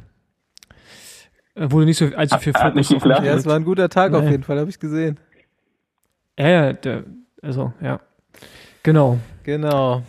Wurde 1.55 1.85
nicht 1.85 1.97
so 1.97 2.05
allzu 2.15 2.37
viel 2.37 2.53
Hat 2.53 2.75
nicht 2.75 2.87
Fokus 2.87 3.11
auf. 3.11 3.23
Ja, 3.23 3.33
es 3.33 3.45
war 3.45 3.55
ein 3.57 3.65
guter 3.65 3.89
Tag 3.89 4.13
auf 4.13 4.23
Nee. 4.23 4.31
jeden 4.31 4.43
Fall, 4.43 4.57
habe 4.59 4.69
ich 4.69 4.79
gesehen. 4.79 5.19
Ja, 6.39 6.47
ja, 6.47 6.73
der, 6.73 7.03
also, 7.41 7.73
ja. 7.81 7.99
Genau. 8.81 9.19
Genau. 9.43 10.03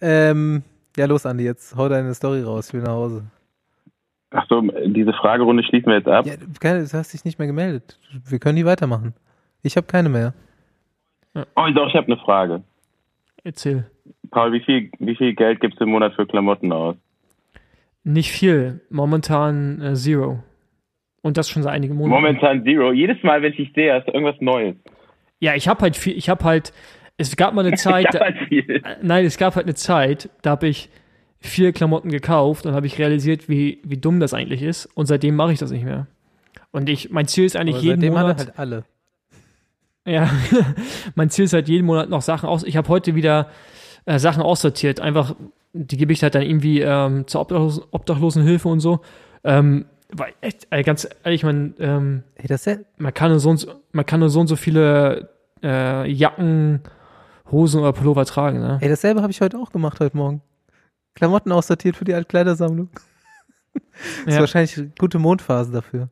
Ähm, 0.00 0.62
ja, 0.96 1.06
los, 1.06 1.24
Andi, 1.26 1.44
jetzt 1.44 1.76
hau 1.76 1.88
deine 1.88 2.12
Story 2.12 2.42
raus, 2.42 2.68
ich 2.68 2.74
will 2.74 2.82
nach 2.82 2.92
Hause. 2.92 3.22
Achso, 4.30 4.62
diese 4.86 5.12
Fragerunde 5.12 5.62
schließen 5.62 5.86
wir 5.90 5.98
jetzt 5.98 6.08
ab. 6.08 6.26
Ja, 6.26 6.34
keine, 6.60 6.84
du 6.84 6.92
hast 6.92 7.12
dich 7.12 7.24
nicht 7.24 7.38
mehr 7.38 7.46
gemeldet. 7.48 7.98
Wir 8.26 8.38
können 8.40 8.56
die 8.56 8.66
weitermachen. 8.66 9.14
Ich 9.62 9.76
habe 9.76 9.86
keine 9.86 10.08
mehr. 10.08 10.34
Oh, 11.34 11.66
doch, 11.74 11.88
ich 11.88 11.94
habe 11.94 12.06
eine 12.06 12.16
Frage. 12.18 12.62
Erzähl. 13.44 13.84
Paul, 14.30 14.52
wie 14.52 14.60
viel, 14.60 14.90
wie 14.98 15.16
viel 15.16 15.34
Geld 15.34 15.60
gibst 15.60 15.80
du 15.80 15.84
im 15.84 15.90
Monat 15.90 16.14
für 16.14 16.26
Klamotten 16.26 16.72
aus? 16.72 16.96
Nicht 18.04 18.32
viel. 18.32 18.80
Momentan 18.90 19.80
äh, 19.80 19.94
Zero. 19.94 20.42
Und 21.22 21.36
das 21.36 21.50
schon 21.50 21.62
seit 21.62 21.72
einigen 21.74 21.94
Monaten. 21.94 22.22
Momentan 22.22 22.64
Zero. 22.64 22.92
Jedes 22.92 23.22
Mal, 23.22 23.42
wenn 23.42 23.50
ich 23.52 23.56
dich 23.58 23.72
sehe, 23.74 23.92
hast 23.94 24.06
du 24.08 24.12
irgendwas 24.12 24.40
Neues. 24.40 24.76
Ja, 25.40 25.54
ich 25.54 25.68
habe 25.68 25.80
halt 25.82 25.96
viel, 25.96 26.16
ich 26.16 26.28
habe 26.28 26.44
halt, 26.44 26.72
es 27.18 27.36
gab 27.36 27.54
mal 27.54 27.66
eine 27.66 27.76
Zeit, 27.76 28.06
Ich 28.08 28.14
hab 28.20 28.22
halt 28.26 28.38
viel. 28.48 28.70
äh, 28.70 28.96
nein, 29.02 29.24
es 29.24 29.36
gab 29.38 29.56
halt 29.56 29.66
eine 29.66 29.74
Zeit, 29.74 30.30
da 30.42 30.50
habe 30.50 30.68
ich 30.68 30.88
vier 31.40 31.72
Klamotten 31.72 32.10
gekauft 32.10 32.66
und 32.66 32.74
habe 32.74 32.86
ich 32.86 32.98
realisiert, 32.98 33.48
wie, 33.48 33.80
wie 33.84 33.96
dumm 33.96 34.20
das 34.20 34.34
eigentlich 34.34 34.62
ist. 34.62 34.86
Und 34.86 35.06
seitdem 35.06 35.36
mache 35.36 35.52
ich 35.52 35.58
das 35.58 35.70
nicht 35.70 35.84
mehr. 35.84 36.06
Und 36.70 36.88
ich, 36.88 37.10
mein 37.10 37.26
Ziel 37.26 37.44
ist 37.44 37.56
eigentlich 37.56 37.76
Aber 37.76 37.84
jeden 37.84 38.08
Monat. 38.12 38.38
halt 38.38 38.58
alle. 38.58 38.84
Ja, 40.06 40.30
mein 41.14 41.30
Ziel 41.30 41.44
ist 41.44 41.52
halt 41.52 41.68
jeden 41.68 41.86
Monat 41.86 42.08
noch 42.08 42.22
Sachen 42.22 42.48
aus. 42.48 42.62
Ich 42.64 42.76
habe 42.76 42.88
heute 42.88 43.14
wieder 43.14 43.48
äh, 44.06 44.18
Sachen 44.18 44.42
aussortiert. 44.42 44.98
Einfach, 45.00 45.34
die 45.72 45.96
gebe 45.96 46.12
ich 46.12 46.22
halt 46.22 46.34
dann 46.34 46.42
irgendwie 46.42 46.80
ähm, 46.80 47.26
zur 47.26 47.42
Obdachlosen, 47.42 47.84
Obdachlosenhilfe 47.90 48.68
und 48.68 48.80
so. 48.80 49.00
Ähm, 49.44 49.86
weil 50.12 50.32
echt, 50.40 50.66
ey, 50.70 50.82
ganz 50.82 51.08
ehrlich, 51.22 51.44
man, 51.44 51.74
ähm, 51.78 52.22
Ey, 52.34 52.48
das 52.48 52.66
ist 52.66 52.78
ja, 52.78 52.84
man 52.98 53.14
kann 53.14 53.30
nur 53.30 53.38
so 53.40 53.50
und 53.50 53.58
so, 53.58 53.72
man 53.92 54.04
kann 54.06 54.20
nur 54.20 54.30
so 54.30 54.40
und 54.40 54.48
so 54.48 54.56
viele 54.56 55.28
äh, 55.62 56.10
Jacken, 56.10 56.80
Hosen 57.50 57.80
oder 57.80 57.92
Pullover 57.92 58.24
tragen. 58.24 58.58
Ne? 58.58 58.78
ey, 58.80 58.88
dasselbe 58.88 59.22
habe 59.22 59.30
ich 59.30 59.40
heute 59.40 59.58
auch 59.58 59.70
gemacht, 59.70 60.00
heute 60.00 60.16
Morgen. 60.16 60.40
Klamotten 61.14 61.52
aussortiert 61.52 61.96
für 61.96 62.04
die 62.04 62.14
Altkleidersammlung. 62.14 62.88
Das 63.72 64.26
ist 64.26 64.34
Ja. 64.34 64.40
wahrscheinlich 64.40 64.76
eine 64.78 64.90
gute 64.98 65.18
Mondphase 65.20 65.70
dafür. 65.70 66.08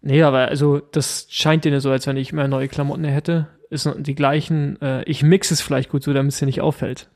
Nee, 0.00 0.22
aber 0.22 0.48
also 0.48 0.78
das 0.78 1.26
scheint 1.30 1.64
dir 1.64 1.80
so, 1.80 1.90
als 1.90 2.06
wenn 2.06 2.16
ich 2.16 2.32
mehr 2.32 2.48
neue 2.48 2.68
Klamotten 2.68 3.04
hätte. 3.04 3.48
Ist 3.70 3.90
die 3.98 4.14
gleichen. 4.14 4.80
Äh, 4.80 5.02
ich 5.04 5.22
mix 5.22 5.50
es 5.50 5.60
vielleicht 5.60 5.90
gut 5.90 6.02
so, 6.02 6.12
damit 6.14 6.32
es 6.32 6.38
dir 6.38 6.46
nicht 6.46 6.60
auffällt. 6.60 7.10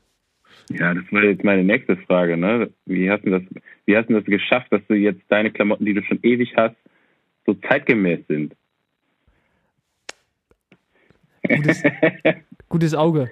Ja, 0.69 0.93
das 0.93 1.03
war 1.11 1.23
jetzt 1.23 1.43
meine 1.43 1.63
nächste 1.63 1.97
Frage, 1.97 2.37
ne? 2.37 2.69
Wie 2.85 3.09
hast 3.09 3.23
du 3.25 3.31
das, 3.31 3.41
wie 3.85 3.97
hast 3.97 4.09
du 4.09 4.13
das 4.13 4.25
geschafft, 4.25 4.67
dass 4.71 4.81
du 4.87 4.93
jetzt 4.93 5.21
deine 5.29 5.51
Klamotten, 5.51 5.85
die 5.85 5.93
du 5.93 6.03
schon 6.03 6.19
ewig 6.23 6.53
hast, 6.55 6.75
so 7.45 7.53
zeitgemäß 7.53 8.19
sind? 8.27 8.53
Gutes, 11.47 11.83
gutes 12.69 12.93
Auge. 12.95 13.29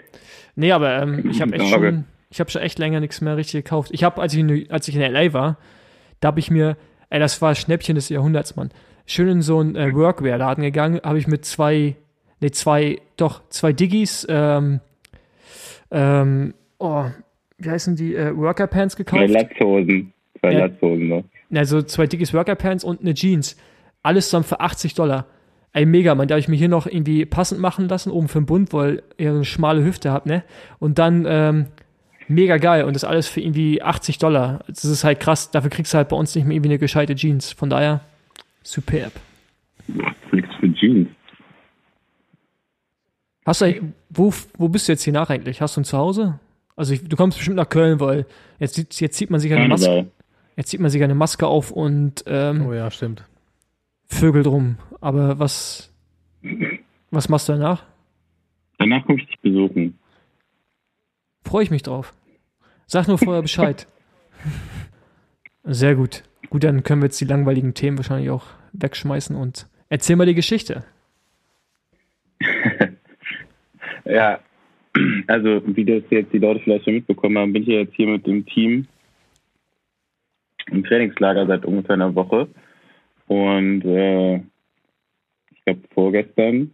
Nee, 0.56 0.72
aber 0.74 1.02
ähm, 1.02 1.30
ich 1.30 1.41
habe 1.41 1.54
echt 1.54 1.70
schon, 1.70 2.06
ich 2.30 2.39
habe 2.39 2.49
schon 2.52 2.62
echt 2.62 2.80
länger 2.80 2.99
nichts 2.99 3.22
mehr 3.22 3.38
richtig 3.38 3.64
gekauft. 3.64 3.91
Ich 3.93 4.04
habe, 4.04 4.22
als 4.22 4.34
ich 4.34 4.39
in, 4.39 4.45
New- 4.47 4.66
als 4.70 4.88
ich 4.88 4.95
in 4.95 5.02
LA 5.02 5.32
war, 5.34 5.58
da 6.20 6.28
habe 6.30 6.39
ich 6.39 6.52
mir, 6.52 6.76
ey, 7.10 7.20
das 7.20 7.41
war 7.41 7.52
das 7.52 7.60
Schnäppchen 7.60 7.95
des 7.95 8.10
Jahrhunderts, 8.10 8.56
Mann. 8.58 8.72
Schön 9.06 9.28
in 9.28 9.41
so 9.41 9.60
einen 9.60 9.76
äh, 9.76 9.93
Workwear-Laden 9.93 10.64
gegangen, 10.64 10.99
habe 11.04 11.18
ich 11.18 11.28
mit 11.28 11.45
zwei, 11.45 11.95
nee, 12.39 12.52
zwei, 12.52 12.99
doch, 13.18 13.41
zwei 13.49 13.74
Diggis, 13.74 14.26
ähm, 14.30 14.80
ähm, 15.91 16.54
oh, 16.80 17.06
wie 17.58 17.70
heißen 17.70 17.95
die, 17.95 18.16
äh, 18.16 18.36
Worker-Pants 18.36 18.95
Zwei 18.95 19.04
gekauft. 19.04 19.30
Latzhosen. 19.30 20.14
Zwei 20.39 20.52
Ja. 20.54 20.60
Latzhosen 20.66 21.08
noch. 21.08 21.24
Also 21.54 21.82
zwei 21.82 22.08
dickes 22.08 22.34
Worker-Pants 22.34 22.84
und 22.84 23.02
eine 23.02 23.14
Jeans. 23.14 23.58
Alles 24.04 24.26
zusammen 24.30 24.45
für 24.45 24.60
80 24.62 24.93
Dollar. 24.93 25.26
Ey, 25.74 25.86
mega, 25.86 26.16
man. 26.16 26.28
Da 26.28 26.34
habe 26.36 26.39
ich 26.39 26.47
mir 26.47 26.56
hier 26.56 26.70
noch 26.70 26.88
irgendwie 26.88 27.26
passend 27.26 27.60
machen 27.62 27.88
lassen, 27.88 28.12
oben 28.12 28.28
für 28.30 28.39
den 28.39 28.45
Bund, 28.45 28.74
weil 28.74 29.04
ihr 29.18 29.30
eine 29.32 29.45
schmale 29.45 29.84
Hüfte 29.84 30.12
habt, 30.12 30.26
ne? 30.26 30.43
Und 30.80 30.97
dann, 30.97 31.26
ähm, 31.28 31.66
mega 32.28 32.58
geil. 32.58 32.86
Und 32.86 32.95
das 32.95 33.04
alles 33.04 33.28
für 33.28 33.41
irgendwie 33.41 33.82
80 33.82 34.18
Dollar. 34.18 34.64
Das 34.68 34.86
ist 34.86 35.04
halt 35.04 35.20
krass. 35.20 35.52
Dafür 35.52 35.70
kriegst 35.70 35.93
du 35.93 35.97
halt 35.97 36.10
bei 36.10 36.16
uns 36.16 36.34
nicht 36.36 36.45
mehr 36.45 36.56
irgendwie 36.56 36.70
eine 36.72 36.80
gescheite 36.80 37.16
Jeans. 37.16 37.52
Von 37.52 37.70
daher, 37.70 38.02
superb. 38.64 39.14
Nichts 40.32 40.55
für 40.59 40.74
Jeans. 40.74 41.07
Hast 43.45 43.62
du, 43.62 43.93
wo, 44.09 44.34
wo 44.57 44.70
bist 44.70 44.88
du 44.88 44.91
jetzt 44.93 45.03
hier 45.03 45.14
nach 45.14 45.30
eigentlich? 45.30 45.62
Hast 45.62 45.76
du 45.76 45.82
ein 45.82 45.86
Zuhause? 45.86 46.39
Also 46.76 46.93
ich, 46.93 47.03
du 47.07 47.16
kommst 47.16 47.38
bestimmt 47.38 47.57
nach 47.57 47.70
Köln, 47.70 47.99
weil 47.99 48.26
jetzt, 48.59 48.76
sieht- 48.76 48.99
jetzt 49.01 49.18
sieht 49.18 49.30
man 49.30 49.39
sich 49.39 49.51
eine 49.53 49.68
Maske, 49.68 50.07
jetzt 50.55 50.70
sieht 50.70 50.80
man 50.80 50.89
sich 50.91 51.03
eine 51.03 51.16
Maske 51.16 51.47
auf 51.47 51.72
und 51.72 52.24
ähm, 52.28 52.66
Oh 52.68 52.74
ja, 52.74 52.89
stimmt. 52.91 53.24
Vögel 54.05 54.43
drum. 54.43 54.78
Aber 54.99 55.39
was, 55.39 55.91
was 57.09 57.30
machst 57.30 57.49
du 57.49 57.53
danach? 57.53 57.84
Danach 58.78 59.05
komme 59.05 59.20
ich 59.22 59.28
dich 59.28 59.39
besuchen. 59.39 59.97
Freue 61.43 61.64
ich 61.64 61.72
mich 61.72 61.84
drauf. 61.84 62.14
Sag 62.86 63.07
nur 63.07 63.18
vorher 63.18 63.41
Bescheid. 63.41 63.88
Sehr 65.64 65.95
gut. 65.95 66.24
Gut, 66.52 66.66
dann 66.66 66.84
können 66.84 67.02
wir 67.02 67.06
jetzt 67.06 67.22
die 67.22 67.26
langweiligen 67.26 67.74
Themen 67.74 67.97
wahrscheinlich 67.97 68.30
auch 68.30 68.45
wegschmeißen 68.74 69.38
und 69.38 69.68
erzähl 69.88 70.18
mal 70.18 70.26
die 70.28 70.36
Geschichte. 70.36 70.84
Ja, 74.04 74.39
also 75.28 75.62
wie 75.66 75.86
das 75.86 76.04
jetzt 76.10 76.34
die 76.34 76.39
Leute 76.39 76.60
vielleicht 76.60 76.86
schon 76.86 76.95
mitbekommen 76.95 77.38
haben, 77.38 77.54
bin 77.54 77.62
ich 77.62 77.70
jetzt 77.70 77.93
hier 77.93 78.08
mit 78.08 78.26
dem 78.26 78.45
Team 78.45 78.88
im 80.72 80.84
Trainingslager 80.84 81.45
seit 81.45 81.66
ungefähr 81.66 81.93
einer 81.93 82.14
Woche. 82.16 82.47
Und 83.28 83.86
äh, 83.86 84.38
ich 84.38 85.64
glaube 85.66 85.82
vorgestern 85.93 86.72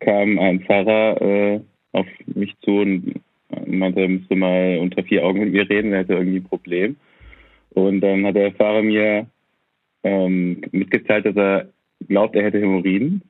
kam 0.00 0.38
ein 0.38 0.60
Fahrer 0.64 1.22
äh, 1.22 1.60
auf 1.92 2.06
mich 2.26 2.54
zu 2.62 2.80
und 2.80 3.20
meinte, 3.64 4.00
er 4.00 4.08
müsste 4.08 4.36
mal 4.36 4.78
unter 4.80 5.04
vier 5.04 5.24
Augen 5.24 5.40
mit 5.40 5.52
mir 5.52 5.70
reden, 5.70 5.92
er 5.92 6.00
hätte 6.00 6.14
irgendwie 6.14 6.38
ein 6.38 6.44
Problem. 6.44 6.96
Und 7.74 8.00
dann 8.00 8.24
hat 8.24 8.36
der 8.36 8.52
Fahrer 8.52 8.82
mir 8.82 9.26
ähm, 10.02 10.62
mitgeteilt, 10.70 11.26
dass 11.26 11.36
er 11.36 11.68
glaubt, 12.08 12.36
er 12.36 12.44
hätte 12.44 12.60
Hämorrhoiden. 12.60 13.22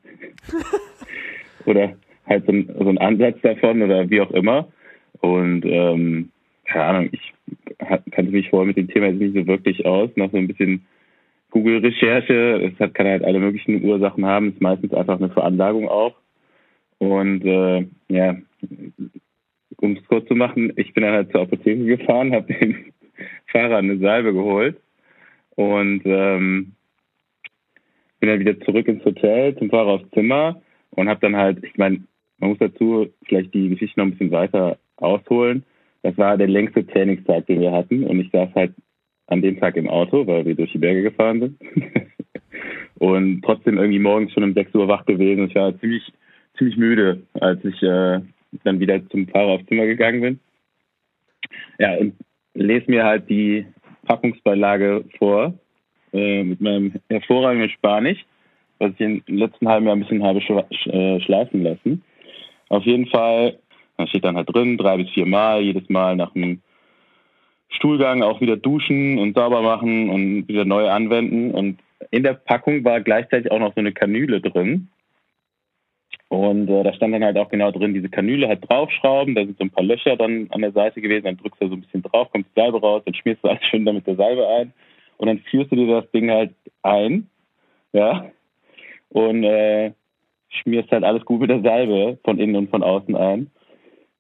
oder 1.67 1.97
halt 2.27 2.47
so 2.47 2.53
ein, 2.53 2.71
so 2.79 2.89
ein 2.89 2.99
Ansatz 2.99 3.41
davon 3.43 3.83
oder 3.83 4.09
wie 4.11 4.21
auch 4.21 4.31
immer. 4.31 4.69
Und 5.21 5.65
ähm, 5.65 6.31
keine 6.65 6.85
Ahnung, 6.85 7.09
ich 7.13 7.33
kannte 7.79 8.33
mich 8.33 8.51
vorher 8.51 8.67
mit 8.67 8.77
dem 8.77 8.89
Thema 8.89 9.07
jetzt 9.07 9.21
nicht 9.21 9.35
so 9.35 9.47
wirklich 9.47 9.85
aus. 9.87 10.11
Nach 10.17 10.31
so 10.31 10.37
ein 10.37 10.49
bisschen 10.49 10.87
Google-Recherche, 11.51 12.73
es 12.73 12.79
hat, 12.81 12.95
kann 12.95 13.07
halt 13.07 13.25
alle 13.25 13.39
möglichen 13.39 13.85
Ursachen 13.85 14.25
haben, 14.25 14.51
ist 14.51 14.61
meistens 14.61 14.93
einfach 14.93 15.19
eine 15.19 15.31
Veranlagung 15.31 15.89
auch. 15.89 16.15
Und 16.99 17.45
äh, 17.45 17.87
ja, 18.09 18.37
um 19.77 19.97
es 19.97 20.07
kurz 20.07 20.27
zu 20.27 20.35
machen, 20.35 20.73
ich 20.77 20.95
bin 20.95 21.05
dann 21.05 21.13
halt 21.13 21.33
zur 21.33 21.43
Apotheke 21.43 21.85
gefahren, 21.85 22.33
habe 22.33 22.53
dem 22.53 22.77
Fahrer 23.47 23.79
eine 23.79 23.99
Salbe 23.99 24.33
geholt 24.33 24.77
und 25.57 26.03
ähm, 26.05 26.73
bin 28.21 28.29
dann 28.29 28.41
wieder 28.41 28.59
zurück 28.61 28.89
ins 28.89 29.05
Hotel 29.05 29.57
zum 29.57 29.71
Fahrer 29.71 29.93
aufs 29.93 30.11
Zimmer 30.11 30.61
und 30.91 31.09
habe 31.09 31.21
dann 31.21 31.37
halt, 31.37 31.63
ich 31.65 31.77
meine, 31.77 32.05
man 32.39 32.51
muss 32.51 32.59
dazu 32.59 33.09
vielleicht 33.27 33.55
die 33.55 33.69
Geschichte 33.69 33.99
noch 34.01 34.07
ein 34.07 34.13
bisschen 34.13 34.31
weiter 34.31 34.79
ausholen. 34.97 35.65
Das 36.03 36.17
war 36.19 36.37
der 36.37 36.49
längste 36.49 36.87
Trainingstag, 36.87 37.47
den 37.47 37.61
wir 37.61 37.73
hatten 37.73 38.05
und 38.05 38.21
ich 38.21 38.31
saß 38.31 38.55
halt 38.55 38.75
an 39.27 39.43
dem 39.43 39.59
Tag 39.59 39.77
im 39.77 39.89
Auto, 39.89 40.27
weil 40.27 40.45
wir 40.45 40.55
durch 40.55 40.73
die 40.73 40.79
Berge 40.79 41.03
gefahren 41.03 41.41
sind. 41.41 41.61
und 42.99 43.43
trotzdem 43.43 43.79
irgendwie 43.79 43.99
morgens 43.99 44.33
schon 44.33 44.45
um 44.45 44.55
6 44.55 44.75
Uhr 44.75 44.89
wach 44.89 45.07
gewesen. 45.07 45.49
Ich 45.49 45.55
war 45.55 45.79
ziemlich, 45.81 46.13
ziemlich 46.59 46.77
müde, 46.77 47.23
als 47.35 47.65
ich 47.65 47.83
äh, 47.83 48.21
dann 48.65 48.81
wieder 48.81 49.07
zum 49.09 49.27
Fahrer 49.29 49.53
aufs 49.53 49.67
Zimmer 49.67 49.87
gegangen 49.87 50.21
bin. 50.21 50.41
Ja, 51.79 51.95
und 51.97 52.15
lese 52.55 52.91
mir 52.91 53.05
halt 53.05 53.29
die 53.29 53.67
Packungsbeilage 54.07 55.05
vor 55.19 55.55
äh, 56.13 56.43
mit 56.43 56.61
meinem 56.61 56.93
hervorragenden 57.11 57.71
Spanisch, 57.71 58.25
was 58.79 58.93
ich 58.93 59.01
im 59.01 59.23
letzten 59.27 59.69
halben 59.69 59.87
Jahr 59.87 59.97
ein 59.97 60.01
bisschen 60.01 60.23
habe 60.23 60.41
äh, 60.41 61.21
schleifen 61.21 61.63
lassen. 61.63 62.03
Auf 62.69 62.85
jeden 62.85 63.07
Fall, 63.07 63.59
da 63.97 64.07
steht 64.07 64.25
dann 64.25 64.37
halt 64.37 64.53
drin, 64.55 64.79
drei 64.79 64.97
bis 64.97 65.11
vier 65.11 65.27
Mal, 65.27 65.63
jedes 65.63 65.89
Mal 65.89 66.17
nach 66.17 66.33
dem 66.33 66.61
Stuhlgang 67.69 68.23
auch 68.23 68.41
wieder 68.41 68.57
duschen 68.57 69.19
und 69.19 69.35
sauber 69.35 69.63
machen 69.63 70.09
und 70.09 70.49
wieder 70.49 70.65
neu 70.65 70.89
anwenden. 70.89 71.51
Und 71.51 71.79
in 72.11 72.23
der 72.23 72.35
Packung 72.35 72.85
war 72.85 73.01
gleichzeitig 73.01 73.51
auch 73.51 73.59
noch 73.59 73.75
so 73.75 73.81
eine 73.81 73.93
Kanüle 73.93 74.41
drin. 74.41 74.89
Und 76.35 76.69
äh, 76.69 76.83
da 76.83 76.93
stand 76.93 77.15
dann 77.15 77.23
halt 77.23 77.39
auch 77.39 77.49
genau 77.49 77.71
drin, 77.71 77.95
diese 77.95 78.09
Kanüle 78.09 78.49
halt 78.49 78.69
draufschrauben, 78.69 79.37
da 79.37 79.45
sind 79.45 79.57
so 79.57 79.65
ein 79.65 79.71
paar 79.71 79.85
Löcher 79.85 80.17
dann 80.17 80.49
an 80.51 80.63
der 80.63 80.73
Seite 80.73 81.01
gewesen, 81.01 81.27
dann 81.27 81.37
drückst 81.37 81.63
du 81.63 81.69
so 81.69 81.75
ein 81.75 81.83
bisschen 81.83 82.03
drauf, 82.03 82.29
kommt 82.33 82.47
die 82.47 82.61
Salbe 82.61 82.81
raus, 82.81 83.03
dann 83.05 83.15
schmierst 83.15 83.45
du 83.45 83.49
alles 83.49 83.63
schön 83.71 83.85
damit 83.85 84.05
der 84.09 84.17
Salbe 84.17 84.49
ein 84.49 84.73
und 85.17 85.29
dann 85.29 85.39
führst 85.39 85.71
du 85.71 85.77
dir 85.77 85.87
das 85.87 86.11
Ding 86.11 86.33
halt 86.33 86.53
ein, 86.83 87.29
ja, 87.93 88.33
und 89.11 89.45
äh, 89.45 89.93
schmierst 90.49 90.91
halt 90.91 91.05
alles 91.05 91.25
gut 91.25 91.41
mit 91.41 91.51
der 91.51 91.63
Salbe 91.63 92.19
von 92.25 92.41
innen 92.41 92.57
und 92.57 92.71
von 92.71 92.83
außen 92.83 93.15
ein. 93.15 93.51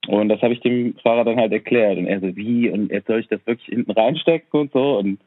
Und 0.06 0.28
das 0.28 0.40
habe 0.42 0.52
ich 0.52 0.60
dem 0.60 0.94
Fahrer 1.02 1.24
dann 1.24 1.38
halt 1.38 1.52
erklärt. 1.52 1.98
Und 1.98 2.06
er 2.06 2.20
so, 2.20 2.36
wie? 2.36 2.68
Und 2.70 2.92
jetzt 2.92 3.06
soll 3.06 3.20
ich 3.20 3.28
das 3.28 3.44
wirklich 3.46 3.66
hinten 3.66 3.90
reinstecken 3.90 4.60
und 4.60 4.72
so? 4.72 4.98
Und 4.98 5.18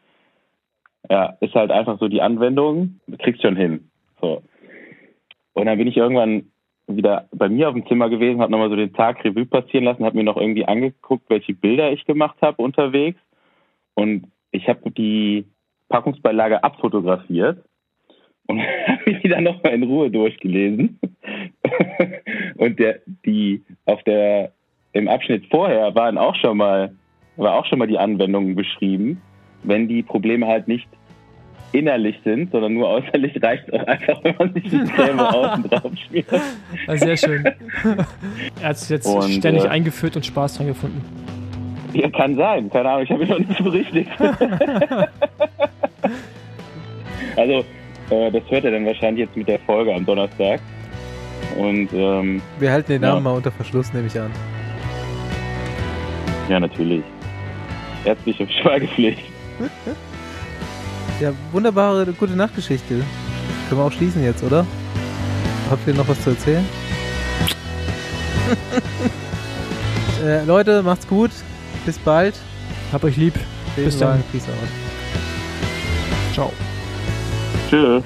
ja, 1.09 1.35
ist 1.41 1.55
halt 1.55 1.71
einfach 1.71 1.99
so 1.99 2.07
die 2.07 2.21
Anwendung, 2.21 2.99
du 3.07 3.17
kriegst 3.17 3.41
schon 3.41 3.57
hin. 3.57 3.89
So. 4.21 4.41
Und 5.53 5.65
dann 5.65 5.77
bin 5.77 5.87
ich 5.87 5.97
irgendwann 5.97 6.51
wieder 6.87 7.27
bei 7.31 7.49
mir 7.49 7.67
auf 7.67 7.73
dem 7.73 7.85
Zimmer 7.87 8.09
gewesen, 8.09 8.41
habe 8.41 8.51
nochmal 8.51 8.69
so 8.69 8.75
den 8.75 8.93
Tag 8.93 9.23
Revue 9.23 9.45
passieren 9.45 9.85
lassen, 9.85 10.05
habe 10.05 10.17
mir 10.17 10.23
noch 10.23 10.37
irgendwie 10.37 10.65
angeguckt, 10.65 11.29
welche 11.29 11.53
Bilder 11.53 11.91
ich 11.91 12.05
gemacht 12.05 12.37
habe 12.41 12.61
unterwegs. 12.61 13.19
Und 13.93 14.31
ich 14.51 14.67
habe 14.69 14.89
die 14.91 15.45
Packungsbeilage 15.89 16.63
abfotografiert 16.63 17.63
und 18.47 18.61
habe 18.87 19.13
die 19.21 19.27
dann 19.27 19.43
nochmal 19.43 19.73
in 19.73 19.83
Ruhe 19.83 20.09
durchgelesen. 20.09 20.99
und 22.55 22.79
der, 22.79 23.01
die 23.25 23.63
auf 23.85 24.01
der 24.03 24.53
im 24.93 25.07
Abschnitt 25.07 25.45
vorher 25.51 25.93
waren 25.95 26.17
auch 26.17 26.35
schon 26.35 26.57
mal 26.57 26.95
war 27.35 27.53
auch 27.53 27.65
schon 27.65 27.79
mal 27.79 27.87
die 27.87 27.99
Anwendungen 27.99 28.55
beschrieben, 28.55 29.21
wenn 29.63 29.87
die 29.87 30.01
Probleme 30.01 30.47
halt 30.47 30.67
nicht 30.67 30.87
innerlich 31.71 32.17
sind, 32.23 32.51
sondern 32.51 32.73
nur 32.73 32.87
äußerlich 32.89 33.41
reicht 33.41 33.67
es 33.67 33.73
auch 33.73 33.87
einfach, 33.87 34.19
wenn 34.23 34.35
man 34.37 34.53
sich 34.53 34.63
die 34.63 34.79
Creme 34.79 35.19
außen 35.33 35.63
drauf 35.69 35.91
schmiert. 36.07 36.27
Sehr 36.93 37.17
schön. 37.17 37.45
er 38.61 38.69
hat 38.69 38.75
es 38.75 38.89
jetzt 38.89 39.05
und, 39.05 39.29
ständig 39.31 39.65
äh, 39.65 39.69
eingeführt 39.69 40.15
und 40.15 40.25
Spaß 40.25 40.57
dran 40.57 40.67
gefunden. 40.67 41.01
Ja, 41.93 42.09
kann 42.09 42.35
sein. 42.35 42.69
Keine 42.69 42.89
Ahnung, 42.89 43.03
ich 43.03 43.11
habe 43.11 43.23
ihn 43.23 43.29
noch 43.29 43.39
nicht 43.39 43.63
berichtigt. 43.63 44.11
also, 47.35 47.65
äh, 48.09 48.31
das 48.31 48.43
hört 48.49 48.65
er 48.65 48.71
dann 48.71 48.85
wahrscheinlich 48.85 49.25
jetzt 49.25 49.37
mit 49.37 49.47
der 49.47 49.59
Folge 49.59 49.93
am 49.93 50.05
Donnerstag. 50.05 50.59
Und, 51.57 51.89
ähm, 51.93 52.41
Wir 52.59 52.71
halten 52.71 52.91
den 52.91 53.01
Namen 53.01 53.17
ja. 53.17 53.31
mal 53.31 53.37
unter 53.37 53.51
Verschluss, 53.51 53.93
nehme 53.93 54.07
ich 54.07 54.19
an. 54.19 54.31
Ja, 56.49 56.59
natürlich. 56.59 57.03
Ärztliche 58.05 58.47
Schweigepflicht. 58.61 59.23
Ja, 61.19 61.33
wunderbare 61.51 62.05
gute 62.13 62.33
Nachtgeschichte. 62.33 63.03
Können 63.69 63.81
wir 63.81 63.85
auch 63.85 63.91
schließen 63.91 64.23
jetzt, 64.23 64.43
oder? 64.43 64.65
Habt 65.69 65.87
ihr 65.87 65.93
noch 65.95 66.07
was 66.07 66.21
zu 66.23 66.29
erzählen? 66.29 66.63
äh, 70.23 70.43
Leute, 70.45 70.83
macht's 70.83 71.07
gut. 71.07 71.31
Bis 71.85 71.97
bald. 71.97 72.35
Hab 72.91 73.03
euch 73.03 73.17
lieb. 73.17 73.33
Bis 73.75 73.97
dann. 73.97 74.23
Peace 74.31 74.43
out. 74.43 76.33
Ciao. 76.33 76.53
Tschüss. 77.69 78.03